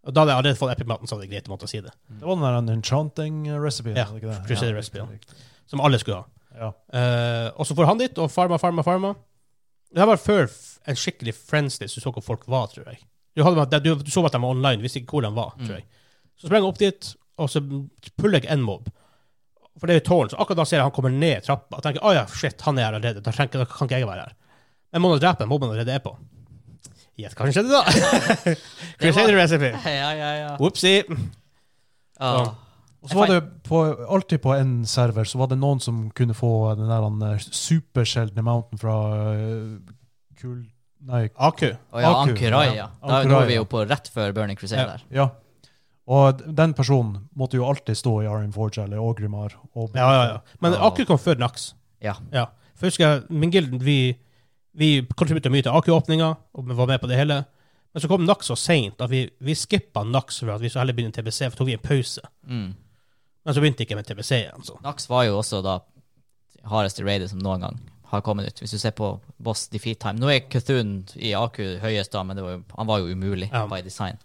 Og 0.03 0.13
da 0.13 0.21
hadde 0.21 0.33
jeg 0.33 0.41
allerede 0.41 0.59
fått 0.59 0.71
epic-maten, 0.75 1.09
så 1.09 1.15
hadde 1.15 1.25
jeg 1.25 1.33
greit 1.33 1.49
å 1.49 1.53
måtte 1.55 1.67
si 1.71 1.81
det. 1.81 1.91
Det 2.11 2.27
var 2.27 2.37
den 2.37 2.69
der 2.69 2.77
enchanting-recipien. 2.77 3.97
Ja, 3.97 4.05
var 4.11 4.21
ikke 4.21 4.29
det? 4.29 4.39
Crusader 4.47 4.77
Ja, 4.77 4.83
riktig, 4.83 5.03
riktig. 5.09 5.43
Som 5.71 5.81
alle 5.83 5.99
skulle 6.01 6.21
ha. 6.21 6.25
Ja. 6.53 6.69
Eh, 6.93 7.49
og 7.57 7.65
så 7.65 7.75
får 7.77 7.87
han 7.89 8.01
dit 8.03 8.19
og 8.21 8.29
farma, 8.31 8.59
farma, 8.61 8.85
farma. 8.85 9.13
Det 9.93 10.07
var 10.09 10.21
før 10.21 10.47
en 10.89 10.97
skikkelig 10.99 11.33
friendslist, 11.37 11.95
du 11.95 12.03
så 12.03 12.11
hvor 12.11 12.25
folk 12.25 12.47
var, 12.51 12.67
tror 12.71 12.89
jeg. 12.89 12.99
Du, 13.37 13.43
hadde, 13.45 13.79
du, 13.81 13.93
du 14.01 14.11
så 14.13 14.23
at 14.27 14.35
de 14.35 14.41
var 14.41 14.53
online, 14.53 14.81
visste 14.83 15.01
ikke 15.01 15.17
hvor 15.17 15.25
de 15.25 15.31
var, 15.35 15.53
tror 15.61 15.77
jeg. 15.79 15.85
Så 16.37 16.49
sprang 16.49 16.63
jeg 16.63 16.69
opp 16.73 16.81
dit, 16.81 17.09
og 17.41 17.49
så 17.49 17.61
puller 18.19 18.41
jeg 18.43 18.51
en 18.53 18.65
mob. 18.65 18.89
For 19.79 19.89
det 19.89 19.95
er 19.95 20.01
jo 20.01 20.05
tårn, 20.09 20.29
så 20.29 20.37
akkurat 20.37 20.59
da 20.61 20.65
ser 20.69 20.81
jeg 20.81 20.85
han 20.85 20.93
kommer 20.93 21.13
ned 21.13 21.45
trappa. 21.45 21.79
Og 21.79 21.85
tenker, 21.85 22.03
å 22.05 22.13
ja, 22.13 22.25
shit, 22.29 22.61
han 22.65 22.77
er 22.77 22.87
her 22.89 22.97
allerede, 22.99 23.23
da, 23.25 23.33
tenker, 23.33 23.63
da 23.63 23.69
kan 23.69 23.89
ikke 23.89 24.01
jeg 24.03 24.09
være 24.09 24.27
her. 24.27 24.35
Men 24.93 25.01
må 25.01 25.09
nå 25.13 25.21
drepe 25.21 25.41
den 25.45 25.49
mobben 25.49 25.71
allerede 25.71 25.95
er 25.95 26.03
på. 26.03 26.13
Gjett 27.17 27.37
hva 27.37 27.47
som 27.47 27.55
skjedde 27.55 27.73
da? 27.73 27.81
Crusader 29.01 29.37
Recipe. 29.37 29.71
Ja, 29.85 30.11
ja, 30.17 30.29
ja. 30.39 30.51
Whoopsie. 30.61 31.05
Ah. 32.21 32.53
Og 33.03 33.11
så 33.11 33.17
var 33.19 33.31
det 33.33 33.39
på, 33.67 33.79
alltid 34.15 34.39
på 34.43 34.53
en 34.55 34.75
server 34.87 35.27
så 35.27 35.41
var 35.41 35.49
det 35.51 35.57
noen 35.59 35.81
som 35.83 36.05
kunne 36.15 36.35
få 36.37 36.71
den 36.79 36.87
der 36.87 37.33
eh, 37.33 37.43
supersjeldne 37.43 38.45
mountain 38.45 38.79
fra 38.79 38.95
uh, 39.35 39.75
Kul... 40.39 40.61
Nei, 41.03 41.25
Aku. 41.35 41.67
Å 41.67 41.99
ja, 41.99 42.11
Aku, 42.13 42.31
Ankurai, 42.31 42.67
ja. 42.77 42.85
Da 43.03 43.17
Ankurai, 43.19 43.41
er 43.41 43.49
vi 43.49 43.57
jo 43.57 43.65
på 43.67 43.81
rett 43.89 44.07
før 44.07 44.31
Burning 44.35 44.59
Crusade 44.59 44.85
der. 44.87 45.07
ja. 45.11 45.27
Og 46.03 46.41
den 46.51 46.73
personen 46.75 47.29
måtte 47.39 47.55
jo 47.55 47.67
alltid 47.67 47.95
stå 47.95 48.17
i 48.23 48.27
Arin 48.27 48.51
Forge 48.55 48.83
eller 48.83 48.99
Ogrimar. 48.99 49.53
Og, 49.73 49.91
Ja, 49.95 50.07
ja, 50.11 50.23
ja. 50.33 50.39
Men 50.59 50.75
Aku 50.75 51.05
kom 51.07 51.19
før 51.19 51.39
Nax. 51.39 51.73
Ja. 52.03 52.17
Ja. 52.31 52.49
For 52.75 52.91
jeg 52.91 53.23
min 53.29 53.51
gilden, 53.51 53.79
vi, 53.83 54.15
vi 54.75 54.89
kontribuerte 55.15 55.51
mye 55.51 55.63
til 55.63 55.71
Aku-åpninga, 55.71 56.33
og 56.53 56.67
vi 56.67 56.75
var 56.75 56.89
med 56.91 56.99
på 56.99 57.07
det 57.07 57.19
hele. 57.19 57.43
Men 57.93 58.03
så 58.03 58.09
kom 58.11 58.25
Nax 58.27 58.51
så 58.51 58.57
seint 58.59 58.99
at 59.03 59.11
vi, 59.11 59.29
vi 59.39 59.55
skippa 59.55 60.03
Nax 60.03 60.41
for 60.41 60.55
at 60.55 60.63
vi 60.63 60.71
så 60.73 60.81
heller 60.81 60.97
begynne 60.97 61.15
TBC, 61.15 61.45
for 61.47 61.61
tok 61.61 61.71
vi 61.71 61.77
en 61.77 61.83
pause. 61.83 62.23
Mm. 62.47 62.73
Men 63.45 63.55
så 63.55 63.61
begynte 63.63 63.83
ikke 63.83 63.97
med 63.99 64.07
TBC 64.07 64.31
igjen. 64.37 64.63
Så. 64.63 64.77
Nax 64.83 65.09
var 65.11 65.25
jo 65.27 65.37
også 65.41 65.59
da 65.65 65.79
hardeste 66.71 67.03
raidet 67.03 67.29
som 67.33 67.41
noen 67.43 67.65
gang 67.65 67.79
har 68.13 68.21
kommet 68.23 68.47
ut. 68.47 68.59
Hvis 68.63 68.71
du 68.71 68.79
ser 68.79 68.93
på 68.95 69.09
Boss 69.43 69.65
Defeat 69.73 69.99
Time. 69.99 70.19
Nå 70.21 70.29
er 70.31 70.45
Cthun 70.53 70.93
i 71.17 71.33
AQ 71.35 71.57
høyest 71.83 72.13
da, 72.13 72.21
men 72.23 72.37
det 72.39 72.43
var 72.45 72.53
jo, 72.55 72.61
han 72.77 72.87
var 72.87 73.01
jo 73.03 73.11
umulig 73.17 73.49
Ja. 73.51 73.65
by 73.67 73.81
design. 73.83 74.19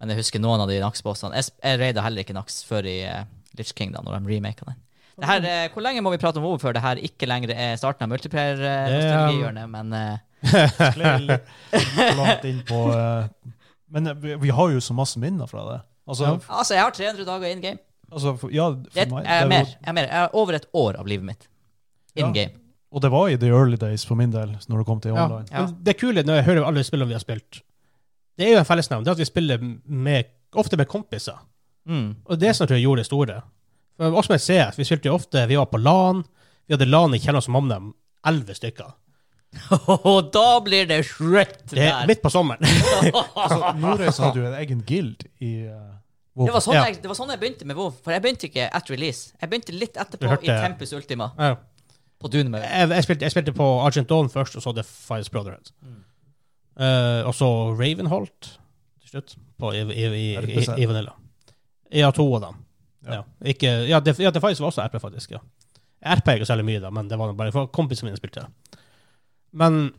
Men 0.00 0.10
jeg 0.10 0.18
husker 0.24 0.40
noen 0.42 0.60
av 0.64 0.68
de 0.72 0.80
Nax-bossene. 0.82 1.36
Jeg, 1.38 1.52
jeg 1.62 1.78
raida 1.78 2.02
heller 2.02 2.24
ikke 2.24 2.34
Nax 2.34 2.62
før 2.66 2.88
i 2.90 2.96
uh, 3.06 3.22
Lich 3.58 3.70
King, 3.78 3.92
da, 3.94 4.00
når 4.02 4.18
de 4.18 4.32
remaka 4.34 4.66
den. 4.66 4.80
Det 5.20 5.28
her, 5.28 5.44
uh, 5.44 5.68
hvor 5.74 5.84
lenge 5.84 6.02
må 6.02 6.10
vi 6.10 6.18
prate 6.18 6.40
om 6.40 6.46
WoW 6.48 6.58
før 6.58 6.72
det 6.74 6.82
her 6.82 6.98
ikke 7.04 7.28
lenger 7.30 7.52
er 7.54 7.76
starten 7.78 8.08
av 8.08 8.10
multiplayer-nostalgihjørnet? 8.10 9.70
Men 9.70 9.92
eh, 9.92 10.18
Sklei 10.90 11.38
langt 12.18 12.44
inn 12.48 12.62
på 12.66 12.80
uh, 12.90 13.28
Men 13.94 14.08
eh, 14.10 14.16
vi, 14.18 14.34
vi 14.48 14.50
har 14.56 14.72
jo 14.74 14.80
så 14.82 14.96
masse 14.96 15.20
minner 15.22 15.46
fra 15.46 15.62
det. 15.68 15.80
Altså, 16.08 16.24
Ja. 16.32 16.38
altså, 16.48 16.74
jeg 16.74 16.82
har 16.82 16.90
300 16.98 17.28
dager 17.28 17.52
in 17.54 17.60
game. 17.62 17.78
Altså 18.12 18.34
for, 18.38 18.52
ja, 18.54 18.68
for 18.70 18.94
Det 18.94 19.06
meg, 19.10 19.24
jeg, 19.26 19.42
er 19.42 19.48
mer, 19.50 19.64
jeg 19.72 19.88
er 19.88 19.96
mer. 19.96 20.08
Jeg 20.10 20.20
har 20.26 20.34
over 20.38 20.54
et 20.58 20.66
år 20.74 20.98
av 21.00 21.06
livet 21.10 21.24
mitt 21.32 21.48
in 22.16 22.26
Ja. 22.26 22.32
game. 22.32 22.58
Og 22.92 23.00
det 23.00 23.08
var 23.10 23.28
i 23.32 23.36
the 23.40 23.48
early 23.48 23.76
days 23.80 24.04
for 24.04 24.14
min 24.20 24.30
del, 24.30 24.50
når 24.68 24.78
det 24.82 24.86
kom 24.86 25.00
til 25.00 25.12
online. 25.16 25.46
Ja. 25.50 25.64
Det 25.82 25.94
kule 25.96 26.22
når 26.28 26.34
jeg 26.42 26.44
hører 26.50 26.66
alle 26.68 26.82
spillene 26.84 27.08
vi 27.08 27.14
har 27.16 27.22
spilt, 27.24 27.62
det 28.36 28.46
er 28.46 28.52
jo 28.52 28.58
en 28.60 28.68
fellesnevn. 28.68 29.04
Det 29.04 29.08
er 29.08 29.16
at 29.16 29.22
vi 29.22 29.24
spiller 29.28 29.58
med, 29.88 30.24
ofte 30.54 30.76
med 30.76 30.88
kompiser. 30.92 31.38
Mm. 31.88 32.16
Og 32.28 32.38
det 32.38 32.52
som 32.54 32.64
jeg 32.64 32.68
tror 32.68 32.76
jeg 32.76 32.84
gjorde 32.84 33.00
det 33.00 33.06
store. 33.08 33.38
For 33.96 34.18
også 34.20 34.32
med 34.34 34.40
CS, 34.44 34.78
vi 34.78 34.84
spilte 34.84 35.08
jo 35.08 35.14
ofte 35.16 35.46
Vi 35.48 35.56
var 35.56 35.66
på 35.72 35.80
LAN. 35.80 36.22
Vi 36.68 36.74
hadde 36.76 36.86
LAN 36.88 37.14
i 37.16 37.18
kjelleren 37.20 37.42
som 37.44 37.56
mamma 37.56 37.80
elleve 38.28 38.54
stykker. 38.54 38.92
Og 40.12 40.30
da 40.32 40.60
blir 40.64 40.86
det 40.88 41.02
shred 41.04 41.56
Det 41.70 41.82
er 41.82 41.90
der. 42.02 42.06
midt 42.08 42.22
på 42.22 42.30
sommeren. 42.32 42.60
Altså, 43.42 43.72
Nordreisa 43.80 44.28
hadde 44.28 44.40
jo 44.40 44.46
en 44.48 44.58
egen 44.60 44.84
guild 44.88 45.24
i 45.40 45.50
uh, 45.68 45.96
WoW. 46.34 46.46
Det 46.48 46.54
var, 46.54 46.62
sånn 46.64 46.74
Ja. 46.74 46.84
jeg, 46.88 47.02
det 47.02 47.10
var 47.10 47.16
sånn 47.18 47.30
jeg 47.30 47.40
begynte 47.42 47.66
med 47.68 47.76
WoW. 47.76 47.90
For 47.92 48.14
jeg 48.14 48.22
begynte 48.24 48.48
ikke 48.48 48.68
at 48.72 48.90
release. 48.90 49.34
Jeg 49.40 49.50
begynte 49.50 49.74
litt 49.76 49.98
etterpå 50.00 50.30
hørte- 50.30 50.48
i 50.48 50.60
Tempus 50.66 50.92
Ultima. 50.96 51.32
Ja. 51.38 51.56
På 52.22 52.30
Dunemau. 52.30 52.60
Jeg, 52.62 52.88
jeg, 52.88 53.04
spilte, 53.04 53.26
jeg 53.26 53.34
spilte 53.34 53.52
på 53.56 53.66
Argent 53.84 54.08
Dawn 54.08 54.28
først, 54.32 54.56
og 54.56 54.62
så 54.62 54.72
The 54.74 54.84
Fires 54.86 55.28
Brotherhood. 55.28 55.72
Mm. 55.82 55.98
Uh, 56.80 57.26
og 57.28 57.34
så 57.36 57.48
Ravenholt 57.76 58.40
til 59.02 59.10
slutt, 59.10 59.34
på, 59.60 59.72
i, 59.76 59.82
i, 59.92 60.04
i, 60.06 60.26
i, 60.78 60.86
Vanilla. 60.88 61.12
Ja, 61.92 62.10
to 62.16 62.24
av 62.34 62.46
dem. 62.46 62.60
Ja. 63.04 63.18
Ja. 63.18 63.22
Ikke, 63.52 63.72
ja, 63.90 64.00
det, 64.00 64.14
ja, 64.22 64.30
The 64.30 64.40
Fires 64.40 64.60
var 64.62 64.70
også 64.70 64.86
RP, 64.86 65.00
faktisk. 65.02 65.34
ja. 65.34 65.42
RP 66.02 66.28
er 66.28 66.38
ikke 66.40 66.48
særlig 66.48 66.64
mye, 66.64 66.80
da, 66.80 66.90
men 66.90 67.08
det 67.10 67.18
var 67.18 67.34
bare 67.38 67.52
for 67.52 67.68
kompisene 67.74 68.08
mine 68.10 68.16
spilte. 68.18 68.46
Men 69.52 69.92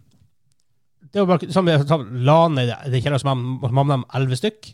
det 1.13 1.21
var 1.21 1.37
bare 1.37 1.51
som 1.53 1.67
jeg 1.69 1.83
sa, 1.85 1.97
LAN 2.01 2.57
er 2.57 2.71
det, 2.71 2.77
det 2.89 2.97
er 2.99 3.05
kjeller 3.05 3.21
som 3.21 3.43
mamma 3.69 3.99
elleve 4.17 4.39
stykk. 4.39 4.73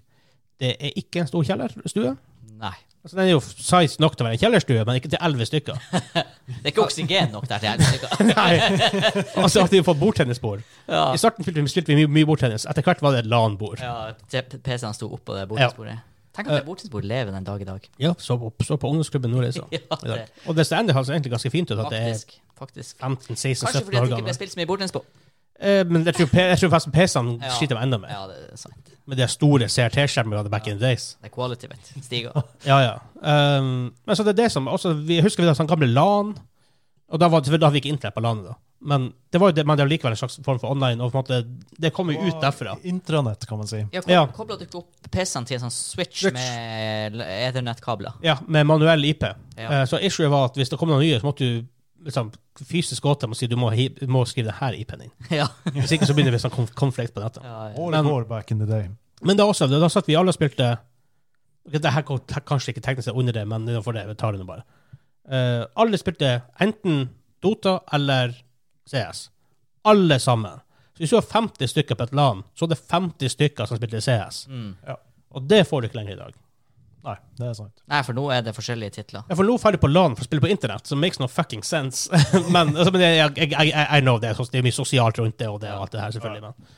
Det 0.60 0.76
er 0.80 0.92
ikke 1.00 1.22
en 1.24 1.28
stor 1.30 1.44
kjellerstue. 1.48 2.16
Nei. 2.60 2.76
Altså, 3.00 3.16
den 3.16 3.30
er 3.30 3.32
jo 3.32 3.40
size 3.40 4.02
nok 4.04 4.18
til 4.18 4.26
å 4.26 4.28
være 4.28 4.36
en 4.36 4.42
kjellerstue, 4.42 4.82
men 4.86 4.98
ikke 5.00 5.12
til 5.14 5.22
elleve 5.24 5.46
stykker. 5.48 5.78
Det 6.50 6.66
er 6.66 6.72
ikke 6.74 6.84
oksygen 6.84 7.30
nok 7.32 7.46
der 7.48 7.62
til 7.64 7.70
helvete. 7.70 8.10
Nei. 8.34 8.58
Altså 9.40 9.62
at 9.64 9.72
vi 9.72 9.80
har 9.80 9.86
fått 9.88 10.00
bordtennisbord. 10.02 10.66
Ja. 10.90 11.06
I 11.14 11.22
starten 11.22 11.46
spilte 11.48 11.94
vi, 11.94 12.02
mye, 12.02 12.10
mye 12.20 12.28
bordtennis. 12.28 12.66
Etter 12.68 12.84
hvert 12.84 13.04
var 13.06 13.16
det 13.16 13.22
et 13.24 13.30
LAN-bord. 13.32 13.80
ja 13.80 14.12
PC-ene 14.28 14.92
sto 14.98 15.08
oppå 15.16 15.38
det 15.38 15.46
bordsbordet. 15.52 15.96
Tenk 16.36 16.52
at 16.52 16.60
det 16.60 16.66
bordtennisbordet 16.68 17.08
lever 17.14 17.32
den 17.38 17.48
dag 17.48 17.64
i 17.64 17.70
dag. 17.70 17.88
Ja, 18.04 18.12
så 18.20 18.36
på, 18.42 18.52
så 18.68 18.76
på 18.82 18.92
ungdomsklubben 18.92 19.32
Nordreisa. 19.32 19.64
Ja, 19.78 19.80
dag. 19.96 20.04
det, 20.26 20.44
Og 20.50 20.60
det 20.60 20.66
stender 20.68 20.98
altså 21.00 21.16
egentlig 21.16 21.32
ganske 21.38 21.54
fint 21.56 21.72
ut 21.72 21.80
at 21.80 21.88
det 21.94 22.02
er 22.04 22.12
faktisk. 22.12 22.36
faktisk. 22.60 22.96
15-16-17 23.00 23.64
Kanskje 23.64 23.86
fordi 23.88 23.98
det 24.04 24.12
ikke 24.12 24.28
ble 24.28 24.38
spilt 24.42 24.54
så 24.58 24.60
mye 24.60 24.70
bordtennis 24.74 24.96
på. 24.98 25.06
Eh, 25.60 25.82
men 25.88 26.06
jeg 26.08 26.16
tror, 26.20 26.36
jeg 26.40 26.60
tror 26.66 26.76
faktisk 26.76 26.94
PC-ene 26.96 27.38
Ja. 27.48 27.56
sliter 27.58 27.80
med 27.80 27.88
enda 27.88 27.98
mer. 28.04 28.12
Ja, 28.16 28.28
det 28.28 28.38
er 28.54 28.60
sant. 28.60 28.92
Med 29.10 29.18
de 29.18 29.26
store 29.32 29.66
CRT-skjermene 29.72 30.36
vi 30.36 30.42
hadde 30.44 30.54
back 30.54 30.68
in 30.70 30.78
the 30.78 30.86
days. 30.86 31.16
Det 31.22 31.32
er 31.32 31.34
quality, 31.34 31.68
vet. 31.72 31.92
Stiger. 32.06 32.36
Ja, 32.70 32.78
ja. 32.86 32.96
Um, 33.20 33.90
men 34.06 34.16
så 34.16 34.24
det 34.28 34.36
er 34.36 34.44
det 34.46 34.52
som 34.54 34.68
også, 34.70 34.94
vi 35.08 35.18
Husker 35.26 35.44
vi 35.44 35.50
da 35.50 35.56
sånn 35.58 35.70
gamle 35.72 35.90
LAN? 35.90 36.36
Og 37.10 37.18
da, 37.22 37.28
var, 37.34 37.42
da 37.42 37.58
hadde 37.58 37.74
vi 37.74 37.82
ikke 37.82 37.94
internett 37.96 38.14
på 38.16 38.22
LAN-et, 38.22 38.52
da. 38.52 38.60
Men 38.80 39.10
det 39.34 39.40
var 39.42 39.50
jo 39.52 39.56
det, 39.58 39.64
men 39.68 39.76
det 39.76 39.84
er 39.84 39.90
likevel 39.92 40.14
en 40.14 40.20
slags 40.22 40.38
form 40.46 40.60
for 40.62 40.72
online. 40.72 41.02
Og 41.04 41.10
på 41.12 41.18
en 41.20 41.24
måte, 41.26 41.40
det 41.84 41.90
kommer 41.92 42.16
jo 42.16 42.30
ut 42.30 42.38
derfra. 42.40 42.78
Intranett, 42.88 43.44
kan 43.50 43.58
man 43.60 43.68
si. 43.68 43.82
Ja, 43.92 44.04
Ja. 44.08 44.22
Kobla 44.32 44.56
du 44.56 44.64
ikke 44.64 44.80
opp 44.84 45.10
PC-en 45.12 45.48
til 45.50 45.58
en 45.58 45.66
sånn 45.66 45.74
switch, 45.76 46.22
Switch. 46.22 46.38
med 46.38 47.18
Ethernet-kabler? 47.26 48.14
Ja, 48.24 48.38
med 48.48 48.70
manuell 48.70 49.04
IP. 49.10 49.26
Ja. 49.58 49.82
Uh, 49.82 49.84
så 49.90 50.00
issue 50.00 50.30
var 50.32 50.46
at 50.52 50.56
hvis 50.62 50.72
det 50.72 50.80
kom 50.80 50.94
noen 50.94 51.04
nye, 51.04 51.20
så 51.20 51.28
måtte 51.28 51.44
du 51.50 51.66
liksom, 52.08 52.32
fysisk 52.70 53.04
gå 53.04 53.18
til 53.18 53.28
dem 53.28 53.36
og 53.36 53.42
si 53.42 53.50
du 53.52 53.58
må, 53.60 53.74
må 54.08 54.24
skrive 54.30 54.54
denne 54.54 54.80
IP-en 54.80 55.04
din. 55.08 55.12
ja. 55.42 55.50
Hvis 55.76 55.98
ikke 55.98 56.08
så 56.08 56.16
begynner 56.16 56.38
vi 56.38 56.42
sånn 56.46 56.56
konflikt 56.80 57.18
på 57.18 57.26
nettet. 57.26 57.44
ja, 57.44 57.60
ja. 57.74 57.76
All 57.76 57.92
Men- 57.98 58.08
war 58.14 58.24
back 58.30 58.52
in 58.56 58.64
the 58.64 58.70
day. 58.70 58.88
Men 59.26 59.40
da 59.40 59.48
også, 59.50 59.68
da 59.72 59.90
satt 59.92 60.08
vi 60.08 60.18
alle 60.20 60.34
og 60.34 60.38
spilte 60.38 60.78
Ok, 61.68 61.76
Det 61.84 61.92
her 61.92 62.06
går 62.08 62.22
kanskje 62.48 62.72
ikke 62.74 62.82
teknisk 62.86 63.12
under 63.14 63.36
det, 63.36 63.44
men 63.48 63.68
innenfor 63.68 63.94
det, 63.94 64.06
vi 64.08 64.16
tar 64.18 64.34
det 64.34 64.40
nå 64.42 64.48
bare. 64.48 64.64
Uh, 65.30 65.68
alle 65.78 66.00
spilte 66.00 66.40
enten 66.64 67.10
Dota 67.44 67.82
eller 67.94 68.34
CS. 68.90 69.28
Alle 69.86 70.18
sammen. 70.20 70.64
Så 70.96 71.04
hvis 71.04 71.14
du 71.14 71.18
har 71.20 71.28
50 71.28 71.70
stykker 71.70 72.00
på 72.00 72.08
et 72.08 72.16
LAN, 72.16 72.42
så 72.56 72.66
er 72.66 72.74
det 72.74 72.80
50 72.90 73.36
stykker 73.36 73.70
som 73.70 73.78
spilte 73.78 74.02
CS. 74.02 74.48
Mm. 74.50 74.72
Og 75.36 75.46
det 75.52 75.62
får 75.68 75.82
du 75.82 75.90
ikke 75.90 76.00
lenger 76.00 76.16
i 76.16 76.20
dag. 76.24 76.40
Nei, 77.08 77.16
det 77.40 77.46
er 77.48 77.54
sant. 77.56 77.84
Nei, 77.88 78.02
for 78.04 78.18
nå 78.18 78.26
er 78.36 78.42
det 78.44 78.52
forskjellige 78.58 78.98
titler. 78.98 79.24
Jeg 79.30 79.40
får 79.40 79.48
nå 79.48 79.56
ferdig 79.62 79.80
på 79.80 79.88
LAN 79.88 80.18
for 80.18 80.26
å 80.26 80.28
spille 80.28 80.44
på 80.44 80.50
internett, 80.52 80.90
som 80.90 81.00
makes 81.00 81.22
no 81.22 81.30
fucking 81.32 81.64
sense. 81.64 82.10
men 82.56 82.74
altså, 82.76 82.92
men 82.92 83.06
jeg, 83.06 83.32
jeg, 83.40 83.54
jeg, 83.54 83.72
I 83.72 84.02
know 84.04 84.20
det, 84.20 84.34
det 84.36 84.60
er 84.60 84.68
mye 84.68 84.76
sosialt 84.76 85.22
rundt 85.22 85.38
det 85.40 85.48
og 85.48 85.62
det 85.64 85.72
og 85.72 85.86
alt 85.86 85.96
det 85.96 86.04
her, 86.04 86.18
selvfølgelig. 86.18 86.50
Men. 86.50 86.74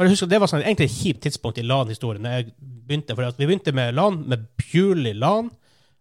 Men 0.00 0.08
jeg 0.08 0.14
husker 0.16 0.30
Det 0.32 0.38
var 0.40 0.48
sånn, 0.48 0.62
egentlig 0.64 0.86
et 0.88 0.96
kjipt 0.96 1.20
tidspunkt 1.26 1.58
i 1.60 1.62
LAN-historien. 1.66 2.24
jeg 2.24 2.54
begynte, 2.88 3.12
for 3.14 3.26
at 3.28 3.36
Vi 3.36 3.44
begynte 3.46 3.74
med 3.76 3.92
LAN, 3.94 4.22
med 4.26 4.46
purely 4.56 5.12
LAN. 5.12 5.50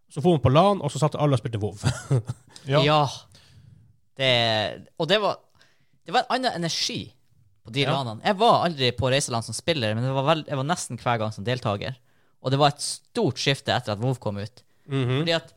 Så 0.10 0.24
for 0.24 0.38
vi 0.38 0.42
på 0.46 0.50
LAN, 0.54 0.80
og 0.82 0.90
så 0.94 1.02
satt 1.04 1.18
alle 1.20 1.36
og 1.36 1.42
spilte 1.42 1.60
WoW. 1.60 1.76
Ja. 2.70 2.80
Ja. 2.84 3.02
Det, 4.20 4.32
og 5.00 5.08
det 5.08 5.18
var, 5.24 5.38
det 6.06 6.14
var 6.14 6.26
en 6.28 6.36
annen 6.40 6.58
energi 6.60 7.14
på 7.66 7.72
de 7.76 7.82
Ja. 7.86 7.92
landene. 7.96 8.24
Jeg 8.26 8.38
var 8.40 8.66
aldri 8.66 8.92
på 8.98 9.10
reiseland 9.12 9.46
som 9.46 9.54
spiller, 9.56 9.94
men 9.96 10.04
det 10.04 10.12
var 10.16 10.26
veld, 10.28 10.48
jeg 10.48 10.58
var 10.60 10.68
nesten 10.68 10.98
hver 11.00 11.20
gang 11.22 11.32
som 11.36 11.44
deltaker. 11.48 11.96
Og 12.44 12.52
det 12.52 12.60
var 12.60 12.74
et 12.74 12.84
stort 12.84 13.40
skifte 13.40 13.72
etter 13.76 13.94
at 13.96 14.00
WoW 14.04 14.16
kom 14.20 14.38
ut. 14.38 14.64
Mhm. 14.88 15.20
Fordi 15.22 15.36
at 15.36 15.54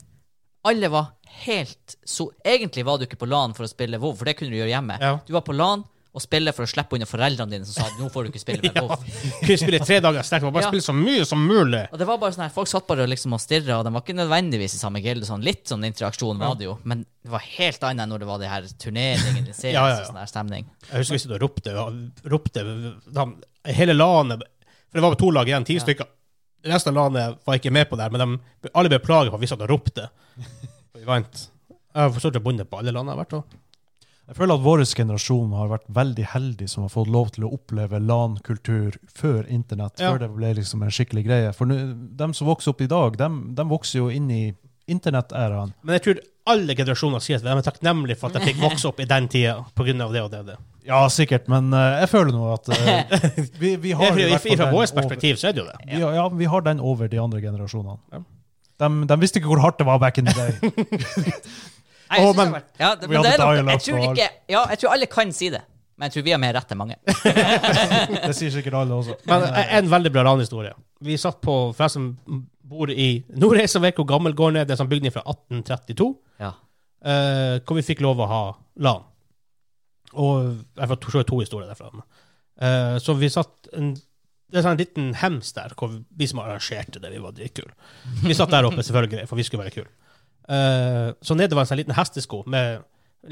alle 0.64 0.88
var 0.92 1.12
helt 1.42 1.96
så 2.06 2.28
Egentlig 2.44 2.84
var 2.84 2.98
du 2.98 3.06
ikke 3.06 3.18
på 3.18 3.26
LAN 3.28 3.54
for 3.54 3.64
å 3.64 3.70
spille 3.70 3.98
WoW, 3.98 4.14
for 4.14 4.24
det 4.26 4.36
kunne 4.36 4.50
du 4.50 4.58
gjøre 4.60 4.74
hjemme. 4.74 4.98
Ja. 5.00 5.16
Du 5.26 5.32
var 5.32 5.42
på 5.46 5.54
LAN 5.56 5.84
og 6.12 6.20
spille 6.20 6.52
for 6.52 6.66
å 6.66 6.68
slippe 6.68 6.92
unna 6.98 7.06
foreldrene 7.08 7.48
dine 7.54 7.64
som 7.64 7.72
sa 7.78 7.86
at 7.88 7.94
nå 7.96 8.10
får 8.12 8.26
du 8.26 8.28
ikke 8.32 8.40
spille 8.42 8.60
med 8.66 8.74
Ja. 8.82 8.96
Kunne 9.40 9.56
spille 9.62 9.78
tre 9.80 9.96
dager 10.04 10.26
sterkt. 10.28 10.44
Bare 10.52 10.64
Ja. 10.66 10.68
spille 10.68 10.84
så 10.84 10.92
mye 10.92 11.24
som 11.24 11.40
mulig. 11.48 11.86
Og 11.92 11.98
det 11.98 12.06
var 12.10 12.18
bare 12.20 12.34
sånn 12.36 12.44
her, 12.44 12.52
Folk 12.52 12.68
satt 12.68 12.86
bare 12.86 13.06
liksom 13.08 13.32
og 13.32 13.40
stirra, 13.40 13.78
og 13.78 13.86
de 13.88 13.92
var 13.94 14.04
ikke 14.04 14.16
nødvendigvis 14.18 14.74
i 14.76 14.80
samme 14.82 15.00
gilde. 15.00 15.24
Sånn, 15.24 15.40
litt 15.42 15.64
sånn 15.72 15.84
interaksjon 15.88 16.36
var 16.42 16.54
det 16.60 16.66
jo, 16.68 16.74
men 16.84 17.06
det 17.24 17.30
var 17.32 17.40
helt 17.46 17.80
annet 17.88 18.04
enn 18.04 18.12
når 18.12 18.18
det 18.24 18.28
var 18.28 18.38
de 18.42 18.50
her 18.52 18.68
turneringene 18.84 19.48
i 19.48 19.56
CS 19.56 19.72
Ja, 19.78 19.86
ja, 19.88 19.96
ja. 20.02 20.04
sånn 20.10 20.20
her 20.20 20.28
stemning. 20.28 20.68
Jeg 20.90 21.00
husker 21.06 21.32
vi 21.32 21.38
ropte, 21.40 21.76
ropte 22.36 22.66
de, 22.66 23.26
hele 23.72 23.94
LAN-et 23.96 24.44
For 24.92 25.00
det 25.00 25.06
var 25.06 25.14
to 25.16 25.30
lag 25.32 25.48
igjen, 25.48 25.64
ti 25.64 25.78
Ja. 25.80 25.86
stykker. 25.86 26.06
Resten 26.68 26.92
av 26.92 27.08
LAN-et 27.08 27.40
var 27.48 27.56
ikke 27.56 27.72
med 27.72 27.88
på 27.88 27.96
det, 27.96 28.04
her, 28.04 28.12
men 28.12 28.36
de, 28.62 28.68
alle 28.74 28.92
ble 28.92 29.00
plaget 29.00 29.32
for 29.32 29.40
at 29.40 29.46
vi 29.46 29.48
satt 29.50 29.64
og 29.64 29.72
ropte. 29.72 30.10
Vi 30.94 31.06
vant. 31.08 31.48
Jeg 31.72 31.98
har 31.98 32.12
forstått 32.14 32.36
å 32.38 32.42
bonde 32.44 32.64
på 32.68 32.78
alle 32.78 32.92
land 32.94 33.08
jeg 33.08 33.16
har 33.16 33.24
vært 33.24 33.32
på. 33.34 33.40
Jeg 34.32 34.38
føler 34.38 34.56
at 34.56 34.62
vår 34.64 34.80
generasjon 34.88 35.50
har 35.52 35.66
vært 35.68 35.88
veldig 35.92 36.24
heldig 36.32 36.66
som 36.72 36.86
har 36.86 36.92
fått 36.94 37.10
lov 37.12 37.34
til 37.34 37.44
å 37.44 37.50
oppleve 37.52 37.98
LAN-kultur 38.00 38.94
før 39.12 39.42
internett, 39.52 40.00
Ja. 40.00 40.08
før 40.14 40.22
det 40.22 40.30
ble 40.32 40.54
liksom 40.56 40.82
en 40.82 40.88
skikkelig 40.94 41.24
greie. 41.26 41.50
For 41.52 41.66
nu, 41.68 41.92
dem 42.16 42.32
som 42.32 42.46
vokser 42.48 42.72
opp 42.72 42.80
i 42.80 42.86
dag, 42.88 43.18
dem, 43.20 43.52
dem 43.54 43.68
vokser 43.68 43.98
jo 43.98 44.06
inn 44.08 44.30
i 44.32 44.54
internett-æraen. 44.88 45.74
Men 45.84 45.98
jeg 45.98 46.02
tror 46.06 46.22
alle 46.48 46.74
generasjoner 46.74 47.20
sier 47.20 47.36
at 47.36 47.44
de 47.44 47.52
er 47.52 47.66
takknemlige 47.66 48.16
for 48.22 48.32
at 48.32 48.40
de 48.40 48.46
fikk 48.48 48.62
vokse 48.64 48.88
opp 48.88 49.00
i 49.04 49.04
den 49.04 49.28
tida 49.28 49.58
pga. 49.76 49.92
det 49.92 50.00
og 50.00 50.12
det 50.16 50.22
og 50.40 50.46
det. 50.46 50.56
Ja, 50.88 51.02
sikkert, 51.12 51.46
men 51.52 51.68
uh, 51.76 52.00
jeg 52.00 52.08
føler 52.08 52.32
nå 52.32 52.48
at 52.54 52.72
uh, 52.72 53.28
vi, 53.60 53.76
vi 53.76 53.92
har 53.92 54.16
Fra, 54.16 54.56
fra 54.56 54.70
vårt 54.72 54.94
perspektiv 54.96 55.36
så 55.36 55.48
er 55.48 55.52
det 55.52 55.60
jo 55.62 55.68
det. 55.68 55.76
Vi, 55.92 56.00
har- 56.00 56.14
ja, 56.16 56.24
vi 56.28 56.48
har 56.48 56.64
den 56.64 56.80
over 56.80 57.06
de 57.12 57.20
andre 57.20 57.44
generasjonene. 57.44 58.00
Ja. 58.16 58.24
De, 58.80 59.06
de 59.12 59.20
visste 59.20 59.38
ikke 59.38 59.52
hvor 59.52 59.60
hardt 59.60 59.76
det 59.78 59.86
var 59.86 60.00
back 60.00 60.16
in 60.18 60.24
the 60.24 60.32
day. 60.32 61.32
Nei, 62.12 62.20
jeg 62.20 62.28
oh, 62.28 62.36
men- 62.36 62.52
det 62.52 62.62
ja, 62.82 62.94
det, 62.94 63.08
men 63.08 63.24
det 63.24 63.30
er 63.32 63.42
nok, 63.42 63.70
jeg 63.72 63.84
tror 63.88 64.02
ikke 64.10 64.30
Ja, 64.52 64.62
jeg 64.68 64.80
tror 64.82 64.94
alle 64.94 65.06
kan 65.08 65.32
si 65.32 65.48
det, 65.52 65.62
Men 65.96 66.08
jeg 66.08 66.16
tror 66.16 66.24
vi 66.26 66.32
har 66.34 66.40
mer 66.42 66.54
rett 66.56 66.72
enn 66.74 66.80
mange. 66.80 66.96
Det 68.26 68.32
sier 68.36 68.50
sikkert 68.52 68.74
alle 68.80 68.96
også. 68.96 69.16
Men 69.28 69.44
en 69.78 69.90
veldig 69.92 70.10
bra 70.12 70.24
ranhistorie. 70.26 70.72
Vi 71.04 71.16
satt 71.20 71.40
på, 71.44 71.54
for 71.76 71.84
jeg 71.84 71.94
som 71.94 72.06
bor 72.72 72.90
i 72.90 73.08
Nordreisa, 73.36 73.80
vet 73.82 73.98
hvor 74.00 74.08
gammel 74.08 74.34
gården 74.36 74.60
er. 74.60 74.66
Det 74.66 74.74
er 74.74 74.78
en 74.78 74.82
sånn 74.84 74.90
bygning 74.92 75.14
fra 75.14 75.22
1832, 75.28 76.08
Ja. 76.42 76.52
uh, 77.06 77.56
hvor 77.66 77.78
vi 77.78 77.86
fikk 77.86 78.02
lov 78.04 78.22
å 78.24 78.28
ha 78.30 78.42
LAN. 78.82 79.04
Og 80.12 80.52
jeg 80.76 80.90
får 80.90 81.00
to, 81.04 81.22
to 81.28 81.40
historier 81.42 81.70
derfra. 81.70 81.90
Uh, 82.60 82.96
så 83.02 83.14
vi 83.18 83.30
satt 83.32 83.70
en, 83.76 83.94
Det 84.52 84.60
er 84.60 84.66
sånn 84.66 84.74
en 84.76 84.82
liten 84.82 85.12
hems 85.22 85.54
der, 85.56 85.72
hvor 85.78 85.92
vi 85.92 86.26
som 86.28 86.42
arrangerte 86.42 87.00
det, 87.00 87.08
vi 87.14 87.20
var 87.22 87.32
dritkule. 87.36 87.72
Vi 88.20 88.34
satt 88.36 88.50
der 88.52 88.66
oppe, 88.68 88.82
selvfølgelig, 88.84 89.24
for 89.30 89.40
vi 89.40 89.46
skulle 89.48 89.64
være 89.64 89.72
kule. 89.78 89.88
Eh, 90.52 91.12
så 91.22 91.36
nede 91.38 91.56
var 91.56 91.64
en 91.64 91.70
sånn 91.70 91.80
liten 91.80 91.96
hestesko 91.96 92.42
med 92.50 92.82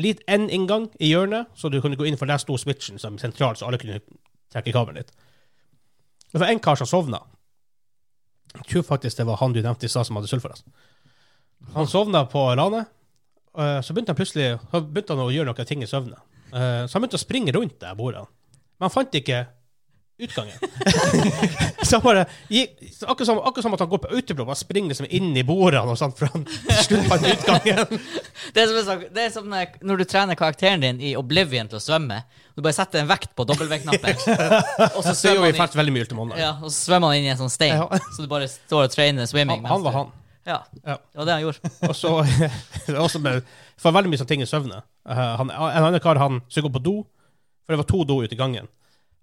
litt 0.00 0.22
én 0.30 0.46
inngang 0.48 0.86
i 1.02 1.10
hjørnet, 1.10 1.50
så 1.58 1.68
du 1.68 1.80
kunne 1.82 1.98
gå 1.98 2.06
inn 2.06 2.18
for 2.20 2.30
der 2.30 2.40
sto 2.40 2.56
switchen 2.58 3.00
som 3.02 3.18
sentral, 3.18 3.58
så 3.58 3.66
alle 3.66 3.80
kunne 3.82 4.00
trekke 4.54 4.72
kabelen 4.74 5.02
litt. 5.02 5.12
Det 6.30 6.40
var 6.40 6.52
en 6.52 6.62
kar 6.62 6.78
som 6.78 6.88
sovna. 6.88 7.20
Jeg 8.54 8.66
tror 8.70 8.86
faktisk 8.86 9.18
det 9.18 9.26
var 9.26 9.40
han 9.42 9.52
du 9.54 9.60
nevnte 9.62 9.86
i 9.86 9.90
stad 9.90 10.06
som 10.06 10.18
hadde 10.18 10.30
sulfaras. 10.30 10.62
Han 11.74 11.90
sovna 11.90 12.24
på 12.30 12.46
ranet. 12.56 12.88
Uh, 13.50 13.80
Så 13.82 13.92
begynte 13.92 14.14
han 14.14 14.18
plutselig 14.18 14.58
så 14.70 14.80
begynte 14.80 15.14
han 15.14 15.24
å 15.26 15.32
gjøre 15.34 15.50
noen 15.50 15.66
ting 15.66 15.82
i 15.82 15.90
søvne. 15.90 16.18
Uh, 16.54 16.86
Så 16.86 16.94
han 16.94 17.02
begynte 17.02 17.18
å 17.18 17.22
springe 17.22 17.54
rundt 17.54 17.80
der 17.82 17.98
bordet. 17.98 18.22
Men 18.78 18.86
han 18.86 18.94
fant 18.94 19.14
ikke 19.14 19.44
utgangen. 20.26 20.56
så 21.90 22.00
bare 22.04 22.26
så 22.92 23.06
akkurat, 23.06 23.26
som, 23.26 23.38
akkurat 23.38 23.66
som 23.66 23.74
at 23.74 23.84
han 23.84 23.90
går 23.90 24.02
på 24.04 24.10
autopilot, 24.14 24.48
og 24.48 24.58
springer 24.60 24.92
liksom 24.92 25.08
inn 25.10 25.32
i 25.36 25.44
bordene 25.46 25.94
og 25.94 25.98
sånt, 25.98 26.18
for 26.18 26.30
han 26.34 26.46
slipper 26.84 27.26
utgangen. 27.32 27.98
Det 28.54 28.62
er, 28.62 28.70
som, 28.82 29.02
det 29.14 29.22
er 29.22 29.30
som 29.30 29.46
når 29.46 30.00
du 30.00 30.04
trener 30.08 30.34
karakteren 30.38 30.82
din 30.82 31.00
i 31.04 31.12
Oblivion 31.18 31.68
til 31.70 31.78
å 31.78 31.82
svømme. 31.82 32.22
Du 32.56 32.62
bare 32.64 32.74
setter 32.74 33.02
en 33.02 33.10
vekt 33.10 33.30
på 33.38 33.44
W-knappen, 33.46 34.16
og 34.96 35.02
så 35.04 35.12
Så 35.12 35.18
svømmer 35.20 35.54
han 35.54 35.76
veldig 35.80 35.94
mye 35.94 36.38
ja, 36.40 36.56
og 36.58 36.70
så 36.72 36.88
svømmer 36.88 37.12
han 37.12 37.20
inn 37.20 37.28
i 37.28 37.32
en 37.34 37.38
sånn 37.38 37.52
stein. 37.52 37.76
Ja. 37.78 38.00
Så 38.16 38.24
du 38.24 38.30
bare 38.30 38.48
står 38.50 38.88
og 38.88 38.94
trainer 38.94 39.28
swimming. 39.30 39.62
Han, 39.62 39.70
han 39.76 39.86
var 39.86 39.96
han. 39.98 40.10
Ja, 40.44 40.64
Ja. 40.84 40.96
det 41.12 41.18
var 41.18 41.24
det 41.28 41.32
han 41.32 41.42
gjorde. 41.42 41.70
Og 41.88 41.96
så 41.96 42.12
også 43.04 43.18
med, 43.22 43.42
For 43.78 43.92
veldig 43.92 44.10
mye 44.10 44.20
sånne 44.20 44.32
ting 44.32 44.42
i 44.42 44.48
søvne. 44.48 44.82
Uh, 45.08 45.14
han, 45.40 45.50
en 45.52 45.86
annen 45.86 46.02
kar 46.02 46.20
han 46.20 46.40
skulle 46.48 46.68
gå 46.68 46.74
på 46.78 46.84
do, 46.84 46.96
for 47.64 47.74
det 47.74 47.80
var 47.80 47.88
to 47.88 48.04
do 48.04 48.20
ute 48.24 48.34
i 48.34 48.40
gangen. 48.40 48.68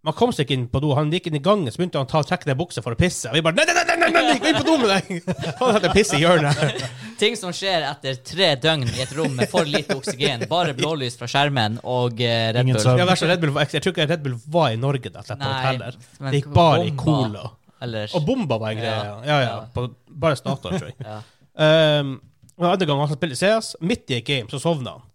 Men 0.06 0.14
han 0.14 0.18
kom 0.20 0.32
seg 0.32 0.46
ikke 0.46 0.54
inn 0.56 0.66
på 0.72 0.80
do. 0.84 0.92
Han 0.96 1.10
gikk 1.12 1.26
inn 1.32 1.36
i 1.40 1.42
gangen, 1.44 1.72
så 1.74 1.82
begynte 1.82 1.98
han 2.00 2.06
å 2.06 2.10
ta, 2.12 2.22
trekke 2.24 2.48
ned 2.48 2.58
buksa 2.60 2.84
for 2.86 2.94
å 2.94 2.98
pisse. 3.00 3.28
Og 3.32 3.36
vi 3.36 3.42
bare 3.44 3.58
Nei, 3.58 3.66
nei, 3.66 3.74
nei, 3.76 3.96
nei, 3.98 4.10
nei, 4.14 4.22
nei, 4.28 4.36
gå 4.44 4.52
inn 4.52 4.60
på 4.60 4.66
do 4.68 4.76
med 4.84 4.92
deg! 4.94 5.32
Han 5.60 5.74
hadde 5.74 5.92
piss 5.96 6.14
i 6.14 6.20
hjørnet. 6.22 6.84
Ting 7.22 7.34
som 7.40 7.50
skjer 7.56 7.84
etter 7.90 8.20
tre 8.22 8.52
døgn 8.62 8.86
i 8.94 9.02
et 9.04 9.12
rom 9.18 9.34
med 9.36 9.50
for 9.52 9.66
lite 9.68 9.98
oksygen. 9.98 10.46
Bare 10.52 10.76
blålys 10.78 11.18
fra 11.20 11.28
skjermen 11.32 11.80
og 11.82 12.22
eh, 12.22 12.52
Red 12.56 12.70
Bull. 12.70 13.02
Ja, 13.02 13.08
Red 13.10 13.42
Bull, 13.42 13.56
var- 13.58 13.66
jeg 13.74 13.84
tror 13.84 13.96
ikke 13.96 14.06
Red 14.14 14.24
Bull 14.28 14.38
var 14.54 14.70
i 14.76 14.78
Norge 14.80 15.12
da, 15.12 15.26
slett, 15.26 15.42
Nei, 15.42 15.50
hoteller. 15.66 15.98
Det 16.30 16.36
gikk 16.44 16.52
bare 16.54 16.86
i 16.86 16.94
bomba, 16.94 17.04
cola. 17.04 17.50
Ellers. 17.88 18.14
Og 18.18 18.24
bomba 18.30 18.62
var 18.62 18.78
en 18.78 18.80
greie. 18.84 18.94
Ja, 18.94 19.18
ja. 19.18 19.26
ja. 19.28 19.42
Ja. 19.50 19.58
På, 19.74 19.88
bare 20.24 20.38
Statoil, 20.40 20.78
tror 20.78 20.94
jeg. 20.94 20.98
ja. 21.10 21.20
Um, 21.58 22.16
og 22.58 22.64
en 22.64 22.72
annen 22.72 22.90
gang 22.94 23.02
han 23.04 23.12
spilte 23.18 23.38
CS, 23.42 23.74
midt 23.82 24.14
i 24.14 24.22
et 24.22 24.30
game, 24.30 24.48
så 24.54 24.62
sovna 24.62 24.96
han. 25.00 25.06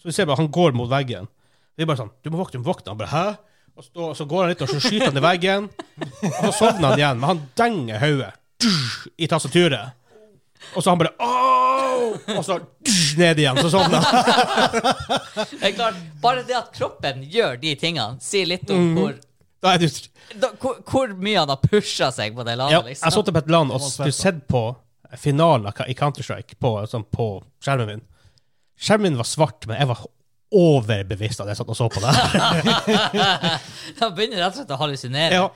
Så 0.00 0.08
vi 0.10 0.16
ser 0.16 0.26
bare 0.28 0.40
han 0.40 0.50
går 0.52 0.74
mot 0.76 0.88
veggen. 0.90 1.28
Vi 1.78 1.86
bare 1.88 2.00
sånn 2.00 2.10
Du 2.24 2.32
må 2.32 2.40
våkne, 2.40 2.58
du 2.58 2.64
må 2.64 2.72
våkne. 2.72 2.90
Han 2.96 2.98
bare 3.00 3.12
Hæ? 3.12 3.26
Og 3.76 3.84
så, 3.84 4.14
så 4.14 4.24
går 4.28 4.42
han 4.42 4.52
litt, 4.52 4.62
og 4.62 4.68
så 4.68 4.80
skyter 4.82 5.08
han 5.08 5.18
i 5.18 5.24
veggen. 5.24 5.68
Og 6.28 6.38
så 6.44 6.52
sovner 6.58 6.92
han 6.92 7.00
igjen, 7.00 7.20
men 7.20 7.28
han 7.30 7.42
denger 7.58 8.02
hodet 8.02 8.32
i 9.16 9.28
tastaturet. 9.30 9.98
Og 10.76 10.84
så 10.84 10.92
han 10.92 11.00
bare 11.00 11.14
Åh! 11.18 11.48
Og 12.36 12.44
så 12.44 12.58
ned 13.18 13.38
igjen, 13.40 13.58
så 13.64 13.70
sovner 13.72 13.98
han. 14.04 15.98
Bare 16.22 16.44
det 16.46 16.56
at 16.58 16.70
kroppen 16.74 17.24
gjør 17.32 17.56
de 17.62 17.74
tingene, 17.80 18.20
sier 18.22 18.46
litt 18.50 18.70
om 18.70 18.92
mm. 18.92 18.94
hvor, 18.98 19.16
Da 19.62 20.52
hvor, 20.60 20.78
hvor 20.86 21.12
mye 21.16 21.40
han 21.40 21.52
har 21.52 21.60
pusha 21.62 22.10
seg 22.14 22.36
på 22.36 22.44
det 22.46 22.56
landet. 22.60 22.76
Ja, 22.76 22.82
liksom. 22.86 23.06
jeg 23.08 23.16
satt 23.16 23.32
på 23.32 23.42
et 23.42 23.52
land 23.56 23.72
og 23.72 23.82
du 23.82 23.88
skulle 23.88 24.16
sett 24.16 24.40
på 24.50 24.64
finalen 25.20 25.68
i 25.88 25.94
Counter-Strike 25.96 26.56
på, 26.60 26.74
sånn, 26.88 27.04
på 27.08 27.34
skjermen 27.64 27.88
min. 27.88 28.04
Skjermen 28.80 29.12
min 29.12 29.20
var 29.20 29.28
svart, 29.28 29.66
men 29.68 29.80
jeg 29.80 29.90
var 29.92 30.04
overbevist 30.52 31.40
da 31.40 31.46
jeg 31.50 31.56
satt 31.60 31.68
og 31.72 31.76
så 31.78 31.88
på 31.92 32.00
det. 32.02 32.12
Han 34.00 34.14
begynner 34.16 34.42
rett 34.42 34.52
og 34.52 34.58
slett 34.60 34.74
å 34.74 34.80
hallusinere. 34.80 35.38
ja. 35.40 35.46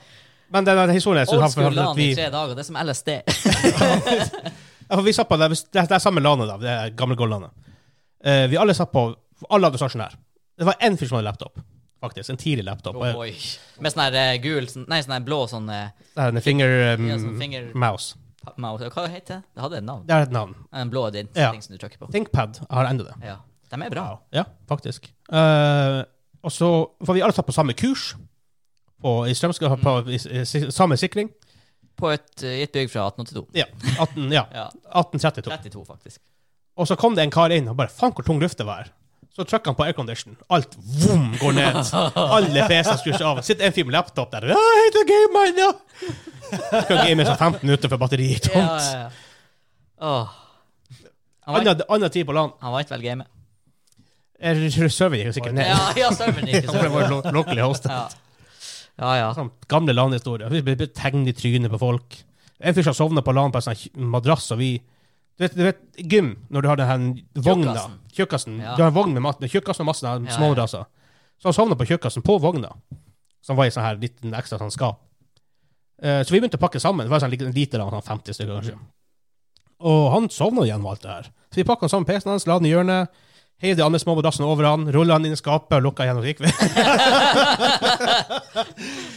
Men 0.49 0.63
den 0.63 0.89
historien 0.95 1.25
jeg 1.25 1.27
synes 1.27 1.57
Old 1.57 1.65
han 1.67 1.75
LAN 1.75 1.97
i 1.99 2.13
tre 2.15 2.29
dager. 2.31 2.53
Det 2.55 2.63
er 2.63 2.67
som 2.69 2.77
LSD. 2.79 3.09
ja, 4.87 4.95
for 4.95 5.01
vi 5.03 5.13
satt 5.13 5.27
på 5.27 5.37
det, 5.41 5.49
det, 5.49 5.81
det 5.89 5.95
er 5.97 5.99
samme 5.99 6.21
landet, 6.23 6.47
da, 6.47 6.55
det 6.61 6.69
er 6.71 6.93
gammelgårdlandet. 6.95 7.51
Uh, 8.23 8.45
vi 8.47 8.55
alle 8.57 8.71
satt 8.77 8.93
på 8.93 9.09
Alle 9.53 9.67
hadde 9.67 9.77
stasjonær. 9.81 10.15
Det 10.57 10.65
var 10.65 10.79
én 10.81 10.95
fyr 10.97 11.09
som 11.11 11.19
hadde 11.19 11.27
laptop, 11.27 11.59
faktisk. 12.01 12.31
En 12.33 12.39
tidlig 12.41 12.63
laptop. 12.65 12.95
Oh, 12.95 13.19
Oi. 13.25 13.33
Med 13.83 13.93
sånn 13.93 14.05
her 14.07 14.15
eh, 14.17 14.37
gul 14.41 14.65
sånn, 14.71 14.87
Nei, 14.89 15.01
sånn 15.05 15.13
her 15.17 15.25
blå 15.27 15.43
sånn 15.51 15.67
uh, 15.69 15.91
Det 16.15 16.23
er 16.23 16.31
en 16.33 16.41
finger 16.41 16.73
um, 16.95 17.05
Ja, 17.11 17.19
sånn 17.21 17.35
finger- 17.43 17.67
mouse. 17.75 18.15
mouse. 18.55 18.87
Hva 18.95 19.03
heter 19.11 19.35
det? 19.35 19.41
Det 19.51 19.61
hadde 19.65 19.77
et 19.83 19.85
navn. 19.85 20.07
Det 20.07 20.15
er 20.15 20.25
et 20.29 20.33
navn. 20.33 20.55
En 20.71 20.89
blå 20.95 21.03
din, 21.13 21.27
Ja. 21.35 21.51
ting 21.51 21.61
som 21.61 21.75
du 21.75 21.81
trykker 21.83 21.99
på. 22.01 22.09
ThinkPad 22.15 22.63
har 22.71 22.87
enda 22.89 23.11
det. 23.11 23.19
Ja. 23.27 23.35
De 23.71 23.81
er 23.83 23.91
bra. 23.91 24.05
Ja, 24.35 24.45
faktisk. 24.69 25.09
Uh, 25.31 26.03
og 26.45 26.53
så 26.53 26.69
får 27.03 27.17
vi 27.17 27.23
alle 27.25 27.35
tatt 27.35 27.47
på 27.47 27.55
samme 27.55 27.75
kurs 27.77 28.13
på, 29.01 29.11
i 29.27 29.35
Strømskog, 29.35 29.75
på 29.81 29.97
i, 30.07 30.17
i, 30.17 30.41
i, 30.41 30.71
samme 30.73 30.97
sikring. 30.97 31.29
På 31.97 32.11
et, 32.13 32.29
eh, 32.45 32.59
i 32.59 32.65
et 32.65 32.73
bygg 32.73 32.91
fra 32.93 33.07
1882. 33.09 33.47
Ja, 33.57 33.65
18, 33.99 34.29
ja, 34.31 34.45
Ja. 34.59 34.67
1832. 34.93 35.49
32, 35.49 35.85
faktisk. 35.85 36.21
Og 36.77 36.87
så 36.87 36.97
kom 36.99 37.17
det 37.17 37.25
en 37.25 37.33
kar 37.33 37.53
inn 37.53 37.69
og 37.71 37.77
bare 37.79 37.89
Faen, 37.89 38.13
hvor 38.13 38.25
tung 38.25 38.41
luft 38.41 38.59
det 38.59 38.67
var. 38.67 38.91
Så 39.33 39.45
trykker 39.45 39.69
han 39.69 39.77
på 39.77 39.85
aircondition. 39.85 40.37
Alt 40.53 40.73
vom 40.77 41.27
går 41.37 41.53
ned. 41.57 41.77
Alle 42.17 42.65
PC-er 42.69 42.97
skrur 43.01 43.17
seg 43.17 43.25
av. 43.29 43.41
Sitter 43.45 43.67
en 43.67 43.75
fyr 43.75 43.85
med 43.85 43.97
laptop 43.97 44.31
der. 44.33 44.49
Ja, 44.49 44.57
jeg 44.77 44.87
heter 44.87 45.07
Game 45.09 45.33
Man, 45.35 45.61
ja! 45.61 45.71
Skal 46.47 47.01
game 47.03 47.25
seg 47.25 47.33
sånn 47.33 47.41
15 47.59 47.65
minutter 47.67 47.91
før 47.91 48.01
batteriet 48.01 48.49
er 48.49 48.53
tomt. 48.55 48.87
ja, 48.87 49.03
ja. 49.03 49.09
Åh. 50.07 50.35
Han 51.47 51.63
var, 51.63 52.09
tid 52.11 52.25
på 52.27 52.33
land. 52.35 52.57
han 52.61 52.73
vet 52.75 52.89
vel 52.91 53.05
gamet. 53.05 53.29
Serveren 54.37 55.25
gikk 55.25 55.35
sikkert 55.39 55.55
ned. 55.57 55.67
Ja, 55.69 55.91
ja, 55.97 56.11
serveren 56.13 57.09
lo 57.09 57.21
locally. 57.33 57.61
Ja. 57.61 58.03
ja, 59.01 59.13
ja. 59.21 59.31
Sånn 59.33 59.49
gamle 59.71 59.95
landhistorier. 59.97 60.51
Vi 60.53 60.75
tegnet 60.93 61.33
i 61.33 61.37
trynet 61.37 61.73
på 61.73 61.79
folk. 61.81 62.19
En 62.59 62.73
fyr 62.77 62.85
som 62.85 62.95
sovna 62.97 63.23
på 63.25 63.33
land 63.33 63.53
på 63.53 63.61
en 63.61 63.65
sånn 63.69 64.07
madrass, 64.13 64.51
og 64.53 64.61
vi 64.61 64.75
du 65.37 65.43
vet, 65.45 65.53
du 65.53 65.63
vet, 65.67 65.81
gym, 66.01 66.31
når 66.49 66.63
du 66.65 66.67
har 66.71 66.79
den 66.79 67.09
vogna 67.45 67.75
Tjukkasen. 68.17 68.55
Ja. 68.57 68.71
Du 68.73 68.81
har 68.81 68.89
en 68.89 68.95
vogn 68.95 69.11
med, 69.13 69.21
mat- 69.21 69.43
tjukkasen 69.45 69.83
og 69.83 69.91
masse 69.91 70.01
sånne 70.01 70.31
Ja, 70.31 70.33
små 70.33 70.47
ja. 70.47 70.53
madrasser. 70.55 70.87
Så 71.37 71.51
han 71.51 71.53
sovna 71.53 71.75
på 71.77 71.85
tjukkasen 71.85 72.23
på 72.25 72.39
vogna, 72.41 72.71
som 73.45 73.59
var 73.59 73.69
i 73.69 73.73
sånn 73.73 73.85
her 73.85 73.99
liten 74.01 74.33
ekstra 74.33 74.57
sånn 74.57 74.73
skap. 74.73 75.03
Uh, 76.01 76.23
så 76.25 76.33
vi 76.33 76.39
begynte 76.39 76.57
å 76.57 76.63
pakke 76.63 76.81
sammen. 76.81 77.05
Det 77.05 77.13
var 77.13 77.21
sånn 77.21 77.33
liten 77.33 77.53
liter 77.53 77.83
av 77.83 77.93
sånn 77.93 78.05
50 78.09 78.33
stykker, 78.33 78.55
kanskje. 78.57 78.79
Og 79.85 80.09
han 80.15 80.25
sovna 80.33 80.65
igjen 80.65 80.81
med 80.81 80.95
alt 80.95 81.05
det 81.05 81.13
her. 81.13 81.29
Så 81.53 81.61
vi 81.61 81.67
pakka 81.69 81.89
sammen 81.89 82.09
PC-en 82.09 82.33
hans, 82.33 82.47
la 82.49 82.57
den 82.57 82.71
i 82.71 82.73
hjørnet, 82.73 83.21
heiv 83.63 83.77
de 83.77 83.81
andre 83.81 83.99
små 84.01 84.13
madrassene 84.19 84.45
over 84.45 84.67
han, 84.69 84.83
rulla 84.93 85.15
han 85.17 85.25
inn 85.25 85.33
i 85.33 85.39
skapet 85.39 85.79
og 85.79 85.85
lukka 85.87 86.05
igjen, 86.05 86.19
gikk 86.29 86.43
vi. 86.45 86.51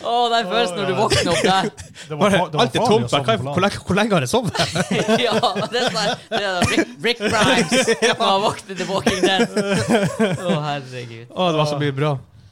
Å, 0.01 0.13
den 0.33 0.49
følelsen 0.49 0.79
når 0.79 0.87
du 0.89 0.95
våkner 0.97 1.29
opp 1.35 1.43
der. 1.45 1.69
Det 2.11 2.17
var, 2.19 2.33
det 2.33 2.39
var 2.41 2.65
alt 2.65 2.75
er 2.75 2.81
farlig 2.81 2.89
tomt. 2.91 3.05
å 3.05 3.11
sovne 3.13 3.23
på 3.23 3.45
land. 3.45 3.53
hvor, 3.55 3.63
lenge, 3.63 3.81
hvor 3.87 3.97
lenge 3.99 4.17
har 4.17 4.25
jeg 4.25 4.31
sovet? 4.33 4.57
ja, 5.27 5.35
det 5.71 5.79
er 5.79 5.85
sånn 5.85 6.09
det 6.33 6.41
er 6.41 6.65
Rick, 6.73 6.89
Rick 7.05 7.21
Grimes 7.21 7.93
når 8.01 8.25
han 8.25 8.41
våkner 8.47 8.81
til 8.81 8.89
Walking 8.89 9.21
Dead. 9.23 9.47
Å, 10.41 10.57
herregud. 10.65 11.29
Å, 11.31 11.51
det 11.53 11.61
var 11.61 11.69
så 11.71 11.79
mye 11.85 11.95
bra. 12.01 12.11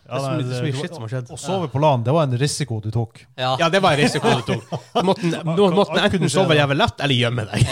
Ja, 0.09 0.20
det 0.20 0.20
er 0.20 0.53
så 0.61 0.62
mye, 0.68 0.76
shit 0.76 0.95
som 0.95 1.03
har 1.09 1.12
skjedd. 1.16 1.32
Å 1.34 1.41
sove 1.41 1.72
på 1.72 1.82
land, 1.82 2.07
det 2.07 2.14
var 2.14 2.28
en 2.28 2.39
risiko 2.41 2.78
du 2.84 2.93
tok. 2.95 3.24
Ja. 3.34 3.57
Ja, 3.64 3.72
det 3.72 3.82
var 3.84 3.97
en 3.97 4.05
risiko 4.05 4.36
du 4.39 4.47
tok. 4.53 4.78
Du 4.95 5.03
måtte, 5.09 5.43
måtte 5.74 5.99
enten 6.05 6.30
sove 6.32 6.57
jævlig 6.61 6.78
lett 6.84 7.05
eller 7.09 7.22
gjemme 7.24 7.49
deg. 7.51 7.66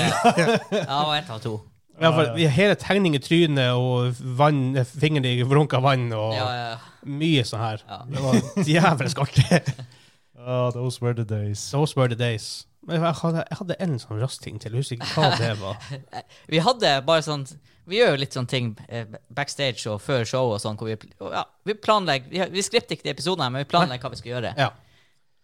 ja, 0.83 1.01
og 1.05 1.15
ett 1.21 1.31
av 1.37 1.41
to. 1.45 1.55
Ja, 2.01 2.13
for 2.13 2.37
hele 2.37 2.77
tegning 2.81 3.17
i 3.17 3.21
trynet 3.23 3.73
og 3.73 4.19
vann, 4.39 4.77
fingeren 4.85 5.27
i 5.29 5.43
vrunka 5.49 5.81
vann 5.85 6.11
og 6.13 6.35
Ja, 6.37 6.49
ja. 6.53 6.73
mye 7.09 7.45
sånn 7.47 7.63
her. 7.63 7.85
Ja. 7.89 8.01
Det 8.11 8.25
var 8.25 8.41
jævlig 8.69 9.13
artig. 9.25 9.61
oh, 10.47 10.71
those 10.75 11.01
were 11.01 11.15
the 11.15 11.25
days. 11.25 11.63
Those 11.71 11.97
were 11.97 12.09
the 12.09 12.19
days. 12.19 12.67
Men 12.87 13.03
jeg 13.03 13.17
hadde, 13.19 13.45
jeg 13.51 13.59
hadde 13.61 13.77
en 13.83 13.97
sånn 13.99 14.21
rask 14.23 14.43
ting 14.45 14.61
til. 14.63 14.77
Jeg 14.77 14.85
husker 14.85 15.01
ikke 15.01 15.15
hva 15.17 15.31
det 15.41 15.55
var. 15.59 15.81
Vi 16.53 16.61
hadde 16.63 16.93
bare 17.07 17.25
sånn 17.27 17.47
Vi 17.87 17.99
gjør 17.99 18.13
jo 18.15 18.21
litt 18.21 18.35
sånne 18.35 18.51
ting 18.51 18.69
eh, 18.89 19.07
backstage 19.35 19.87
og 19.91 20.01
før 20.03 20.27
show 20.27 20.53
og 20.53 20.61
sånn, 20.63 20.79
hvor 20.79 20.91
vi, 20.91 20.97
ja, 21.23 21.45
vi 21.67 21.77
planlegger 21.79 22.33
Vi, 22.33 22.41
vi 22.57 22.65
skripter 22.67 22.97
ikke 22.97 23.07
de 23.07 23.13
episodene, 23.15 23.47
men 23.55 23.63
vi 23.63 23.71
planlegger 23.71 24.03
hva 24.07 24.11
vi 24.11 24.19
skal 24.21 24.33
gjøre. 24.33 24.55
Ja. 24.59 24.73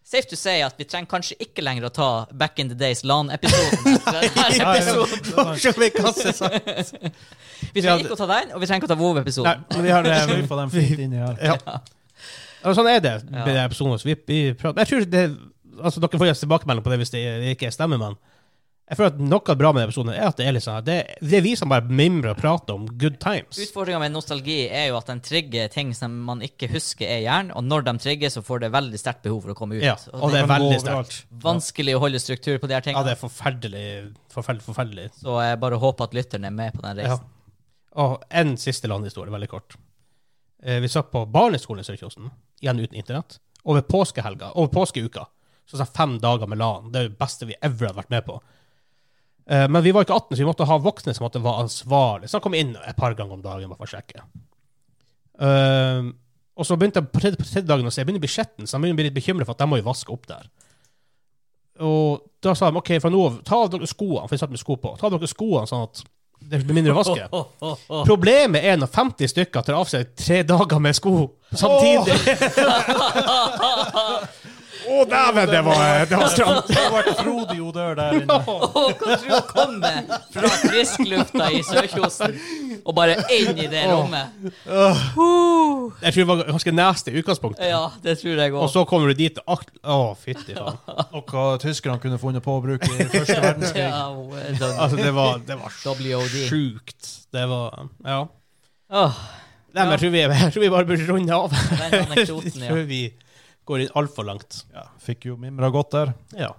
Safe 0.04 0.26
to 0.28 0.36
say 0.36 0.62
at 0.66 0.74
vi 0.78 0.84
trenger 0.84 1.06
kanskje 1.08 1.36
ikke 1.40 1.62
lenger 1.62 1.84
å 1.86 1.90
ta 1.94 2.08
Back 2.34 2.58
in 2.58 2.68
the 2.72 2.78
Days 2.78 3.04
LAN-episoden. 3.06 3.78
vi 7.72 7.80
trenger 7.80 8.00
ikke 8.02 8.16
å 8.16 8.18
ta 8.18 8.26
den, 8.32 8.50
og 8.52 8.60
vi 8.60 8.66
trenger 8.66 8.82
ikke 8.82 8.90
å 8.90 8.92
ta 8.92 8.98
WoW-episoden. 8.98 9.62
vi 9.78 9.90
har 9.94 10.02
Sløyfa 10.26 10.56
den 10.62 10.70
fint 10.74 10.98
inni 11.06 11.18
her. 11.22 11.34
Ja. 11.38 11.54
Og 12.66 12.74
sånn 12.78 12.90
er 12.90 12.98
det 13.02 13.14
Ja. 13.30 13.44
med 13.46 13.56
episodene. 13.64 14.02
Vi, 14.06 14.14
vi 14.26 14.38
prater. 14.58 14.78
Jeg 14.84 14.90
tror 14.92 15.02
det 15.16 15.24
Altså, 15.82 15.98
dere 16.04 16.18
får 16.20 16.26
gi 16.28 16.32
oss 16.34 16.42
tilbakemelding 16.42 16.84
på 16.84 16.90
det 16.92 16.98
hvis 17.00 17.10
det 17.14 17.20
ikke 17.54 17.70
stemmer, 17.72 17.96
men 17.98 18.12
Jeg 18.92 18.98
føler 18.98 19.14
at 19.14 19.20
Noe 19.24 19.54
bra 19.56 19.70
med 19.72 19.80
denne 19.80 19.88
episoden 19.88 20.12
er 20.12 20.26
at 20.26 20.36
det 20.36 20.44
er 20.44 20.52
litt 20.52 20.64
sånn 20.66 20.82
det, 20.84 20.96
det 21.24 21.36
er 21.38 21.44
vi 21.46 21.54
som 21.56 21.70
bare 21.72 21.88
mimrer 21.88 22.34
og 22.34 22.40
prater 22.42 22.76
om 22.76 22.82
good 23.00 23.14
times. 23.22 23.56
Utfordringa 23.64 24.02
med 24.02 24.12
nostalgi 24.12 24.66
er 24.68 24.90
jo 24.90 24.98
at 24.98 25.08
den 25.08 25.22
trigger 25.24 25.70
ting 25.72 25.94
som 25.96 26.18
man 26.26 26.42
ikke 26.44 26.68
husker 26.74 27.06
er 27.08 27.22
i 27.22 27.24
hjernen, 27.24 27.54
og 27.56 27.64
når 27.64 27.86
de 27.86 27.94
trigger, 28.04 28.34
så 28.34 28.42
får 28.44 28.66
det 28.66 28.70
veldig 28.74 29.00
sterkt 29.00 29.24
behov 29.24 29.40
for 29.46 29.54
å 29.54 29.56
komme 29.56 29.78
ut. 29.78 29.86
Ja, 29.86 29.96
og 30.12 30.34
det 30.36 30.42
er 30.42 30.50
veldig 30.52 30.82
sterkt. 30.84 31.16
Vanskelig 31.46 31.96
å 31.96 32.04
holde 32.04 32.20
struktur 32.20 32.60
på 32.60 32.68
de 32.68 32.76
her 32.76 32.84
tingene. 32.84 33.00
Ja, 33.00 33.08
det 33.08 33.16
er 33.16 33.22
forferdelig, 33.22 33.86
forferdelig, 34.36 34.66
forferdelig. 34.68 35.08
Så 35.24 35.40
jeg 35.40 35.64
bare 35.64 35.80
håper 35.88 36.10
at 36.10 36.20
lytterne 36.20 36.52
er 36.52 36.58
med 36.60 36.76
på 36.76 36.84
den 36.84 37.04
Ja. 37.06 37.16
Og 37.96 38.22
en 38.28 38.56
siste 38.60 38.92
landhistorie, 38.92 39.32
veldig 39.32 39.48
kort. 39.48 39.80
Eh, 40.62 40.80
vi 40.84 40.88
satt 40.92 41.10
på 41.12 41.24
barneskolen 41.32 41.80
i 41.80 41.88
Sørkjosen, 41.88 42.28
igjen 42.60 42.80
uten 42.80 43.00
internett, 43.00 43.38
over 43.64 43.80
påskehelga, 43.80 44.52
over 44.52 44.68
påskeuka. 44.68 45.26
Så 45.64 45.80
sa 45.80 45.84
fem 45.88 46.18
dager 46.20 46.46
med 46.46 46.58
LAN. 46.60 46.92
Det 46.92 47.00
er 47.00 47.08
det 47.08 47.18
beste 47.20 47.48
vi 47.48 47.56
ever 47.62 47.88
har 47.88 48.02
vært 48.02 48.12
med 48.12 48.26
på. 48.28 48.42
Eh, 49.52 49.68
men 49.68 49.84
vi 49.84 49.92
var 49.92 50.06
ikke 50.06 50.16
18, 50.16 50.36
så 50.36 50.40
vi 50.40 50.48
måtte 50.48 50.68
ha 50.68 50.78
voksne 50.80 51.12
som 51.16 51.26
måtte 51.26 51.42
være 51.42 51.66
ansvarlige. 51.66 52.30
Så 52.30 52.38
han 52.38 52.44
kom 52.46 52.56
inn 52.56 52.72
et 52.80 52.98
par 52.98 53.16
ganger 53.18 53.36
om 53.36 53.44
dagen 53.44 53.68
bare 53.72 53.82
for 53.82 53.90
å 53.90 53.92
sjekke. 53.92 54.24
Eh, 55.42 56.10
og 56.52 56.68
så 56.68 56.76
begynte 56.78 57.02
jeg 57.02 57.12
på 57.12 57.20
tredje, 57.20 57.40
på 57.40 57.48
tredje 57.48 57.68
dagen 57.68 57.88
å 57.88 57.92
se, 57.92 58.00
jeg 58.00 58.08
begynner 58.08 58.22
å 58.22 58.26
bli 58.26 58.32
skjetten, 58.32 58.66
så 58.68 58.76
jeg 58.76 58.84
begynner 58.84 58.98
å 58.98 59.00
bli 59.00 59.08
litt 59.08 59.18
bekymret 59.18 59.48
for 59.48 59.56
at 59.56 59.64
de 59.64 59.68
må 59.68 59.80
jo 59.80 59.88
vaske 59.88 60.12
opp 60.14 60.26
der. 60.30 60.48
Og 61.82 62.24
da 62.44 62.52
sa 62.56 62.68
de 62.70 62.80
OK, 62.80 62.90
fra 63.00 63.10
nå 63.12 63.22
av, 63.26 63.38
ta 63.48 63.62
av 63.64 63.70
dere 63.72 63.88
skoene, 63.88 64.26
for 64.26 64.36
jeg 64.36 64.42
satt 64.44 64.52
med 64.52 64.60
sko 64.60 64.76
på. 64.80 64.92
Ta 65.00 65.08
av 65.08 65.16
dere 65.16 65.30
skoene 65.30 65.68
sånn 65.68 65.86
at 65.88 66.02
det 66.52 66.58
blir 66.66 66.76
mindre 66.76 66.94
å 66.94 67.00
vaske. 67.00 67.24
Problemet 68.10 68.64
er 68.66 68.80
når 68.80 68.90
50 68.92 69.30
stykker 69.30 69.64
tar 69.64 69.78
av 69.78 69.88
seg 69.90 70.12
tre 70.18 70.42
dager 70.46 70.82
med 70.82 70.96
sko 70.98 71.14
samtidig. 71.52 72.16
Å, 74.88 75.02
dæven, 75.08 75.48
det 75.50 75.60
var, 75.66 76.04
det 76.10 76.18
var 76.18 76.30
stramt. 76.32 76.68
Det 76.72 76.78
har 76.78 76.92
vært 76.94 77.20
frodig 77.20 77.58
odør 77.62 77.94
der 77.98 78.16
inne. 78.18 78.36
Åh, 78.38 78.62
hva 78.72 79.16
tror 79.20 79.22
du 79.22 79.48
kommer 79.50 80.08
fra 80.34 80.50
frisklufta 80.62 81.48
i 81.54 81.60
Sørkjosen 81.66 82.36
og 82.82 82.94
bare 82.96 83.16
inn 83.34 83.58
i 83.62 83.68
det 83.70 83.84
rommet? 83.90 84.32
Jeg 84.66 86.14
tror 86.14 86.22
det 86.22 86.26
var 86.30 86.42
ganske 86.48 86.74
nasty 86.74 87.12
i 87.12 87.20
utgangspunktet. 87.22 87.68
Ja, 87.70 87.84
det 88.04 88.16
tror 88.22 88.34
jeg 88.42 88.54
også. 88.54 88.62
Og 88.64 88.72
så 88.74 88.84
kommer 88.88 89.12
du 89.12 89.18
dit 89.22 89.38
og 89.44 89.54
akt... 89.58 89.72
Å, 89.82 89.98
fytti 90.18 90.56
faen. 90.56 90.80
Noe 91.14 91.46
tyskerne 91.62 92.00
kunne 92.02 92.18
funnet 92.22 92.44
på 92.44 92.56
å 92.58 92.64
bruke 92.64 92.88
i 92.90 93.08
første 93.12 93.38
verdenskrig. 93.46 93.86
Ja, 93.86 94.08
well. 94.16 94.56
Altså, 94.72 94.98
det 94.98 95.12
var, 95.16 95.42
det 95.46 95.58
var 95.60 95.78
sjukt. 96.48 97.12
Det 97.32 97.46
var 97.50 97.86
Ja. 98.06 98.24
Åh, 98.92 99.22
Nei, 99.72 99.86
men 99.86 99.94
jeg 99.94 100.00
tror 100.02 100.10
vi, 100.12 100.20
jeg 100.20 100.52
tror 100.52 100.60
vi 100.60 100.68
bare 100.72 100.84
burde 100.88 101.04
runde 101.08 101.36
av. 101.36 101.52
den 101.80 101.94
anekdoten, 102.02 102.64
ja. 102.66 102.74
Går 103.68 103.84
inn 103.84 103.96
altfor 103.98 104.26
langt. 104.26 104.64
Ja, 104.74 104.86
fikk 105.02 105.26
jo 105.30 105.38
mimra 105.40 105.70
godt 105.74 105.94
der. 105.94 106.14
Ja. 106.38 106.52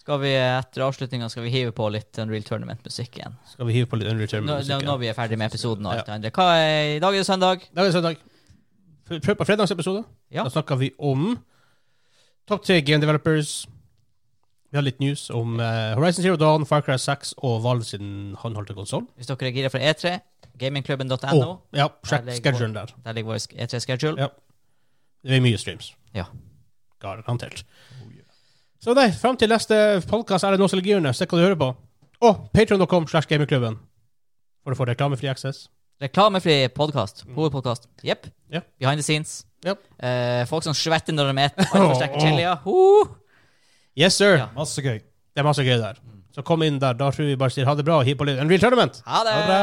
Skal 0.00 0.22
vi 0.22 0.30
etter 0.34 0.82
avslutninga 0.86 1.28
hive 1.44 1.72
på 1.76 1.86
litt 1.92 2.18
Unreal 2.18 2.42
Tournament-musikk 2.42 3.18
igjen? 3.20 3.34
Skal 3.52 3.68
vi 3.68 3.76
hive 3.76 3.86
på 3.90 3.98
litt 4.00 4.08
Unreal 4.10 4.30
Tournament-musikk? 4.32 4.86
når 4.88 5.02
vi 5.02 5.10
er 5.10 5.16
ferdig 5.18 5.38
med 5.38 5.52
episoden 5.52 5.86
og 5.86 5.92
alt 5.92 6.08
det 6.08 6.14
andre. 6.16 6.32
Hva 6.34 6.46
er, 6.56 6.96
I 6.96 7.02
dag 7.04 7.14
er 7.14 7.20
det 7.20 7.28
søndag. 7.28 7.66
I 7.68 7.76
dag 7.76 7.84
er 7.84 7.92
det 7.92 7.98
søndag. 7.98 8.24
Prøv 9.10 9.36
på 9.36 9.46
fredagsepisode. 9.46 10.04
Ja. 10.30 10.46
Da 10.46 10.54
snakker 10.54 10.80
vi 10.80 10.90
om 10.98 11.36
topp 12.48 12.64
tre 12.64 12.80
game 12.80 13.02
developers. 13.02 13.66
Vi 14.70 14.78
har 14.78 14.86
litt 14.86 15.00
news 15.02 15.28
om 15.34 15.58
uh, 15.58 15.94
Horizon 15.98 16.22
Zero 16.22 16.38
Dawn, 16.38 16.66
Far 16.66 16.82
Cry 16.86 16.96
6 16.98 17.34
og 17.42 17.62
Valve 17.64 17.84
sin 17.84 18.36
håndholdte 18.38 18.74
konsoll. 18.74 19.06
Hvis 19.18 19.26
dere 19.26 19.50
er 19.50 19.56
gira 19.56 19.70
for 19.72 19.82
E3, 19.82 20.16
gamingklubben.no. 20.62 21.40
Oh, 21.42 21.56
ja, 21.74 21.90
sjekk 22.06 22.30
schedulen 22.38 22.76
der. 22.78 22.94
Der 23.04 23.18
ligger 23.18 23.34
vår 23.34 23.46
E3-schedule. 23.50 24.16
Ja. 24.26 24.30
Det 25.26 25.36
er 25.36 25.42
mye 25.44 25.58
streams. 25.58 25.90
Ja. 26.16 26.26
Garantert. 27.00 27.64
Så 28.80 28.94
nei, 28.96 29.10
fram 29.12 29.36
til 29.36 29.50
neste 29.52 29.76
podkast 30.08 30.46
er 30.46 30.56
det 30.56 30.62
nostalgihjørnet. 30.62 31.16
Se 31.16 31.28
hva 31.28 31.38
du 31.38 31.44
hører 31.44 31.58
på. 31.60 31.68
Og 32.24 32.46
patreon.com 32.56 33.06
slash 33.08 33.28
gamingklubben 33.28 33.76
for 34.64 34.74
å 34.74 34.78
få 34.78 34.88
reklamefri 34.88 35.28
access. 35.32 35.68
Reklamefri 36.00 36.62
podkast. 36.72 37.26
Hovedpodkast. 37.36 37.88
Jepp. 38.04 38.28
Yeah. 38.52 38.64
Behind 38.80 39.00
the 39.00 39.04
scenes. 39.04 39.42
Yep. 39.64 39.82
Eh, 40.00 40.44
folk 40.48 40.64
som 40.64 40.76
svetter 40.76 41.12
når 41.16 41.32
de 41.34 41.48
spiser 41.52 42.46
Oh. 42.64 43.02
Uh! 43.04 43.10
Yes, 43.96 44.16
sir. 44.16 44.38
Ja. 44.40 44.48
Masse 44.56 44.80
gøy. 44.80 45.00
Det 45.00 45.42
er 45.42 45.46
masse 45.46 45.64
gøy 45.64 45.76
der. 45.80 46.00
Så 46.32 46.44
kom 46.46 46.62
inn 46.64 46.78
der. 46.80 46.96
Da 46.96 47.10
tror 47.12 47.28
vi 47.28 47.36
bare 47.36 47.52
sier 47.52 47.68
ha 47.68 47.74
det 47.76 47.84
bra 47.84 48.00
og 48.00 48.08
hiv 48.08 48.16
på 48.16 48.28
litt 48.28 48.40
Unreal 48.40 48.62
Tournament. 48.62 49.02
Ha 49.04 49.24
det! 49.26 49.34
Ha 49.34 49.40
det 49.40 49.48
bra. 49.50 49.60